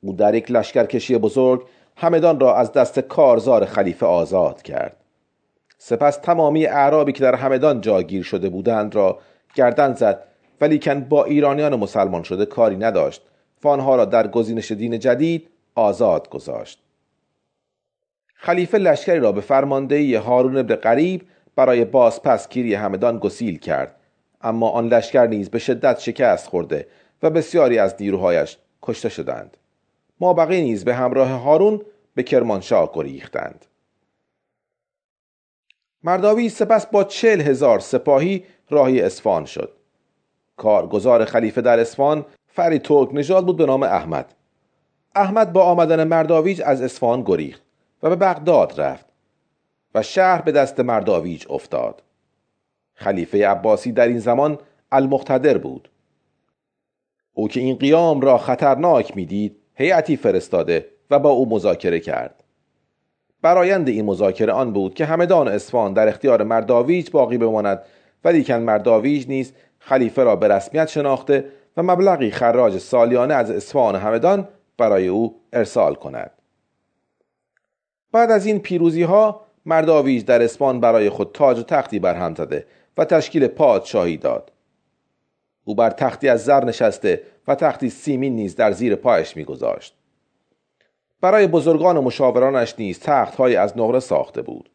او 0.00 0.12
در 0.12 0.34
یک 0.34 0.50
لشکرکشی 0.50 1.18
بزرگ 1.18 1.62
همدان 1.96 2.40
را 2.40 2.56
از 2.56 2.72
دست 2.72 2.98
کارزار 2.98 3.64
خلیفه 3.64 4.06
آزاد 4.06 4.62
کرد. 4.62 4.96
سپس 5.78 6.16
تمامی 6.16 6.66
اعرابی 6.66 7.12
که 7.12 7.20
در 7.20 7.34
همدان 7.34 7.80
جاگیر 7.80 8.22
شده 8.22 8.48
بودند 8.48 8.94
را 8.94 9.18
گردن 9.54 9.94
زد 9.94 10.24
ولیکن 10.60 11.00
با 11.00 11.24
ایرانیان 11.24 11.76
مسلمان 11.76 12.22
شده 12.22 12.46
کاری 12.46 12.76
نداشت. 12.76 13.22
و 13.64 13.68
را 13.68 14.04
در 14.04 14.26
گزینش 14.26 14.72
دین 14.72 14.98
جدید 14.98 15.48
آزاد 15.74 16.28
گذاشت. 16.28 16.82
خلیفه 18.34 18.78
لشکری 18.78 19.18
را 19.18 19.32
به 19.32 19.40
فرماندهی 19.40 20.14
هارون 20.14 20.56
ابن 20.56 20.74
قریب 20.74 21.22
برای 21.56 21.84
بازپسگیری 21.84 22.74
همدان 22.74 23.18
گسیل 23.18 23.58
کرد. 23.58 23.94
اما 24.42 24.68
آن 24.68 24.88
لشکر 24.88 25.26
نیز 25.26 25.50
به 25.50 25.58
شدت 25.58 25.98
شکست 25.98 26.46
خورده 26.46 26.86
و 27.22 27.30
بسیاری 27.30 27.78
از 27.78 27.94
نیروهایش 28.00 28.58
کشته 28.82 29.08
شدند. 29.08 29.56
ما 30.20 30.34
بقیه 30.34 30.60
نیز 30.60 30.84
به 30.84 30.94
همراه 30.94 31.28
هارون 31.28 31.80
به 32.14 32.22
کرمانشاه 32.22 32.90
گریختند. 32.94 33.64
مرداوی 36.02 36.48
سپس 36.48 36.86
با 36.86 37.04
چل 37.04 37.40
هزار 37.40 37.78
سپاهی 37.78 38.44
راهی 38.70 39.00
اسفان 39.00 39.44
شد. 39.44 39.72
کارگزار 40.56 41.24
خلیفه 41.24 41.60
در 41.60 41.80
اسفان 41.80 42.24
فری 42.46 42.78
ترک 42.78 43.08
نژاد 43.12 43.46
بود 43.46 43.56
به 43.56 43.66
نام 43.66 43.82
احمد. 43.82 44.34
احمد 45.14 45.52
با 45.52 45.62
آمدن 45.62 46.04
مرداویج 46.04 46.62
از 46.64 46.82
اسفان 46.82 47.22
گریخت 47.26 47.62
و 48.02 48.08
به 48.08 48.16
بغداد 48.16 48.80
رفت 48.80 49.06
و 49.94 50.02
شهر 50.02 50.42
به 50.42 50.52
دست 50.52 50.80
مرداویج 50.80 51.46
افتاد. 51.50 52.02
خلیفه 52.94 53.48
عباسی 53.48 53.92
در 53.92 54.08
این 54.08 54.18
زمان 54.18 54.58
المقتدر 54.92 55.58
بود. 55.58 55.90
او 57.32 57.48
که 57.48 57.60
این 57.60 57.76
قیام 57.76 58.20
را 58.20 58.38
خطرناک 58.38 59.16
می‌دید 59.16 59.56
هیئتی 59.74 60.16
فرستاده 60.16 60.88
و 61.10 61.18
با 61.18 61.30
او 61.30 61.48
مذاکره 61.48 62.00
کرد. 62.00 62.44
برایند 63.42 63.88
این 63.88 64.04
مذاکره 64.04 64.52
آن 64.52 64.72
بود 64.72 64.94
که 64.94 65.04
همدان 65.04 65.48
اسفان 65.48 65.92
در 65.92 66.08
اختیار 66.08 66.42
مرداویج 66.42 67.10
باقی 67.10 67.38
بماند 67.38 67.82
ولیکن 68.24 68.54
مرداویج 68.54 69.28
نیز 69.28 69.52
خلیفه 69.78 70.22
را 70.22 70.36
به 70.36 70.48
رسمیت 70.48 70.88
شناخته 70.88 71.44
و 71.76 71.82
مبلغی 71.82 72.30
خراج 72.30 72.78
سالیانه 72.78 73.34
از 73.34 73.50
اسفان 73.50 73.96
همدان 73.96 74.48
برای 74.78 75.08
او 75.08 75.40
ارسال 75.52 75.94
کند. 75.94 76.30
بعد 78.12 78.30
از 78.30 78.46
این 78.46 78.58
پیروزی 78.58 79.02
ها 79.02 79.40
مرداویج 79.66 80.24
در 80.24 80.42
اسپان 80.42 80.80
برای 80.80 81.10
خود 81.10 81.32
تاج 81.32 81.58
و 81.58 81.62
تختی 81.62 81.98
برهم 81.98 82.34
زده 82.34 82.66
و 82.98 83.04
تشکیل 83.04 83.46
پادشاهی 83.46 84.16
داد. 84.16 84.52
او 85.64 85.74
بر 85.74 85.90
تختی 85.90 86.28
از 86.28 86.44
زر 86.44 86.64
نشسته 86.64 87.22
و 87.48 87.54
تختی 87.54 87.90
سیمین 87.90 88.34
نیز 88.36 88.56
در 88.56 88.72
زیر 88.72 88.94
پایش 88.94 89.36
میگذاشت. 89.36 89.94
برای 91.20 91.46
بزرگان 91.46 91.96
و 91.96 92.02
مشاورانش 92.02 92.74
نیز 92.78 93.00
تختهایی 93.00 93.56
از 93.56 93.78
نقره 93.78 94.00
ساخته 94.00 94.42
بود. 94.42 94.70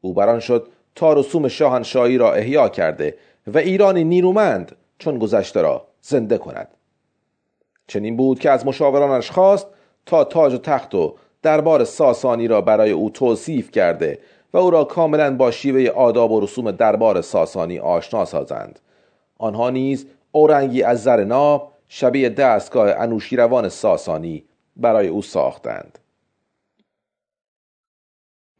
او 0.00 0.14
بران 0.14 0.40
شد 0.40 0.68
تا 0.94 1.12
رسوم 1.12 1.48
شاهنشاهی 1.48 2.18
را 2.18 2.32
احیا 2.32 2.68
کرده 2.68 3.16
و 3.46 3.58
ایرانی 3.58 4.04
نیرومند 4.04 4.76
چون 4.98 5.18
گذشته 5.18 5.62
را 5.62 5.86
زنده 6.00 6.38
کند. 6.38 6.68
چنین 7.86 8.16
بود 8.16 8.38
که 8.38 8.50
از 8.50 8.66
مشاورانش 8.66 9.30
خواست 9.30 9.66
تا 10.06 10.24
تاج 10.24 10.54
و 10.54 10.58
تخت 10.58 10.94
و 10.94 11.14
دربار 11.42 11.84
ساسانی 11.84 12.48
را 12.48 12.60
برای 12.60 12.90
او 12.90 13.10
توصیف 13.10 13.70
کرده 13.70 14.18
و 14.52 14.58
او 14.58 14.70
را 14.70 14.84
کاملا 14.84 15.36
با 15.36 15.50
شیوه 15.50 15.90
آداب 15.90 16.32
و 16.32 16.40
رسوم 16.40 16.70
دربار 16.70 17.20
ساسانی 17.20 17.78
آشنا 17.78 18.24
سازند. 18.24 18.78
آنها 19.38 19.70
نیز 19.70 20.06
اورنگی 20.32 20.82
از 20.82 21.02
زر 21.02 21.24
ناب 21.24 21.72
شبیه 21.88 22.28
دستگاه 22.28 22.90
انوشیروان 22.98 23.68
ساسانی 23.68 24.44
برای 24.76 25.08
او 25.08 25.22
ساختند. 25.22 25.98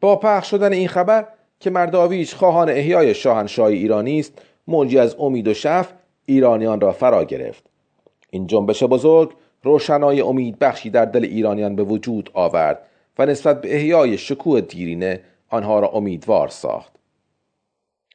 با 0.01 0.17
پخش 0.17 0.51
شدن 0.51 0.73
این 0.73 0.89
خبر 0.89 1.27
که 1.63 1.71
مرداویچ 1.71 2.35
خواهان 2.35 2.69
احیای 2.69 3.15
شاهنشاهی 3.15 3.77
ایرانی 3.77 4.21
است 4.21 4.33
موجی 4.67 4.99
از 4.99 5.17
امید 5.19 5.49
و 5.49 5.55
شف 5.55 5.93
ایرانیان 6.27 6.81
را 6.81 6.93
فرا 6.93 7.25
گرفت. 7.25 7.65
این 8.31 8.47
جنبش 8.47 8.83
بزرگ 8.83 9.31
روشنای 9.63 10.21
امید 10.21 10.59
بخشی 10.59 10.91
در 10.91 11.05
دل 11.05 11.25
ایرانیان 11.25 11.77
به 11.77 11.85
وجود 11.85 12.31
آورد 12.35 12.83
و 13.19 13.27
نسبت 13.27 13.61
به 13.61 13.75
احیای 13.77 14.19
شکوه 14.19 14.61
دیرینه 14.61 15.21
آنها 15.49 15.81
را 15.81 15.89
امیدوار 15.89 16.49
ساخت. 16.49 16.93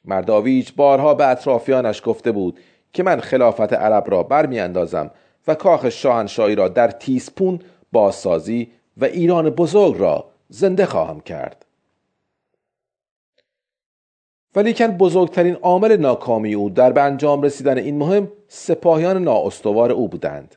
مرداویچ 0.06 0.74
بارها 0.76 1.14
به 1.14 1.28
اطرافیانش 1.28 2.02
گفته 2.06 2.32
بود 2.32 2.60
که 2.94 3.04
من 3.04 3.20
خلافت 3.20 3.74
عرب 3.74 4.04
را 4.08 4.24
برمیاندازم 4.24 5.12
و 5.48 5.56
کاخ 5.56 5.90
شاهنشاهی 5.90 6.56
را 6.56 6.68
در 6.68 6.92
تیسپون 6.92 7.60
بازسازی 7.92 8.72
و 8.98 9.06
ایران 9.06 9.50
بزرگ 9.50 10.00
را 10.00 10.26
زنده 10.50 10.86
خواهم 10.86 11.20
کرد. 11.20 11.67
ولیکن 14.56 14.88
بزرگترین 14.88 15.56
عامل 15.56 15.98
ناکامی 15.98 16.54
او 16.54 16.70
در 16.70 16.92
به 16.92 17.02
انجام 17.02 17.42
رسیدن 17.42 17.78
این 17.78 17.98
مهم 17.98 18.32
سپاهیان 18.48 19.24
نااستوار 19.24 19.92
او 19.92 20.08
بودند. 20.08 20.56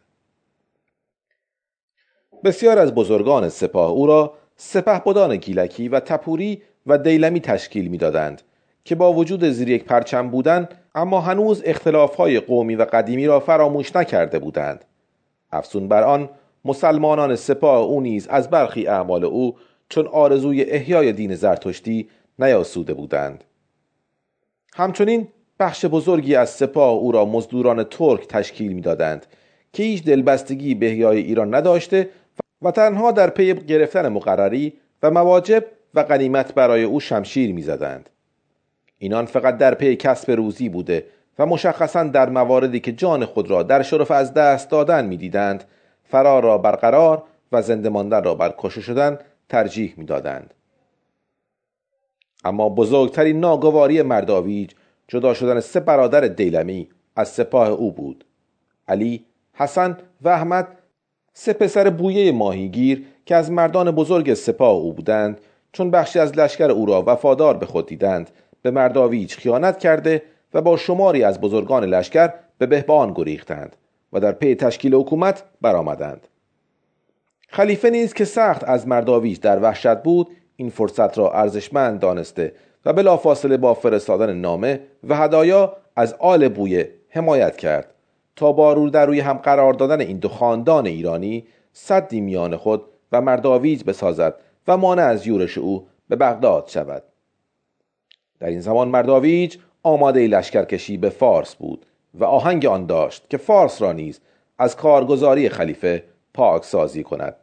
بسیار 2.45 2.78
از 2.78 2.95
بزرگان 2.95 3.49
سپاه 3.49 3.91
او 3.91 4.07
را 4.07 4.34
سپهبدان 4.57 5.36
گیلکی 5.36 5.88
و 5.88 6.01
تپوری 6.01 6.62
و 6.86 6.99
دیلمی 6.99 7.41
تشکیل 7.41 7.88
می‌دادند 7.88 8.43
که 8.84 8.95
با 8.95 9.12
وجود 9.12 9.45
زیر 9.45 9.70
یک 9.70 9.84
پرچم 9.84 10.30
بودند 10.30 10.74
اما 10.95 11.20
هنوز 11.20 11.62
اختلافهای 11.64 12.41
قومی 12.41 12.74
و 12.74 12.84
قدیمی 12.84 13.26
را 13.26 13.41
فراموش 13.41 13.97
نکرده 13.97 14.38
بودند. 14.38 14.84
افزون 15.53 15.88
بر 15.88 16.03
آن 16.03 16.28
مسلمانان 16.64 17.36
سپاه 17.36 17.80
او 17.80 18.01
نیز 18.01 18.28
از 18.28 18.51
برخی 18.51 18.86
اعمال 18.86 19.24
او 19.24 19.57
چون 19.88 20.07
آرزوی 20.07 20.62
احیای 20.62 21.12
دین 21.12 21.34
زرتشتی 21.34 22.09
نیاسوده 22.38 22.95
بودند. 22.95 23.45
همچنین 24.81 25.28
بخش 25.59 25.85
بزرگی 25.85 26.35
از 26.35 26.51
سپاه 26.51 26.91
او 26.91 27.12
را 27.12 27.24
مزدوران 27.24 27.85
ترک 27.85 28.28
تشکیل 28.28 28.72
می‌دادند 28.72 29.26
که 29.72 29.83
هیچ 29.83 30.05
دلبستگی 30.05 30.74
به 30.74 30.87
احیای 30.87 31.18
ایران 31.18 31.55
نداشته 31.55 32.09
و 32.62 32.70
تنها 32.70 33.12
در 33.12 33.31
پی 33.31 33.55
گرفتن 33.55 34.09
مقرری 34.09 34.72
و 35.03 35.11
مواجب 35.11 35.64
و 35.95 36.03
غنیمت 36.03 36.55
برای 36.55 36.83
او 36.83 37.01
شمشیر 37.01 37.53
می‌زدند. 37.53 38.11
اینان 38.99 39.24
فقط 39.24 39.59
در 39.59 39.74
پی 39.74 39.97
کسب 39.97 40.31
روزی 40.31 40.68
بوده 40.68 41.07
و 41.39 41.47
مشخصا 41.47 42.05
در 42.05 42.28
مواردی 42.28 42.81
که 42.81 42.93
جان 42.93 43.24
خود 43.24 43.51
را 43.51 43.62
در 43.62 43.83
شرف 43.83 44.11
از 44.11 44.35
دست 44.35 44.70
دادن 44.70 45.07
می‌دیدند 45.07 45.64
فرار 46.05 46.43
را 46.43 46.59
برقرار 46.59 47.22
و 47.53 47.62
زنده 47.62 47.89
ماندن 47.89 48.24
را 48.24 48.35
بر 48.35 48.55
کشته 48.59 48.81
شدن 48.81 49.18
ترجیح 49.49 49.95
می‌دادند. 49.97 50.55
اما 52.45 52.68
بزرگترین 52.68 53.41
ناگواری 53.41 54.03
مرداویج 54.03 54.70
جدا 55.09 55.34
شدن 55.34 55.61
سه 55.61 55.80
برادر 55.80 56.20
دیلمی 56.20 56.88
از 57.16 57.28
سپاه 57.28 57.68
او 57.68 57.93
بود. 57.93 58.24
علی، 58.88 59.24
حسن 59.53 59.97
و 60.22 60.28
احمد 60.28 60.68
سه 61.32 61.53
پسر 61.53 61.91
بویه 61.91 62.32
ماهیگیر 62.32 63.07
که 63.26 63.36
از 63.36 63.51
مردان 63.51 63.91
بزرگ 63.91 64.34
سپاه 64.34 64.76
او 64.76 64.93
بودند 64.93 65.41
چون 65.72 65.91
بخشی 65.91 66.18
از 66.18 66.38
لشکر 66.38 66.70
او 66.70 66.86
را 66.86 67.05
وفادار 67.07 67.57
به 67.57 67.66
خود 67.66 67.86
دیدند 67.86 68.30
به 68.62 68.70
مرداویج 68.70 69.34
خیانت 69.34 69.78
کرده 69.78 70.22
و 70.55 70.62
با 70.62 70.76
شماری 70.76 71.24
از 71.24 71.41
بزرگان 71.41 71.84
لشکر 71.84 72.32
به 72.59 72.66
بهبان 72.66 73.12
گریختند 73.12 73.76
و 74.12 74.20
در 74.20 74.32
پی 74.32 74.55
تشکیل 74.55 74.95
حکومت 74.95 75.43
برآمدند. 75.61 76.26
خلیفه 77.49 77.91
نیز 77.91 78.14
که 78.14 78.24
سخت 78.24 78.64
از 78.64 78.88
مرداویج 78.88 79.41
در 79.41 79.62
وحشت 79.62 80.03
بود 80.03 80.28
این 80.61 80.70
فرصت 80.70 81.18
را 81.18 81.32
ارزشمند 81.32 82.00
دانسته 82.00 82.52
و 82.84 82.92
بلافاصله 82.92 83.56
با 83.56 83.74
فرستادن 83.74 84.32
نامه 84.32 84.80
و 85.08 85.16
هدایا 85.16 85.76
از 85.96 86.14
آل 86.18 86.48
بویه 86.48 86.90
حمایت 87.08 87.56
کرد 87.56 87.94
تا 88.36 88.52
با 88.52 88.72
رو 88.72 88.90
در 88.90 89.06
روی 89.06 89.20
هم 89.20 89.36
قرار 89.36 89.72
دادن 89.72 90.00
این 90.00 90.18
دو 90.18 90.28
خاندان 90.28 90.86
ایرانی 90.86 91.46
صدی 91.72 92.20
میان 92.20 92.56
خود 92.56 92.82
و 93.12 93.20
مرداویج 93.20 93.84
بسازد 93.84 94.34
و 94.68 94.76
مانع 94.76 95.02
از 95.02 95.26
یورش 95.26 95.58
او 95.58 95.86
به 96.08 96.16
بغداد 96.16 96.68
شود. 96.68 97.02
در 98.40 98.48
این 98.48 98.61
زمان 98.61 98.88
مرداویج 98.88 99.56
آماده 99.82 100.26
لشکرکشی 100.26 100.96
به 100.96 101.08
فارس 101.11 101.54
بود 101.54 101.86
و 102.14 102.24
آهنگ 102.24 102.66
آن 102.66 102.86
داشت 102.86 103.30
که 103.30 103.36
فارس 103.36 103.82
را 103.82 103.92
نیز 103.92 104.20
از 104.58 104.76
کارگزاری 104.76 105.48
خلیفه 105.48 106.04
پاک 106.34 106.64
سازی 106.64 107.02
کند. 107.02 107.36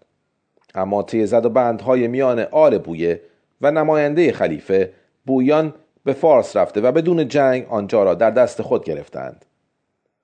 اما 0.78 1.03
تیزد 1.03 1.45
و 1.45 1.49
بندهای 1.49 2.07
میان 2.07 2.39
آل 2.39 2.78
بویه 2.78 3.21
و 3.61 3.71
نماینده 3.71 4.32
خلیفه 4.32 4.93
بویان 5.25 5.73
به 6.03 6.13
فارس 6.13 6.55
رفته 6.55 6.82
و 6.82 6.91
بدون 6.91 7.28
جنگ 7.28 7.67
آنجا 7.69 8.03
را 8.03 8.13
در 8.13 8.32
دست 8.32 8.61
خود 8.61 8.84
گرفتند. 8.84 9.45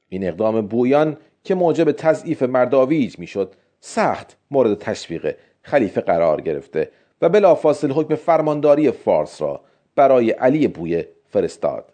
این 0.10 0.28
اقدام 0.28 0.68
بویان 0.68 1.18
که 1.44 1.56
موجب 1.56 1.92
تضعیف 1.92 2.44
مرداویج 2.44 3.20
می‌شد 3.20 3.54
سخت 3.80 4.38
مورد 4.52 4.78
تشویق 4.80 5.36
خلیفه 5.62 6.02
قرار 6.02 6.42
گرفته 6.42 6.92
و 7.22 7.30
بلافاصله 7.30 7.94
حکم 7.94 8.16
فرمانداری 8.16 8.92
فارس 8.92 9.42
را 9.42 9.62
برای 9.96 10.32
علی 10.32 10.68
بویه 10.68 11.10
فرستاد. 11.30 11.94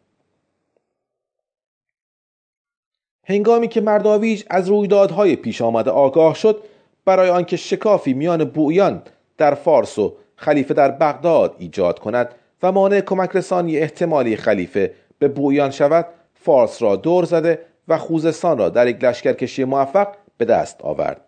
هنگامی 3.24 3.68
که 3.68 3.82
مرداویج 3.82 4.43
از 4.49 4.70
رویدادهای 4.70 5.36
پیش 5.36 5.62
آمده 5.62 5.91
آگاه 5.91 6.36
شد 6.36 6.64
برای 7.10 7.30
آنکه 7.30 7.57
شکافی 7.57 8.14
میان 8.14 8.43
بویان 8.43 9.01
در 9.38 9.53
فارس 9.53 9.99
و 9.99 10.16
خلیفه 10.36 10.74
در 10.74 10.91
بغداد 10.91 11.55
ایجاد 11.60 11.99
کند 11.99 12.36
و 12.64 12.72
مانع 12.72 13.01
کمک 13.01 13.30
رسانی 13.34 13.78
احتمالی 13.78 14.36
خلیفه 14.36 14.93
به 15.20 15.28
بویان 15.28 15.72
شود 15.72 16.05
فارس 16.34 16.82
را 16.82 16.95
دور 16.95 17.26
زده 17.26 17.60
و 17.88 17.97
خوزستان 17.97 18.57
را 18.57 18.70
در 18.70 18.88
یک 18.88 19.03
لشکرکشی 19.03 19.64
موفق 19.64 20.07
به 20.38 20.45
دست 20.45 20.82
آورد. 20.82 21.22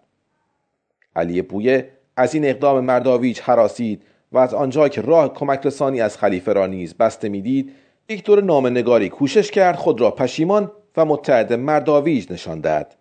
علی 1.16 1.42
بویه 1.42 1.90
از 2.18 2.36
این 2.36 2.46
اقدام 2.46 2.86
مرداویج 2.86 3.40
حراسید 3.42 4.04
و 4.32 4.38
از 4.38 4.54
آنجا 4.54 4.90
که 4.90 5.02
راه 5.02 5.34
کمک 5.34 5.66
رسانی 5.66 6.02
از 6.02 6.18
خلیفه 6.18 6.54
را 6.54 6.68
نیز 6.68 6.94
بسته 6.94 7.30
می‌دید 7.30 7.72
یک 8.10 8.24
دور 8.24 8.44
نامه 8.44 8.70
نگاری 8.70 9.10
کوشش 9.10 9.52
کرد 9.52 9.76
خود 9.76 10.02
را 10.02 10.12
پشیمان 10.12 10.72
و 10.98 11.06
متحد 11.06 11.54
مرداویج 11.54 12.32
نشان 12.32 12.62
داد 12.62 13.01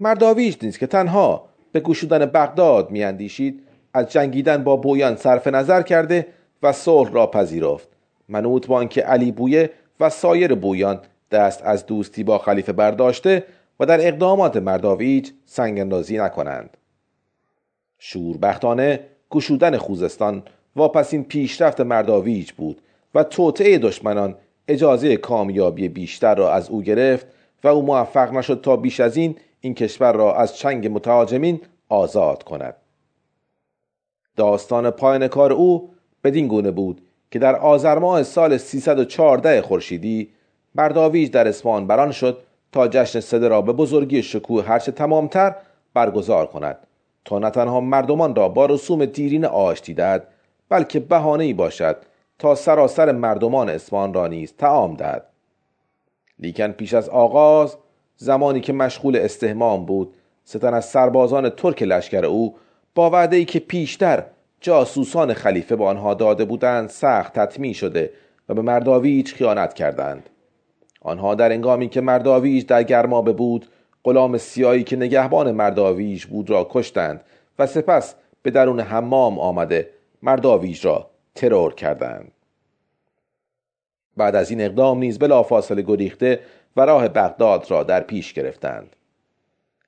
مرداویج 0.00 0.56
نیز 0.62 0.78
که 0.78 0.86
تنها 0.86 1.48
به 1.72 1.80
گشودن 1.80 2.26
بغداد 2.26 2.90
میاندیشید 2.90 3.62
از 3.94 4.12
جنگیدن 4.12 4.64
با 4.64 4.76
بویان 4.76 5.16
صرف 5.16 5.46
نظر 5.46 5.82
کرده 5.82 6.26
و 6.62 6.72
صلح 6.72 7.12
را 7.12 7.26
پذیرفت. 7.26 7.88
منوط 8.28 8.66
با 8.66 8.84
که 8.84 9.02
علی 9.02 9.32
بویه 9.32 9.70
و 10.00 10.10
سایر 10.10 10.54
بویان 10.54 11.00
دست 11.30 11.62
از 11.64 11.86
دوستی 11.86 12.24
با 12.24 12.38
خلیفه 12.38 12.72
برداشته 12.72 13.44
و 13.80 13.86
در 13.86 14.08
اقدامات 14.08 14.56
مرداویج 14.56 15.30
سنگاندازی 15.46 16.18
نکنند. 16.18 16.76
شوربختانه 17.98 19.00
گشودن 19.30 19.76
خوزستان 19.76 20.42
واپسین 20.76 21.24
پیشرفت 21.24 21.80
مرداویج 21.80 22.52
بود 22.52 22.82
و 23.14 23.24
توطعه 23.24 23.78
دشمنان 23.78 24.34
اجازه 24.68 25.16
کامیابی 25.16 25.88
بیشتر 25.88 26.34
را 26.34 26.52
از 26.52 26.68
او 26.68 26.82
گرفت 26.82 27.26
و 27.64 27.68
او 27.68 27.82
موفق 27.82 28.32
نشد 28.32 28.60
تا 28.60 28.76
بیش 28.76 29.00
از 29.00 29.16
این 29.16 29.36
این 29.64 29.74
کشور 29.74 30.12
را 30.12 30.34
از 30.36 30.56
چنگ 30.56 30.88
متهاجمین 30.92 31.60
آزاد 31.88 32.42
کند. 32.42 32.76
داستان 34.36 34.90
پایان 34.90 35.28
کار 35.28 35.52
او 35.52 35.90
بدین 36.24 36.48
گونه 36.48 36.70
بود 36.70 37.00
که 37.30 37.38
در 37.38 37.56
آذر 37.56 37.98
ماه 37.98 38.22
سال 38.22 38.56
314 38.56 39.62
خورشیدی 39.62 40.30
مرداویج 40.74 41.30
در 41.30 41.48
اسفان 41.48 41.86
بران 41.86 42.12
شد 42.12 42.38
تا 42.72 42.88
جشن 42.88 43.20
سده 43.20 43.48
را 43.48 43.62
به 43.62 43.72
بزرگی 43.72 44.22
شکوه 44.22 44.64
هرچه 44.64 44.92
تمامتر 44.92 45.54
برگزار 45.94 46.46
کند 46.46 46.78
تا 47.24 47.38
نه 47.38 47.50
تنها 47.50 47.80
مردمان 47.80 48.34
را 48.34 48.48
با 48.48 48.66
رسوم 48.66 49.04
دیرین 49.04 49.44
آشتی 49.44 49.94
دهد 49.94 50.28
بلکه 50.68 51.00
بهانه 51.00 51.44
ای 51.44 51.52
باشد 51.52 51.96
تا 52.38 52.54
سراسر 52.54 53.12
مردمان 53.12 53.68
اسمان 53.68 54.14
را 54.14 54.26
نیز 54.26 54.54
تعام 54.58 54.94
دهد. 54.94 55.26
لیکن 56.38 56.68
پیش 56.72 56.94
از 56.94 57.08
آغاز 57.08 57.76
زمانی 58.16 58.60
که 58.60 58.72
مشغول 58.72 59.16
استهمام 59.16 59.86
بود 59.86 60.14
ستن 60.44 60.74
از 60.74 60.84
سربازان 60.84 61.48
ترک 61.48 61.82
لشکر 61.82 62.24
او 62.24 62.56
با 62.94 63.10
وعده 63.10 63.36
ای 63.36 63.44
که 63.44 63.58
پیشتر 63.58 64.24
جاسوسان 64.60 65.34
خلیفه 65.34 65.76
به 65.76 65.84
آنها 65.84 66.14
داده 66.14 66.44
بودند 66.44 66.88
سخت 66.88 67.32
تطمیع 67.32 67.72
شده 67.72 68.10
و 68.48 68.54
به 68.54 68.62
مرداویج 68.62 69.32
خیانت 69.32 69.74
کردند. 69.74 70.30
آنها 71.00 71.34
در 71.34 71.52
انگامی 71.52 71.88
که 71.88 72.00
مرداویج 72.00 72.66
در 72.66 72.82
گرمابه 72.82 73.32
بود 73.32 73.66
غلام 74.04 74.38
سیایی 74.38 74.84
که 74.84 74.96
نگهبان 74.96 75.52
مرداویج 75.52 76.24
بود 76.24 76.50
را 76.50 76.68
کشتند 76.70 77.20
و 77.58 77.66
سپس 77.66 78.14
به 78.42 78.50
درون 78.50 78.80
حمام 78.80 79.38
آمده 79.38 79.90
مرداویج 80.22 80.86
را 80.86 81.10
ترور 81.34 81.74
کردند. 81.74 82.32
بعد 84.16 84.36
از 84.36 84.50
این 84.50 84.60
اقدام 84.60 84.98
نیز 84.98 85.18
بلافاصله 85.18 85.82
گریخته 85.82 86.40
و 86.76 86.80
راه 86.80 87.08
بغداد 87.08 87.70
را 87.70 87.82
در 87.82 88.00
پیش 88.00 88.32
گرفتند. 88.32 88.96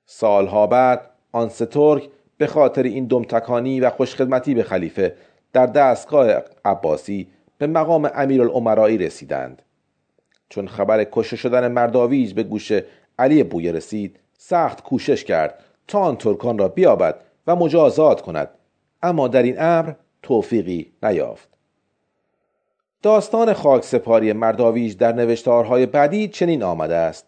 سالها 0.05 0.67
بعد 0.67 1.09
آن 1.31 1.49
ترک 1.49 2.09
به 2.37 2.47
خاطر 2.47 2.83
این 2.83 3.05
دمتکانی 3.05 3.79
و 3.79 3.89
خوشخدمتی 3.89 4.55
به 4.55 4.63
خلیفه 4.63 5.15
در 5.53 5.65
دستگاه 5.65 6.27
عباسی 6.65 7.27
به 7.57 7.67
مقام 7.67 8.11
امیرالعمرایی 8.15 8.97
رسیدند. 8.97 9.61
چون 10.49 10.67
خبر 10.67 11.03
کشته 11.03 11.35
شدن 11.35 11.71
مرداویج 11.71 12.33
به 12.33 12.43
گوش 12.43 12.71
علی 13.19 13.43
بویه 13.43 13.71
رسید 13.71 14.19
سخت 14.37 14.83
کوشش 14.83 15.23
کرد 15.23 15.63
تا 15.87 15.99
آن 15.99 16.15
ترکان 16.15 16.57
را 16.57 16.67
بیابد 16.67 17.15
و 17.47 17.55
مجازات 17.55 18.21
کند. 18.21 18.49
اما 19.03 19.27
در 19.27 19.43
این 19.43 19.55
امر 19.61 19.93
توفیقی 20.23 20.91
نیافت. 21.03 21.56
داستان 23.01 23.53
خاک 23.53 23.83
سپاری 23.83 24.33
مرداویج 24.33 24.97
در 24.97 25.11
نوشتارهای 25.11 25.85
بعدی 25.85 26.27
چنین 26.27 26.63
آمده 26.63 26.95
است. 26.95 27.25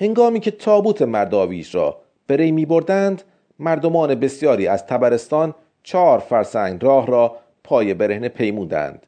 هنگامی 0.00 0.40
که 0.40 0.50
تابوت 0.50 1.02
مرداویج 1.02 1.76
را 1.76 2.00
به 2.26 2.36
ری 2.36 2.66
بردند 2.66 3.22
مردمان 3.58 4.14
بسیاری 4.14 4.66
از 4.66 4.86
تبرستان 4.86 5.54
چهار 5.82 6.18
فرسنگ 6.18 6.84
راه 6.84 7.06
را 7.06 7.36
پای 7.64 7.94
برهنه 7.94 8.28
پیمودند. 8.28 9.06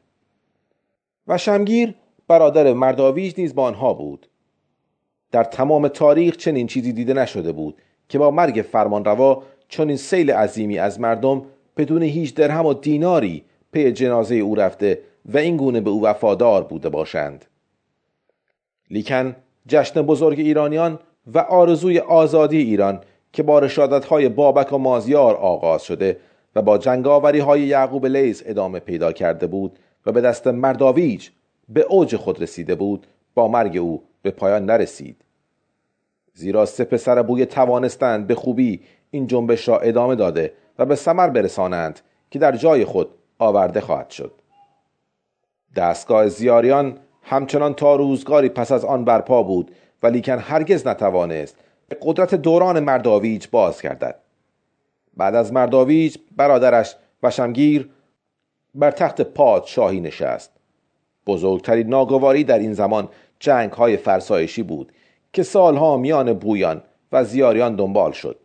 و 1.27 1.37
شمگیر 1.37 1.95
برادر 2.27 2.73
مرداویج 2.73 3.33
نیز 3.37 3.55
با 3.55 3.63
آنها 3.63 3.93
بود. 3.93 4.29
در 5.31 5.43
تمام 5.43 5.87
تاریخ 5.87 6.37
چنین 6.37 6.67
چیزی 6.67 6.93
دیده 6.93 7.13
نشده 7.13 7.51
بود 7.51 7.81
که 8.09 8.19
با 8.19 8.31
مرگ 8.31 8.65
فرمانروا 8.71 9.43
چنین 9.69 9.97
سیل 9.97 10.31
عظیمی 10.31 10.79
از 10.79 10.99
مردم 10.99 11.45
بدون 11.77 12.03
هیچ 12.03 12.33
درهم 12.35 12.65
و 12.65 12.73
دیناری 12.73 13.43
پی 13.71 13.91
جنازه 13.91 14.35
او 14.35 14.55
رفته 14.55 14.99
و 15.27 15.37
این 15.37 15.57
گونه 15.57 15.81
به 15.81 15.89
او 15.89 16.03
وفادار 16.03 16.63
بوده 16.63 16.89
باشند. 16.89 17.45
لیکن 18.91 19.35
جشن 19.67 20.01
بزرگ 20.01 20.39
ایرانیان 20.39 20.99
و 21.33 21.39
آرزوی 21.39 21.99
آزادی 21.99 22.57
ایران 22.57 23.01
که 23.33 23.43
با 23.43 23.59
رشادت 23.59 24.05
های 24.05 24.29
بابک 24.29 24.73
و 24.73 24.77
مازیار 24.77 25.35
آغاز 25.35 25.83
شده 25.83 26.17
و 26.55 26.61
با 26.61 26.77
جنگاوری 26.77 27.39
های 27.39 27.61
یعقوب 27.61 28.05
لیز 28.05 28.43
ادامه 28.45 28.79
پیدا 28.79 29.11
کرده 29.11 29.47
بود 29.47 29.79
و 30.05 30.11
به 30.11 30.21
دست 30.21 30.47
مرداویج 30.47 31.29
به 31.69 31.81
اوج 31.81 32.15
خود 32.15 32.41
رسیده 32.41 32.75
بود 32.75 33.07
با 33.35 33.47
مرگ 33.47 33.77
او 33.77 34.03
به 34.21 34.31
پایان 34.31 34.65
نرسید. 34.65 35.21
زیرا 36.33 36.65
سه 36.65 36.83
پسر 36.83 37.21
بوی 37.21 37.45
توانستند 37.45 38.27
به 38.27 38.35
خوبی 38.35 38.81
این 39.11 39.27
جنبش 39.27 39.67
را 39.67 39.79
ادامه 39.79 40.15
داده 40.15 40.53
و 40.79 40.85
به 40.85 40.95
ثمر 40.95 41.29
برسانند 41.29 41.99
که 42.31 42.39
در 42.39 42.51
جای 42.51 42.85
خود 42.85 43.09
آورده 43.39 43.81
خواهد 43.81 44.09
شد. 44.09 44.31
دستگاه 45.77 46.27
زیاریان 46.27 46.97
همچنان 47.23 47.73
تا 47.73 47.95
روزگاری 47.95 48.49
پس 48.49 48.71
از 48.71 48.85
آن 48.85 49.05
برپا 49.05 49.43
بود 49.43 49.71
ولیکن 50.03 50.39
هرگز 50.39 50.87
نتوانست 50.87 51.57
به 51.87 51.97
قدرت 52.01 52.35
دوران 52.35 52.79
مرداویج 52.79 53.47
باز 53.51 53.81
گردد. 53.81 54.15
بعد 55.17 55.35
از 55.35 55.53
مرداویج 55.53 56.17
برادرش 56.35 56.95
وشمگیر 57.23 57.89
بر 58.75 58.91
تخت 58.91 59.21
پادشاهی 59.21 59.99
نشست. 59.99 60.51
بزرگترین 61.27 61.87
ناگواری 61.87 62.43
در 62.43 62.59
این 62.59 62.73
زمان 62.73 63.09
جنگ 63.39 63.71
های 63.71 63.97
فرسایشی 63.97 64.63
بود 64.63 64.91
که 65.33 65.43
سالها 65.43 65.97
میان 65.97 66.33
بویان 66.33 66.81
و 67.11 67.23
زیاریان 67.23 67.75
دنبال 67.75 68.11
شد. 68.11 68.39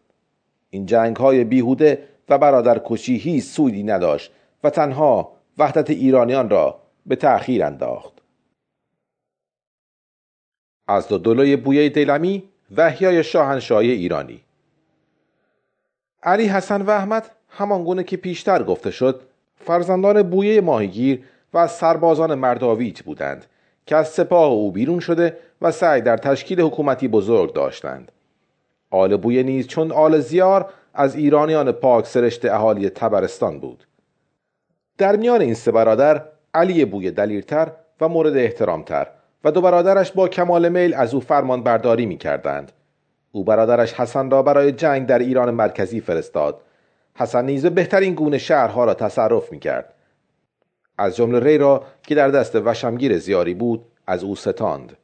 این 0.71 0.87
جنگ 0.87 1.17
های 1.17 1.45
بیهوده 1.45 2.03
و 2.29 2.39
برادر 2.39 2.81
کشی 2.85 3.17
هیچ 3.17 3.45
سودی 3.45 3.83
نداشت 3.83 4.33
و 4.65 4.71
تنها 4.71 5.33
وحدت 5.59 5.91
ایرانیان 5.91 6.51
را 6.51 6.82
به 7.07 7.17
تأخیر 7.17 7.65
انداخت. 7.65 8.13
از 10.89 11.09
دو 11.09 11.19
دلوی 11.19 11.57
بویه 11.57 11.89
دیلمی 11.89 12.49
وحیای 12.77 13.25
شاهنشاهی 13.25 13.91
ایرانی. 13.91 14.45
علی 16.23 16.47
حسن 16.47 16.83
و 16.83 16.91
احمد 16.91 17.31
همان 17.49 17.85
گونه 17.85 18.05
که 18.05 18.17
پیشتر 18.17 18.63
گفته 18.63 18.91
شد 18.91 19.21
فرزندان 19.57 20.23
بویه 20.23 20.61
ماهیگیر 20.61 21.25
و 21.53 21.59
از 21.59 21.73
سربازان 21.73 22.35
مرداویت 22.35 23.03
بودند 23.03 23.47
که 23.87 23.97
از 23.97 24.09
سپاه 24.09 24.51
او 24.51 24.73
بیرون 24.73 25.01
شده 25.01 25.39
و 25.63 25.71
سعی 25.71 26.01
در 26.01 26.17
تشکیل 26.17 26.61
حکومتی 26.61 27.09
بزرگ 27.09 27.53
داشتند. 27.53 28.13
آل 28.91 29.17
بویه 29.17 29.43
نیز 29.43 29.67
چون 29.67 29.93
آل 29.93 30.21
زیار 30.21 30.73
از 30.95 31.17
ایرانیان 31.17 31.73
پاک 31.73 32.07
سرشت 32.07 32.45
اهالی 32.45 32.91
تبرستان 32.91 33.61
بود. 33.61 33.87
در 34.99 35.17
میان 35.17 35.41
این 35.41 35.55
سه 35.55 35.73
برادر 35.73 36.23
علی 36.55 36.85
بویه 36.85 37.11
دلیرتر 37.11 37.73
و 38.01 38.09
مورد 38.09 38.37
احترامتر 38.37 39.07
و 39.45 39.51
دو 39.51 39.61
برادرش 39.61 40.13
با 40.13 40.29
کمال 40.29 40.69
میل 40.69 40.95
از 40.95 41.15
او 41.15 41.21
فرمان 41.21 41.63
برداری 41.63 42.07
می 42.07 42.17
کردند. 42.17 42.73
او 43.33 43.45
برادرش 43.45 43.93
حسن 43.93 44.31
را 44.31 44.43
برای 44.43 44.73
جنگ 44.73 45.07
در 45.07 45.19
ایران 45.19 45.51
مرکزی 45.51 46.01
فرستاد. 46.01 46.61
حسن 47.15 47.45
نیز 47.45 47.67
بهترین 47.67 48.15
گونه 48.15 48.39
شهرها 48.39 48.85
را 48.85 48.95
تصرف 48.95 49.53
می 49.53 49.59
کرد. 49.59 49.95
از 50.99 51.17
جمله 51.17 51.41
ری 51.41 51.59
را 51.59 51.85
که 52.03 52.15
در 52.15 52.29
دست 52.29 52.57
وشمگیر 52.57 53.19
زیاری 53.19 53.55
بود 53.55 53.85
از 54.07 54.25
او 54.25 54.37
ستاند. 54.37 54.97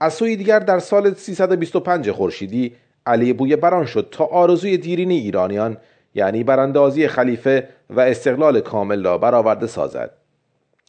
از 0.00 0.14
سوی 0.14 0.36
دیگر 0.36 0.58
در 0.58 0.78
سال 0.78 1.14
325 1.14 2.10
خورشیدی 2.10 2.76
علی 3.06 3.32
بویه 3.32 3.56
بران 3.56 3.86
شد 3.86 4.08
تا 4.10 4.24
آرزوی 4.24 4.76
دیرین 4.76 5.10
ایرانیان 5.10 5.76
یعنی 6.14 6.44
براندازی 6.44 7.08
خلیفه 7.08 7.68
و 7.90 8.00
استقلال 8.00 8.60
کامل 8.60 9.04
را 9.04 9.18
برآورده 9.18 9.66
سازد. 9.66 10.10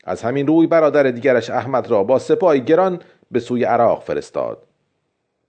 از 0.09 0.21
همین 0.21 0.47
روی 0.47 0.67
برادر 0.67 1.03
دیگرش 1.03 1.49
احمد 1.49 1.87
را 1.87 2.03
با 2.03 2.19
سپاهی 2.19 2.61
گران 2.61 2.99
به 3.31 3.39
سوی 3.39 3.63
عراق 3.63 4.03
فرستاد. 4.03 4.63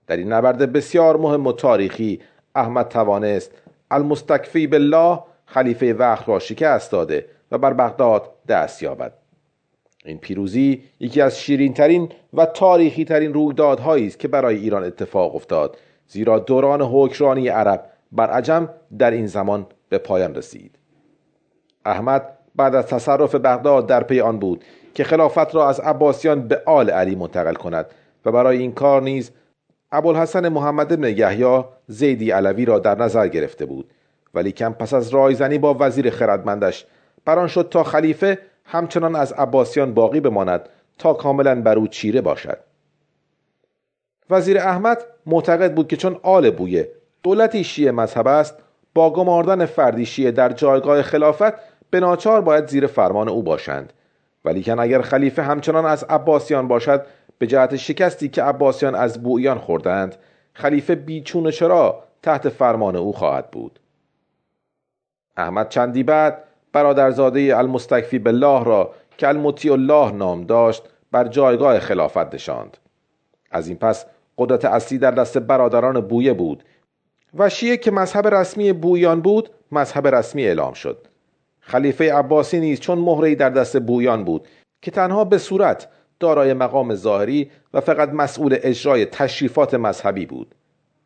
در 0.07 0.17
این 0.17 0.33
نبرد 0.33 0.71
بسیار 0.71 1.17
مهم 1.17 1.47
و 1.47 1.51
تاریخی 1.51 2.19
احمد 2.55 2.87
توانست 2.87 3.51
المستکفی 3.91 4.67
بالله 4.67 5.19
خلیفه 5.45 5.93
وقت 5.93 6.29
را 6.29 6.39
شکست 6.39 6.91
داده 6.91 7.25
و 7.51 7.57
بر 7.57 7.73
بغداد 7.73 8.31
دست 8.47 8.83
یابد. 8.83 9.13
این 10.05 10.17
پیروزی 10.17 10.83
یکی 10.99 11.21
از 11.21 11.39
شیرین 11.39 11.73
ترین 11.73 12.09
و 12.33 12.45
تاریخی 12.45 13.05
ترین 13.05 13.33
رویدادهایی 13.33 14.07
است 14.07 14.19
که 14.19 14.27
برای 14.27 14.55
ایران 14.55 14.83
اتفاق 14.83 15.35
افتاد 15.35 15.77
زیرا 16.07 16.39
دوران 16.39 16.81
حکمرانی 16.81 17.47
عرب 17.47 17.85
بر 18.11 18.29
عجم 18.29 18.69
در 18.99 19.11
این 19.11 19.27
زمان 19.27 19.67
به 19.89 19.97
پایان 19.97 20.35
رسید. 20.35 20.75
احمد 21.85 22.37
بعد 22.55 22.75
از 22.75 22.87
تصرف 22.87 23.35
بغداد 23.35 23.87
در 23.87 24.03
پی 24.03 24.21
آن 24.21 24.39
بود 24.39 24.63
که 24.93 25.03
خلافت 25.03 25.55
را 25.55 25.69
از 25.69 25.79
عباسیان 25.79 26.47
به 26.47 26.61
آل 26.65 26.89
علی 26.89 27.15
منتقل 27.15 27.53
کند 27.53 27.85
و 28.25 28.31
برای 28.31 28.57
این 28.57 28.71
کار 28.71 29.01
نیز 29.01 29.31
ابوالحسن 29.91 30.49
محمد 30.49 31.01
بن 31.01 31.17
یحیی 31.17 31.63
زیدی 31.87 32.31
علوی 32.31 32.65
را 32.65 32.79
در 32.79 32.97
نظر 32.97 33.27
گرفته 33.27 33.65
بود. 33.65 33.91
ولی 34.33 34.51
کم 34.51 34.73
پس 34.73 34.93
از 34.93 35.09
رایزنی 35.09 35.57
با 35.57 35.77
وزیر 35.79 36.09
خردمندش 36.09 36.85
بران 37.25 37.47
شد 37.47 37.67
تا 37.71 37.83
خلیفه 37.83 38.39
همچنان 38.65 39.15
از 39.15 39.33
عباسیان 39.33 39.93
باقی 39.93 40.19
بماند 40.19 40.69
تا 40.97 41.13
کاملا 41.13 41.61
بر 41.61 41.77
او 41.77 41.87
چیره 41.87 42.21
باشد. 42.21 42.57
وزیر 44.29 44.57
احمد 44.57 45.05
معتقد 45.25 45.73
بود 45.73 45.87
که 45.87 45.97
چون 45.97 46.19
آل 46.23 46.49
بویه 46.49 46.91
دولتی 47.23 47.63
شیعه 47.63 47.91
مذهب 47.91 48.27
است 48.27 48.55
با 48.93 49.13
گماردن 49.13 49.65
فردی 49.65 50.05
شیعه 50.05 50.31
در 50.31 50.49
جایگاه 50.49 51.01
خلافت 51.01 51.53
به 51.91 51.99
ناچار 51.99 52.41
باید 52.41 52.67
زیر 52.67 52.87
فرمان 52.87 53.29
او 53.29 53.43
باشند. 53.43 53.93
ولیکن 54.45 54.79
اگر 54.79 55.01
خلیفه 55.01 55.43
همچنان 55.43 55.85
از 55.85 56.03
عباسیان 56.03 56.67
باشد 56.67 57.05
به 57.37 57.47
جهت 57.47 57.75
شکستی 57.75 58.29
که 58.29 58.43
عباسیان 58.43 58.95
از 58.95 59.23
بویان 59.23 59.57
خوردند 59.57 60.15
خلیفه 60.53 60.95
بیچون 60.95 61.51
چرا 61.51 62.03
تحت 62.23 62.49
فرمان 62.49 62.95
او 62.95 63.13
خواهد 63.13 63.51
بود؟ 63.51 63.79
احمد 65.37 65.69
چندی 65.69 66.03
بعد 66.03 66.43
برادرزاده 66.73 67.57
المستکفی 67.57 68.19
بالله 68.19 68.63
را 68.63 68.93
که 69.17 69.27
المطیع 69.27 69.73
الله 69.73 70.11
نام 70.11 70.43
داشت 70.43 70.83
بر 71.11 71.27
جایگاه 71.27 71.79
خلافت 71.79 72.33
نشاند. 72.33 72.77
از 73.51 73.67
این 73.67 73.77
پس 73.77 74.05
قدرت 74.37 74.65
اصلی 74.65 74.97
در 74.97 75.11
دست 75.11 75.37
برادران 75.37 76.01
بویه 76.01 76.33
بود. 76.33 76.63
و 77.33 77.49
شیعه 77.49 77.77
که 77.77 77.91
مذهب 77.91 78.27
رسمی 78.27 78.73
بویان 78.73 79.21
بود 79.21 79.49
مذهب 79.71 80.07
رسمی 80.07 80.45
اعلام 80.45 80.73
شد. 80.73 81.07
خلیفه 81.61 82.13
عباسی 82.13 82.59
نیز 82.59 82.79
چون 82.79 82.97
مهرهای 82.97 83.35
در 83.35 83.49
دست 83.49 83.79
بویان 83.79 84.23
بود 84.23 84.47
که 84.81 84.91
تنها 84.91 85.23
به 85.23 85.37
صورت 85.37 85.87
دارای 86.19 86.53
مقام 86.53 86.95
ظاهری 86.95 87.51
و 87.73 87.81
فقط 87.81 88.09
مسئول 88.09 88.57
اجرای 88.61 89.05
تشریفات 89.05 89.73
مذهبی 89.73 90.25
بود. 90.25 90.55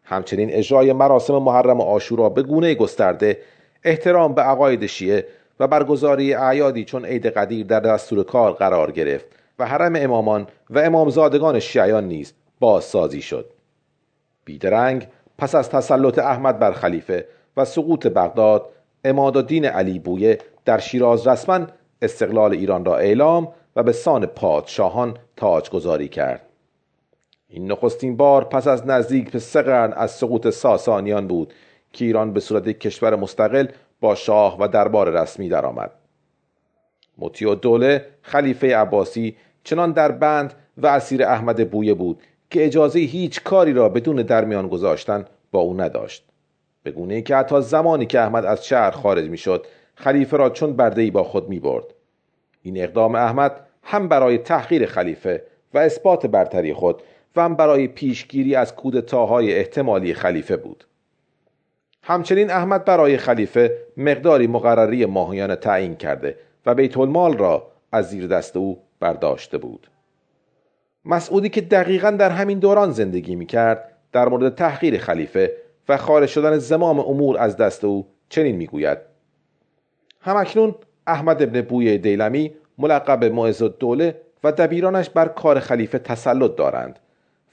همچنین 0.03 0.49
اجرای 0.51 0.93
مراسم 0.93 1.38
محرم 1.38 1.82
آشورا 1.82 2.30
به 2.30 2.43
گونه 2.43 2.76
گسترده 2.76 3.39
احترام 3.84 4.34
به 4.34 4.41
عقاید 4.41 4.86
شیعه 4.86 5.28
و 5.60 5.68
برگزاری 5.68 6.34
اعیادی 6.34 6.86
چون 6.86 7.06
عید 7.06 7.26
قدیر 7.26 7.66
در 7.66 7.80
دستور 7.80 8.24
کار 8.24 8.51
قرار 8.51 8.91
گرفت 8.91 9.26
و 9.60 9.66
حرم 9.66 9.93
امامان 9.95 10.47
و 10.70 10.80
امامزادگان 10.80 11.60
شیعیان 11.60 12.08
نیز 12.08 12.34
بازسازی 12.60 13.22
شد. 13.22 13.49
بیدرنگ 14.45 15.08
پس 15.38 15.56
از 15.56 15.70
تسلط 15.70 16.20
احمد 16.20 16.60
بر 16.60 16.72
خلیفه 16.72 17.28
و 17.58 17.66
سقوط 17.66 18.08
بغداد 18.08 18.70
امادالدین 19.06 19.66
علی 19.66 19.99
بویه 19.99 20.38
در 20.66 20.78
شیراز 20.78 21.28
رسما 21.28 21.68
استقلال 22.01 22.51
ایران 22.51 22.86
را 22.86 22.97
اعلام 22.97 23.53
و 23.76 23.84
به 23.84 23.91
سان 23.91 24.26
پادشاهان 24.26 25.18
تاج 25.36 25.70
گذاری 25.70 26.08
کرد 26.08 26.41
این 27.47 27.72
نخستین 27.72 28.18
بار 28.18 28.43
پس 28.43 28.68
از 28.68 28.88
نزدیک 28.88 29.32
به 29.32 29.39
سه 29.39 29.62
قرن 29.62 29.93
از 29.93 30.12
سقوط 30.12 30.49
ساسانیان 30.49 31.28
بود 31.28 31.53
که 31.93 32.06
ایران 32.06 32.34
به 32.34 32.39
صورت 32.39 32.70
کشور 32.70 33.16
مستقل 33.16 33.68
با 34.01 34.16
شاه 34.16 34.58
و 34.60 34.68
دربار 34.68 35.10
رسمی 35.10 35.49
درآمد. 35.49 35.91
مطیع 37.18 37.56
دوله 37.56 38.06
خلیفه 38.22 38.78
عباسی 38.78 39.36
چنان 39.64 39.91
در 39.91 40.12
بند 40.12 40.53
و 40.78 40.88
اسیر 40.88 41.24
احمد 41.24 41.72
بویه 41.72 41.93
بود 41.93 42.22
که 42.49 42.66
اجازه 42.66 42.99
هیچ 42.99 43.43
کاری 43.43 43.74
را 43.74 43.89
بدون 43.89 44.16
درمیان 44.16 44.68
گذاشتن 44.68 45.26
با 45.51 45.60
او 45.60 45.82
نداشت. 45.82 46.24
به 46.86 46.92
گونه 46.92 47.22
که 47.22 47.36
حتی 47.36 47.62
زمانی 47.62 48.06
که 48.06 48.20
احمد 48.20 48.46
از 48.46 48.66
شهر 48.66 48.92
خارج 48.92 49.30
می‌شد 49.30 49.66
خلیفه 49.96 50.38
را 50.38 50.50
چون 50.50 50.74
برده 50.74 51.12
با 51.12 51.24
خود 51.24 51.50
می 51.50 51.60
برد. 51.60 51.84
این 52.62 52.84
اقدام 52.84 53.16
احمد 53.16 53.52
هم 53.84 54.08
برای 54.08 54.38
تحقیر 54.38 54.86
خلیفه 54.86 55.44
و 55.74 55.78
اثبات 55.78 56.26
برتری 56.26 56.74
خود 56.74 57.02
و 57.36 57.42
هم 57.42 57.56
برای 57.56 57.88
پیشگیری 57.88 58.56
از 58.56 58.76
کودتاهای 58.76 59.56
احتمالی 59.56 60.14
خلیفه 60.14 60.58
بود. 60.58 60.84
همچنین 62.04 62.52
احمد 62.52 62.86
برای 62.86 63.18
خلیفه 63.18 63.78
مقداری 63.98 64.48
مقرری 64.48 65.06
ماهیانه 65.06 65.56
تعیین 65.56 65.96
کرده 65.96 66.38
و 66.66 66.76
بیت 66.76 66.98
المال 66.98 67.38
را 67.38 67.68
از 67.92 68.10
زیر 68.10 68.28
دست 68.28 68.58
او 68.58 68.82
برداشته 69.00 69.58
بود. 69.58 69.88
مسعودی 71.06 71.50
که 71.50 71.62
دقیقا 71.62 72.12
در 72.12 72.30
همین 72.30 72.60
دوران 72.60 72.92
زندگی 72.92 73.36
می 73.36 73.46
کرد 73.46 73.92
در 74.12 74.28
مورد 74.28 74.56
تحقیر 74.56 74.98
خلیفه 74.98 75.64
و 75.90 75.98
خارج 75.98 76.30
شدن 76.30 76.58
زمام 76.58 77.00
امور 77.00 77.38
از 77.38 77.58
دست 77.58 77.84
او 77.84 78.08
چنین 78.30 78.56
می‌گوید. 78.56 78.98
همکنون 80.22 80.76
احمد 81.08 81.44
ابن 81.44 81.62
بوی 81.62 81.98
دیلمی 81.98 82.56
ملقب 82.78 83.24
معز 83.24 83.64
دوله 83.64 84.22
و 84.44 84.52
دبیرانش 84.52 85.10
بر 85.10 85.28
کار 85.28 85.60
خلیفه 85.60 86.00
تسلط 86.00 86.56
دارند 86.56 87.00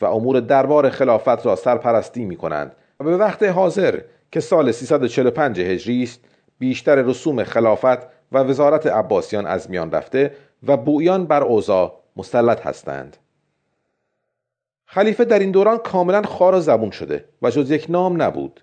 و 0.00 0.06
امور 0.06 0.40
دربار 0.40 0.90
خلافت 0.90 1.46
را 1.46 1.56
سرپرستی 1.56 2.24
می 2.24 2.36
کنند 2.36 2.76
و 3.00 3.04
به 3.04 3.16
وقت 3.16 3.42
حاضر 3.42 4.00
که 4.32 4.40
سال 4.40 4.72
345 4.72 5.60
هجری 5.60 6.02
است 6.02 6.20
بیشتر 6.58 6.94
رسوم 6.94 7.44
خلافت 7.44 7.98
و 8.32 8.38
وزارت 8.38 8.86
عباسیان 8.86 9.46
از 9.46 9.70
میان 9.70 9.90
رفته 9.90 10.34
و 10.66 10.76
بویان 10.76 11.26
بر 11.26 11.42
اوضاع 11.42 12.00
مسلط 12.16 12.66
هستند. 12.66 13.16
خلیفه 14.94 15.24
در 15.24 15.38
این 15.38 15.50
دوران 15.50 15.78
کاملا 15.78 16.22
خار 16.22 16.60
زبون 16.60 16.90
شده 16.90 17.24
و 17.42 17.50
جز 17.50 17.70
یک 17.70 17.86
نام 17.88 18.22
نبود. 18.22 18.60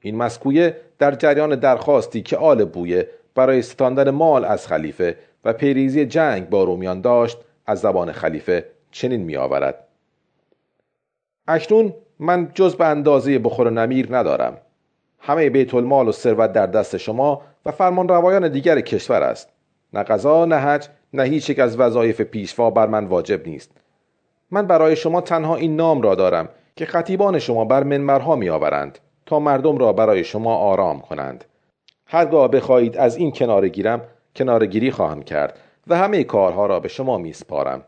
این 0.00 0.16
مسکویه 0.16 0.76
در 0.98 1.14
جریان 1.14 1.56
درخواستی 1.56 2.22
که 2.22 2.36
آل 2.36 2.64
بویه 2.64 3.08
برای 3.34 3.62
ستاندن 3.62 4.10
مال 4.10 4.44
از 4.44 4.66
خلیفه 4.66 5.16
و 5.44 5.52
پیریزی 5.52 6.06
جنگ 6.06 6.48
با 6.48 6.64
رومیان 6.64 7.00
داشت 7.00 7.38
از 7.66 7.80
زبان 7.80 8.12
خلیفه 8.12 8.64
چنین 8.90 9.20
می 9.20 9.36
آورد 9.36 9.84
اکنون 11.48 11.94
من 12.18 12.50
جز 12.54 12.76
به 12.76 12.86
اندازه 12.86 13.38
بخور 13.38 13.66
و 13.66 13.70
نمیر 13.70 14.16
ندارم. 14.16 14.58
همه 15.18 15.50
بیت 15.50 15.74
المال 15.74 16.08
و 16.08 16.12
ثروت 16.12 16.52
در 16.52 16.66
دست 16.66 16.96
شما 16.96 17.42
و 17.66 17.70
فرمان 17.70 18.08
روایان 18.08 18.48
دیگر 18.48 18.80
کشور 18.80 19.22
است. 19.22 19.48
نه 19.92 20.02
قضا 20.02 20.44
نه 20.44 20.56
حج 20.56 20.88
نه 21.12 21.22
هیچ 21.22 21.50
یک 21.50 21.58
از 21.58 21.76
وظایف 21.76 22.20
پیشوا 22.20 22.70
بر 22.70 22.86
من 22.86 23.04
واجب 23.04 23.48
نیست. 23.48 23.70
من 24.50 24.66
برای 24.66 24.96
شما 24.96 25.20
تنها 25.20 25.56
این 25.56 25.76
نام 25.76 26.02
را 26.02 26.14
دارم 26.14 26.48
که 26.76 26.86
خطیبان 26.86 27.38
شما 27.38 27.64
بر 27.64 27.82
منبرها 27.82 28.36
می 28.36 28.48
آورند 28.48 28.98
تا 29.26 29.38
مردم 29.38 29.78
را 29.78 29.92
برای 29.92 30.24
شما 30.24 30.56
آرام 30.56 31.00
کنند. 31.00 31.44
هرگاه 32.06 32.48
بخواهید 32.48 32.96
از 32.96 33.16
این 33.16 33.32
کنار 33.32 33.68
گیرم 33.68 34.02
کنار 34.36 34.66
گیری 34.66 34.90
خواهم 34.90 35.22
کرد 35.22 35.58
و 35.86 35.96
همه 35.96 36.24
کارها 36.24 36.66
را 36.66 36.80
به 36.80 36.88
شما 36.88 37.18
می 37.18 37.32
سپارم 37.32 37.84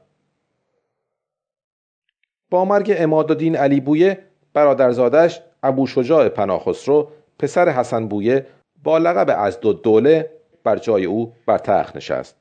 با 2.50 2.64
مرگ 2.64 2.94
امادالدین 2.96 3.56
علی 3.56 3.80
بویه 3.80 4.18
برادرزادش 4.52 5.40
ابو 5.62 5.86
شجاع 5.86 6.28
پناخسرو 6.28 7.08
پسر 7.38 7.68
حسن 7.68 8.08
بویه 8.08 8.46
با 8.82 8.98
لقب 8.98 9.34
از 9.38 9.60
دو 9.60 9.72
دوله 9.72 10.30
بر 10.64 10.76
جای 10.76 11.04
او 11.04 11.32
بر 11.46 11.58
تخت 11.58 11.96
نشست. 11.96 12.36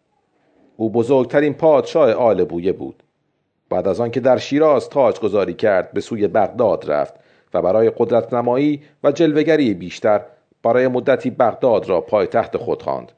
او 0.77 0.91
بزرگترین 0.91 1.53
پادشاه 1.53 2.11
آل 2.11 2.43
بویه 2.43 2.71
بود. 2.71 3.03
بعد 3.69 3.87
از 3.87 3.99
آنکه 3.99 4.19
در 4.19 4.37
شیراز 4.37 4.89
تاج 4.89 5.19
گذاری 5.19 5.53
کرد 5.53 5.91
به 5.91 6.01
سوی 6.01 6.27
بغداد 6.27 6.91
رفت 6.91 7.13
و 7.53 7.61
برای 7.61 7.91
قدرت 7.97 8.33
نمایی 8.33 8.81
و 9.03 9.11
جلوگری 9.11 9.73
بیشتر 9.73 10.21
برای 10.63 10.87
مدتی 10.87 11.29
بغداد 11.29 11.89
را 11.89 12.01
پایتخت 12.01 12.57
خود 12.57 12.81
خواند. 12.81 13.11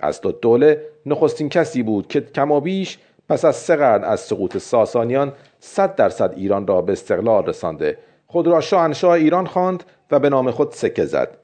از 0.00 0.20
دو 0.20 0.32
دوله 0.32 0.82
نخستین 1.06 1.48
کسی 1.48 1.82
بود 1.82 2.06
که 2.06 2.20
کما 2.20 2.60
بیش 2.60 2.98
پس 3.28 3.44
از 3.44 3.56
سه 3.56 3.76
قرن 3.76 4.04
از 4.04 4.20
سقوط 4.20 4.58
ساسانیان 4.58 5.32
صد 5.60 5.94
درصد 5.94 6.32
ایران 6.36 6.66
را 6.66 6.82
به 6.82 6.92
استقلال 6.92 7.46
رسانده. 7.46 7.98
خود 8.26 8.46
را 8.46 8.60
شاهنشاه 8.60 9.12
ایران 9.12 9.46
خواند 9.46 9.84
و 10.10 10.18
به 10.18 10.28
نام 10.28 10.50
خود 10.50 10.72
سکه 10.72 11.04
زد. 11.04 11.38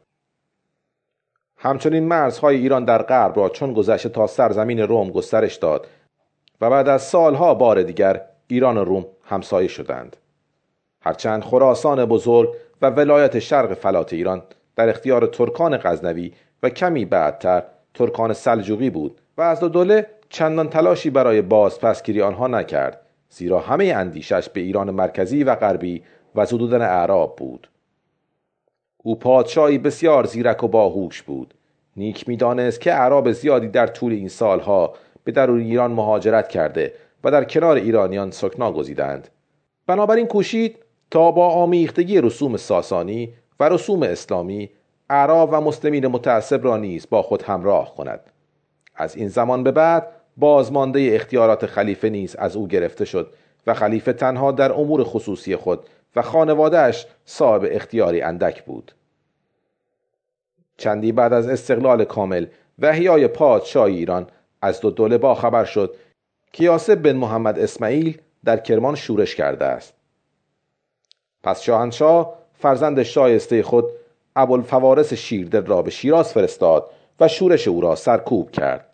همچنین 1.57 2.05
مرزهای 2.05 2.57
ایران 2.57 2.85
در 2.85 3.03
غرب 3.03 3.39
را 3.39 3.49
چون 3.49 3.73
گذشته 3.73 4.09
تا 4.09 4.27
سرزمین 4.27 4.81
روم 4.81 5.11
گسترش 5.11 5.57
داد 5.57 5.87
و 6.61 6.71
بعد 6.71 6.89
از 6.89 7.03
سالها 7.03 7.55
بار 7.55 7.83
دیگر 7.83 8.21
ایران 8.53 8.79
و 8.79 8.85
روم 8.85 9.07
همسایه 9.25 9.69
شدند. 9.69 10.17
هرچند 11.03 11.43
خراسان 11.43 12.05
بزرگ 12.05 12.49
و 12.83 12.91
ولایت 12.91 13.39
شرق 13.39 13.75
فلات 13.75 14.13
ایران 14.13 14.43
در 14.77 14.89
اختیار 14.89 15.27
ترکان 15.27 15.77
غزنوی 15.77 16.33
و 16.63 16.69
کمی 16.69 17.05
بعدتر 17.05 17.63
ترکان 17.95 18.33
سلجوقی 18.33 18.91
بود 18.91 19.21
و 19.39 19.43
از 19.43 19.61
دوله 19.61 20.07
چندان 20.29 20.69
تلاشی 20.69 21.11
برای 21.11 21.43
بازپسگیری 21.43 22.23
آنها 22.23 22.47
نکرد 22.47 23.01
زیرا 23.31 23.59
همه 23.59 23.85
اندیشش 23.85 24.49
به 24.49 24.61
ایران 24.61 24.91
مرکزی 24.91 25.45
و 25.45 25.55
غربی 25.55 26.03
و 26.35 26.47
زدودن 26.47 26.83
اعراب 26.83 27.37
بود. 27.37 27.69
او 28.97 29.19
پادشاهی 29.19 29.79
بسیار 29.79 30.27
زیرک 30.27 30.65
و 30.65 30.69
باهوش 30.69 31.23
بود. 31.23 31.55
نیک 31.97 32.29
می‌دانست 32.29 32.81
که 32.81 32.95
اعراب 32.95 33.33
زیادی 33.33 33.69
در 33.69 33.87
طول 33.87 34.13
این 34.13 34.29
سالها 34.29 34.95
به 35.25 35.33
درون 35.33 35.61
ایران 35.61 35.93
مهاجرت 35.93 36.49
کرده 36.49 36.95
و 37.25 37.31
در 37.31 37.45
کنار 37.45 37.77
ایرانیان 37.77 38.31
سکنا 38.31 38.73
گزیدند. 38.73 39.29
بنابراین 39.87 40.27
کوشید 40.27 40.79
تا 41.11 41.31
با 41.31 41.49
آمیختگی 41.49 42.21
رسوم 42.21 42.57
ساسانی 42.57 43.35
و 43.61 43.69
رسوم 43.69 44.03
اسلامی 44.03 44.71
اعراب 45.11 45.49
و 45.53 45.61
مسلمین 45.61 46.07
متعصب 46.07 46.65
را 46.65 46.77
نیز 46.77 47.07
با 47.11 47.23
خود 47.23 47.43
همراه 47.43 47.95
کند. 47.95 48.21
از 48.95 49.17
این 49.17 49.29
زمان 49.29 49.63
به 49.63 49.71
بعد 49.71 50.09
بازمانده 50.37 51.11
اختیارات 51.13 51.67
خلیفه 51.67 52.09
نیز 52.09 52.37
از 52.37 52.57
او 52.57 52.69
گرفته 52.69 53.05
شد 53.05 53.33
و 53.67 53.75
خلیفه 53.75 54.13
تنها 54.13 54.53
در 54.53 54.73
امور 54.73 55.05
خصوصی 55.05 55.57
خود 55.57 55.87
و 56.17 56.23
خانوادهش 56.23 57.07
صاحب 57.25 57.67
اختیاری 57.71 58.23
اندک 58.23 58.65
بود. 58.65 58.93
چندی 60.77 61.13
بعد 61.13 61.33
از 61.33 61.49
استقلال 61.49 62.05
کامل 62.05 62.47
و 62.79 62.87
احیای 62.87 63.29
پادشاه 63.29 63.85
ایران 63.85 64.27
از 64.63 64.81
دو 64.81 64.91
دوله 64.91 65.19
با 65.19 65.35
خبر 65.35 65.65
شد 65.65 65.97
که 66.53 66.65
یاسب 66.65 66.95
بن 66.95 67.17
محمد 67.17 67.59
اسماعیل 67.59 68.21
در 68.45 68.57
کرمان 68.57 68.95
شورش 68.95 69.35
کرده 69.35 69.65
است. 69.65 69.95
پس 71.43 71.61
شاهنشاه 71.61 72.35
فرزند 72.55 73.03
شایسته 73.03 73.63
خود 73.63 73.85
ابوالفوارس 74.37 75.15
شیردل 75.15 75.67
را 75.67 75.83
به 75.83 75.91
شیراز 75.91 76.33
فرستاد 76.33 76.91
و 77.21 77.29
شورش 77.29 77.69
او 77.69 77.81
را 77.81 77.95
سرکوب 77.95 78.51
کرد. 78.51 78.87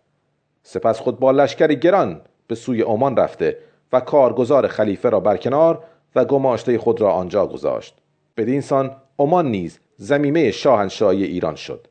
سپس 0.63 1.01
خود 1.01 1.19
با 1.21 1.31
لشکر 1.31 1.67
گران 1.67 2.21
به 2.47 2.55
سوی 2.55 2.83
عمان 2.83 3.17
رفته 3.17 3.59
و 3.93 4.01
کارگزار 4.01 4.69
خلیفه 4.69 5.11
را 5.11 5.21
برکنار 5.21 5.85
و 6.15 6.25
گماشته 6.25 6.79
خود 6.79 7.01
را 7.01 7.13
آنجا 7.13 7.47
گذاشت. 7.47 7.95
بدین 8.37 8.61
سان 8.61 8.97
عمان 9.19 9.51
نیز 9.51 9.79
زمیمه 9.97 10.51
شاهنشاهی 10.51 11.25
ایران 11.25 11.55
شد. 11.55 11.89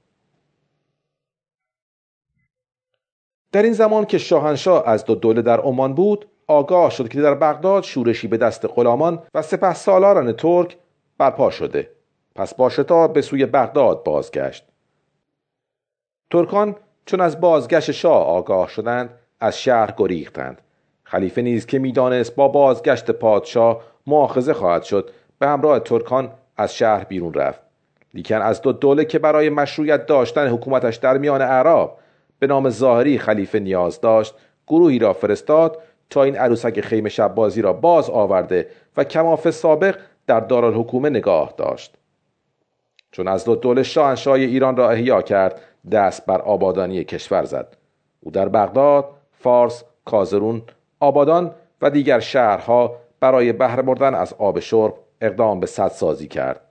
در 3.56 3.64
این 3.64 3.74
زمان 3.74 4.06
که 4.06 4.18
شاهنشاه 4.18 4.84
از 4.88 5.06
دو 5.06 5.16
دوله 5.16 5.42
در 5.42 5.60
عمان 5.60 5.94
بود 5.94 6.28
آگاه 6.48 6.90
شد 6.90 7.08
که 7.10 7.22
در 7.22 7.34
بغداد 7.34 7.84
شورشی 7.84 8.28
به 8.28 8.38
دست 8.38 8.66
غلامان 8.76 9.24
و 9.34 9.42
سپه 9.42 9.74
سالاران 9.74 10.32
ترک 10.32 10.78
برپا 11.18 11.50
شده. 11.50 11.90
پس 12.36 12.56
با 12.56 12.70
شتاب 12.70 13.14
به 13.14 13.22
سوی 13.22 13.46
بغداد 13.46 14.04
بازگشت. 14.04 14.68
ترکان 16.32 16.76
چون 17.06 17.22
از 17.22 17.42
بازگشت 17.42 17.92
شاه 17.92 18.26
آگاه 18.26 18.70
شدند 18.70 19.10
از 19.40 19.62
شهر 19.62 19.94
گریختند. 19.98 20.62
خلیفه 21.04 21.42
نیز 21.42 21.66
که 21.66 21.80
می‌دانست 21.80 22.36
با 22.36 22.48
بازگشت 22.48 23.12
پادشاه 23.12 23.82
مؤاخذه 24.08 24.54
خواهد 24.54 24.84
شد 24.84 25.12
به 25.40 25.48
همراه 25.48 25.80
ترکان 25.80 26.32
از 26.58 26.76
شهر 26.76 27.04
بیرون 27.04 27.34
رفت. 27.34 27.62
لیکن 28.14 28.42
از 28.42 28.62
دو 28.62 28.72
دوله 28.72 29.06
که 29.06 29.20
برای 29.20 29.50
مشروعیت 29.50 30.06
داشتن 30.06 30.48
حکومتش 30.48 30.96
در 30.96 31.18
میان 31.18 31.42
اعراب 31.42 32.00
به 32.40 32.48
نام 32.48 32.70
ظاهری 32.70 33.18
خلیفه 33.18 33.60
نیاز 33.60 34.02
داشت 34.02 34.36
گروهی 34.68 35.00
را 35.00 35.14
فرستاد 35.14 35.78
تا 36.10 36.24
این 36.24 36.36
عروسک 36.36 36.82
خیمه 36.82 37.10
شب 37.10 37.36
بازی 37.36 37.62
را 37.62 37.74
باز 37.74 38.10
آورده 38.10 38.68
و 38.98 39.04
کماف 39.04 39.50
سابق 39.50 39.98
در 40.28 40.40
دارالحکومه 40.40 41.10
نگاه 41.10 41.54
داشت. 41.58 41.94
چون 43.12 43.28
از 43.28 43.46
دوله 43.46 43.84
شاهنشاه 43.84 44.34
ایران 44.34 44.78
را 44.78 44.90
احیا 44.90 45.22
کرد 45.22 45.62
دست 45.92 46.26
بر 46.26 46.42
آبادانی 46.42 47.04
کشور 47.04 47.44
زد. 47.44 47.78
او 48.22 48.32
در 48.32 48.50
بغداد 48.50 49.06
فارس 49.32 49.84
کازرون 50.06 50.62
آبادان 51.00 51.52
و 51.82 51.90
دیگر 51.90 52.20
شهرها 52.20 52.96
برای 53.20 53.54
بهره 53.54 53.82
بردن 53.82 54.16
از 54.16 54.34
آب 54.34 54.60
شرب 54.60 54.94
اقدام 55.22 55.60
به 55.60 55.68
سازی 55.68 56.28
کرد. 56.28 56.62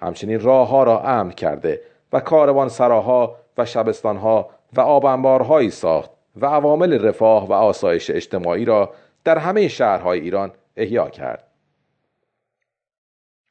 همچنین 0.00 0.40
راهها 0.40 0.82
را 0.82 1.00
امن 1.00 1.30
کرده 1.30 1.80
و 2.12 2.20
کاروان 2.20 2.68
سراها 2.68 3.36
و 3.58 3.64
شبستانها 3.64 4.50
و 4.76 4.80
آب 4.80 5.68
ساخت 5.70 6.10
و 6.36 6.46
عوامل 6.46 7.04
رفاه 7.04 7.48
و 7.48 7.52
آسایش 7.52 8.10
اجتماعی 8.10 8.64
را 8.64 8.94
در 9.24 9.38
همه 9.38 9.68
شهرهای 9.68 10.20
ایران 10.20 10.50
احیا 10.76 11.08
کرد. 11.08 11.46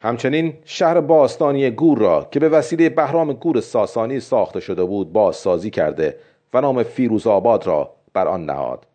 همچنین 0.02 0.54
شهر 0.66 1.02
باستانی 1.02 1.70
گور 1.70 1.98
را 1.98 2.28
که 2.32 2.40
به 2.40 2.50
وسیله 2.50 2.90
بهرام 2.90 3.34
گور 3.34 3.62
ساسانی 3.62 4.20
ساخته 4.20 4.60
شده 4.60 4.84
بود 4.84 5.14
بازسازی 5.14 5.70
کرده 5.70 6.18
و 6.54 6.62
نام 6.62 6.84
فیروزآباد 6.84 7.68
را 7.68 7.92
بر 8.14 8.28
آن 8.28 8.46
نهاد. 8.46 8.88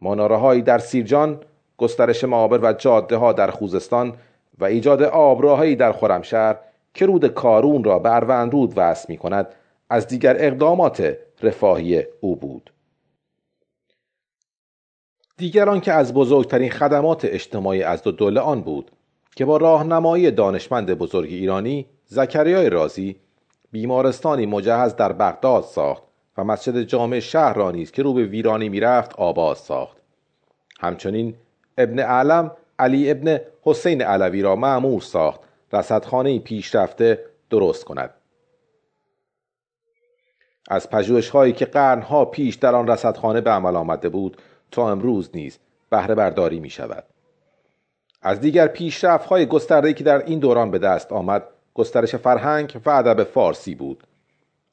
منارههایی 0.00 0.62
در 0.62 0.78
سیرجان 0.78 1.40
گسترش 1.78 2.24
معابر 2.24 2.58
و 2.62 2.72
جاده 2.72 3.16
ها 3.16 3.32
در 3.32 3.50
خوزستان 3.50 4.14
و 4.58 4.64
ایجاد 4.64 5.02
آبراهایی 5.02 5.76
در 5.76 5.92
خرمشهر 5.92 6.56
که 6.94 7.06
رود 7.06 7.26
کارون 7.26 7.84
را 7.84 7.98
به 7.98 8.10
رود 8.50 8.72
وصل 8.76 9.06
می 9.08 9.16
کند 9.16 9.46
از 9.90 10.06
دیگر 10.06 10.36
اقدامات 10.38 11.16
رفاهی 11.42 12.04
او 12.20 12.36
بود. 12.36 12.70
دیگران 15.36 15.80
که 15.80 15.92
از 15.92 16.14
بزرگترین 16.14 16.70
خدمات 16.70 17.24
اجتماعی 17.24 17.82
از 17.82 18.02
دو 18.02 18.10
دوله 18.12 18.40
آن 18.40 18.60
بود 18.60 18.90
که 19.36 19.44
با 19.44 19.56
راهنمایی 19.56 20.30
دانشمند 20.30 20.94
بزرگ 20.94 21.28
ایرانی 21.28 21.86
زکریای 22.06 22.70
رازی 22.70 23.16
بیمارستانی 23.72 24.46
مجهز 24.46 24.96
در 24.96 25.12
بغداد 25.12 25.64
ساخت 25.64 26.02
و 26.38 26.44
مسجد 26.44 26.82
جامع 26.82 27.20
شهر 27.20 27.54
را 27.54 27.70
نیز 27.70 27.90
که 27.90 28.02
رو 28.02 28.12
به 28.12 28.24
ویرانی 28.24 28.68
می‌رفت 28.68 29.14
آباد 29.14 29.56
ساخت. 29.56 29.96
همچنین 30.80 31.34
ابن 31.78 31.98
علم 31.98 32.50
علی 32.78 33.10
ابن 33.10 33.40
حسین 33.62 34.02
علوی 34.02 34.42
را 34.42 34.56
معمور 34.56 35.00
ساخت 35.00 35.40
رصدخانه 35.72 36.38
پیشرفته 36.38 37.24
درست 37.50 37.84
کند. 37.84 38.10
از 40.68 40.90
پژوهش 40.90 41.28
هایی 41.28 41.52
که 41.52 41.64
قرنها 41.64 42.24
پیش 42.24 42.54
در 42.54 42.74
آن 42.74 42.88
رصدخانه 42.88 43.40
به 43.40 43.50
عمل 43.50 43.76
آمده 43.76 44.08
بود 44.08 44.36
تا 44.70 44.90
امروز 44.90 45.30
نیز 45.34 45.58
بهره 45.90 46.14
برداری 46.14 46.60
می 46.60 46.70
شود 46.70 47.04
از 48.22 48.40
دیگر 48.40 48.66
پیشرفت 48.66 49.26
های 49.26 49.46
گسترده 49.46 49.92
که 49.92 50.04
در 50.04 50.24
این 50.24 50.38
دوران 50.38 50.70
به 50.70 50.78
دست 50.78 51.12
آمد 51.12 51.42
گسترش 51.74 52.14
فرهنگ 52.14 52.80
و 52.86 52.90
ادب 52.90 53.24
فارسی 53.24 53.74
بود. 53.74 54.04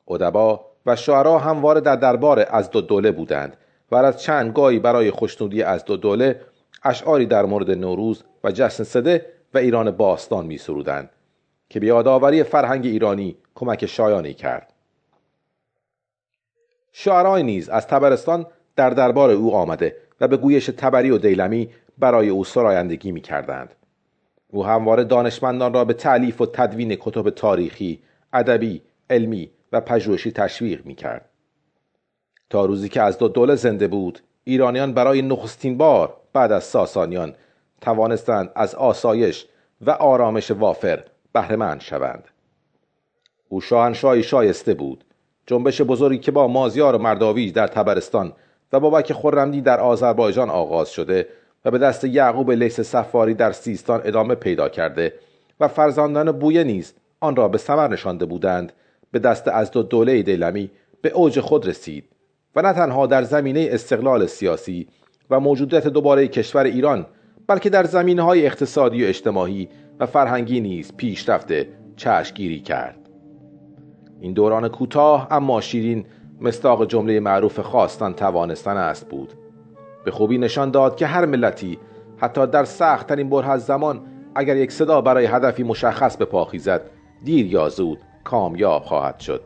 ادبا 0.07 0.65
و 0.85 0.95
شعرا 0.95 1.37
همواره 1.37 1.81
در 1.81 1.95
دربار 1.95 2.45
از 2.49 2.69
دو 2.71 2.81
دوله 2.81 3.11
بودند 3.11 3.57
و 3.91 3.95
از 3.95 4.21
چند 4.21 4.53
گاهی 4.53 4.79
برای 4.79 5.11
خوشنودی 5.11 5.63
از 5.63 5.85
دو 5.85 5.97
دوله 5.97 6.41
اشعاری 6.83 7.25
در 7.25 7.45
مورد 7.45 7.71
نوروز 7.71 8.23
و 8.43 8.51
جشن 8.51 8.83
سده 8.83 9.25
و 9.53 9.57
ایران 9.57 9.91
باستان 9.91 10.45
می 10.45 10.57
سرودند 10.57 11.09
که 11.69 11.79
به 11.79 11.87
یادآوری 11.87 12.43
فرهنگ 12.43 12.85
ایرانی 12.85 13.37
کمک 13.55 13.85
شایانی 13.85 14.33
کرد. 14.33 14.73
شعرای 16.91 17.43
نیز 17.43 17.69
از 17.69 17.87
تبرستان 17.87 18.45
در 18.75 18.89
دربار 18.89 19.31
او 19.31 19.55
آمده 19.55 19.95
و 20.21 20.27
به 20.27 20.37
گویش 20.37 20.65
تبری 20.65 21.11
و 21.11 21.17
دیلمی 21.17 21.69
برای 21.97 22.29
او 22.29 22.43
سرایندگی 22.43 23.11
می 23.11 23.21
کردند. 23.21 23.75
او 24.47 24.65
همواره 24.65 25.03
دانشمندان 25.03 25.73
را 25.73 25.85
به 25.85 25.93
تعلیف 25.93 26.41
و 26.41 26.45
تدوین 26.45 26.95
کتب 26.95 27.29
تاریخی، 27.29 27.99
ادبی، 28.33 28.81
علمی 29.09 29.51
و 29.71 29.81
پژوهشی 29.81 30.31
تشویق 30.31 30.85
می 30.85 30.95
کرد. 30.95 31.29
تا 32.49 32.65
روزی 32.65 32.89
که 32.89 33.01
از 33.01 33.17
دو 33.17 33.27
دوله 33.27 33.55
زنده 33.55 33.87
بود 33.87 34.19
ایرانیان 34.43 34.93
برای 34.93 35.21
نخستین 35.21 35.77
بار 35.77 36.17
بعد 36.33 36.51
از 36.51 36.63
ساسانیان 36.63 37.35
توانستند 37.81 38.51
از 38.55 38.75
آسایش 38.75 39.45
و 39.81 39.91
آرامش 39.91 40.51
وافر 40.51 41.03
بهرهمند 41.33 41.81
شوند 41.81 42.23
او 43.49 43.61
شاهنشاهی 43.61 44.23
شایسته 44.23 44.73
بود 44.73 45.03
جنبش 45.49 45.81
بزرگی 45.81 46.19
که 46.19 46.31
با 46.31 46.47
مازیار 46.47 46.97
مرداویج 46.97 47.53
در 47.53 47.67
تبرستان 47.67 48.33
و 48.73 48.79
بابک 48.79 49.13
خرمدی 49.13 49.61
در 49.61 49.79
آذربایجان 49.79 50.49
آغاز 50.49 50.89
شده 50.89 51.27
و 51.65 51.71
به 51.71 51.77
دست 51.77 52.03
یعقوب 52.03 52.51
لیس 52.51 52.81
سفاری 52.81 53.33
در 53.33 53.51
سیستان 53.51 54.01
ادامه 54.03 54.35
پیدا 54.35 54.69
کرده 54.69 55.13
و 55.59 55.67
فرزندان 55.67 56.31
بویه 56.31 56.63
نیز 56.63 56.93
آن 57.19 57.35
را 57.35 57.47
به 57.47 57.57
ثمر 57.57 57.87
نشانده 57.87 58.25
بودند 58.25 58.73
به 59.11 59.19
دست 59.19 59.47
از 59.47 59.71
دو 59.71 59.83
دوله 59.83 60.21
دیلمی 60.21 60.69
به 61.01 61.09
اوج 61.09 61.39
خود 61.39 61.67
رسید 61.67 62.03
و 62.55 62.61
نه 62.61 62.73
تنها 62.73 63.07
در 63.07 63.23
زمینه 63.23 63.69
استقلال 63.71 64.25
سیاسی 64.25 64.87
و 65.29 65.39
موجودیت 65.39 65.87
دوباره 65.87 66.27
کشور 66.27 66.63
ایران 66.63 67.05
بلکه 67.47 67.69
در 67.69 67.83
زمینه 67.83 68.21
های 68.21 68.45
اقتصادی 68.45 69.03
و 69.05 69.07
اجتماعی 69.07 69.69
و 69.99 70.05
فرهنگی 70.05 70.61
نیز 70.61 70.93
پیشرفته 70.97 71.67
چشمگیری 71.95 72.59
کرد. 72.59 72.98
این 74.21 74.33
دوران 74.33 74.67
کوتاه 74.67 75.27
اما 75.31 75.61
شیرین 75.61 76.05
مستاق 76.41 76.85
جمله 76.85 77.19
معروف 77.19 77.59
خواستن 77.59 78.13
توانستن 78.13 78.77
است 78.77 79.09
بود. 79.09 79.33
به 80.05 80.11
خوبی 80.11 80.37
نشان 80.37 80.71
داد 80.71 80.95
که 80.95 81.05
هر 81.05 81.25
ملتی 81.25 81.79
حتی 82.17 82.47
در 82.47 82.63
سختترین 82.63 83.29
بره 83.29 83.49
از 83.49 83.65
زمان 83.65 84.01
اگر 84.35 84.57
یک 84.57 84.71
صدا 84.71 85.01
برای 85.01 85.25
هدفی 85.25 85.63
مشخص 85.63 86.17
به 86.17 86.25
پا 86.25 86.45
خیزد 86.45 86.81
دیر 87.23 87.45
یا 87.45 87.69
زود 87.69 87.99
کامیاب 88.23 88.83
خواهد 88.83 89.19
شد. 89.19 89.41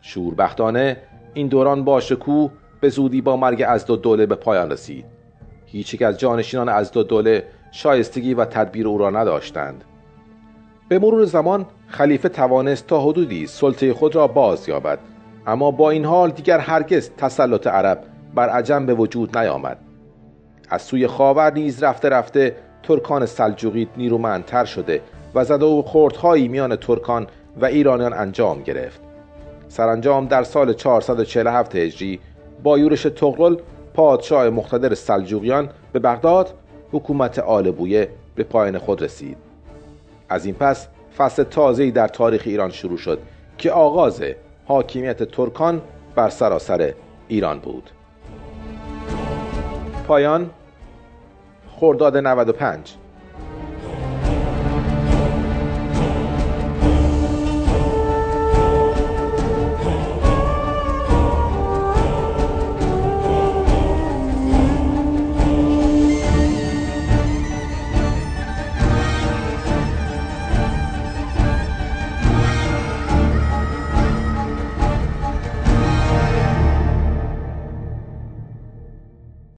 شوربختانه 0.00 0.96
این 1.34 1.48
دوران 1.48 1.84
با 1.84 2.00
شکوه 2.00 2.50
به 2.80 2.88
زودی 2.88 3.20
با 3.20 3.36
مرگ 3.36 3.64
از 3.68 3.86
دو 3.86 3.96
دوله 3.96 4.26
به 4.26 4.34
پایان 4.34 4.70
رسید. 4.70 5.04
هیچ 5.66 5.94
یک 5.94 6.02
از 6.02 6.18
جانشینان 6.18 6.68
از 6.68 6.92
دو 6.92 7.02
دوله 7.02 7.44
شایستگی 7.72 8.34
و 8.34 8.44
تدبیر 8.44 8.88
او 8.88 8.98
را 8.98 9.10
نداشتند. 9.10 9.84
به 10.94 11.00
مرور 11.00 11.24
زمان 11.24 11.66
خلیفه 11.88 12.28
توانست 12.28 12.86
تا 12.86 13.00
حدودی 13.00 13.46
سلطه 13.46 13.94
خود 13.94 14.14
را 14.14 14.26
باز 14.26 14.68
یابد. 14.68 14.98
اما 15.46 15.70
با 15.70 15.90
این 15.90 16.04
حال 16.04 16.30
دیگر 16.30 16.58
هرگز 16.58 17.10
تسلط 17.18 17.66
عرب 17.66 18.04
بر 18.34 18.48
عجم 18.48 18.86
به 18.86 18.94
وجود 18.94 19.38
نیامد. 19.38 19.78
از 20.70 20.82
سوی 20.82 21.06
خاور 21.06 21.52
نیز 21.52 21.82
رفته 21.82 22.08
رفته 22.08 22.56
ترکان 22.82 23.26
سلجوقی 23.26 23.88
نیرومندتر 23.96 24.64
شده 24.64 25.00
و 25.34 25.44
زد 25.44 25.62
و 25.62 25.82
خوردهایی 25.82 26.48
میان 26.48 26.76
ترکان 26.76 27.26
و 27.60 27.64
ایرانیان 27.64 28.12
انجام 28.12 28.62
گرفت. 28.62 29.00
سرانجام 29.68 30.26
در 30.26 30.42
سال 30.42 30.72
447 30.72 31.76
هجری 31.76 32.20
با 32.62 32.78
یورش 32.78 33.02
تغرل 33.02 33.56
پادشاه 33.94 34.50
مقتدر 34.50 34.94
سلجوقیان 34.94 35.68
به 35.92 35.98
بغداد 35.98 36.54
حکومت 36.92 37.38
آل 37.38 37.70
بویه 37.70 38.08
به 38.34 38.44
پایان 38.44 38.78
خود 38.78 39.02
رسید. 39.02 39.53
از 40.34 40.46
این 40.46 40.54
پس 40.54 40.88
فصل 41.18 41.42
تازه‌ای 41.42 41.90
در 41.90 42.08
تاریخ 42.08 42.42
ایران 42.44 42.70
شروع 42.70 42.98
شد 42.98 43.18
که 43.58 43.70
آغاز 43.70 44.22
حاکمیت 44.66 45.22
ترکان 45.22 45.82
بر 46.14 46.28
سراسر 46.28 46.94
ایران 47.28 47.58
بود. 47.58 47.90
پایان 50.08 50.50
خرداد 51.80 52.16
95 52.16 52.94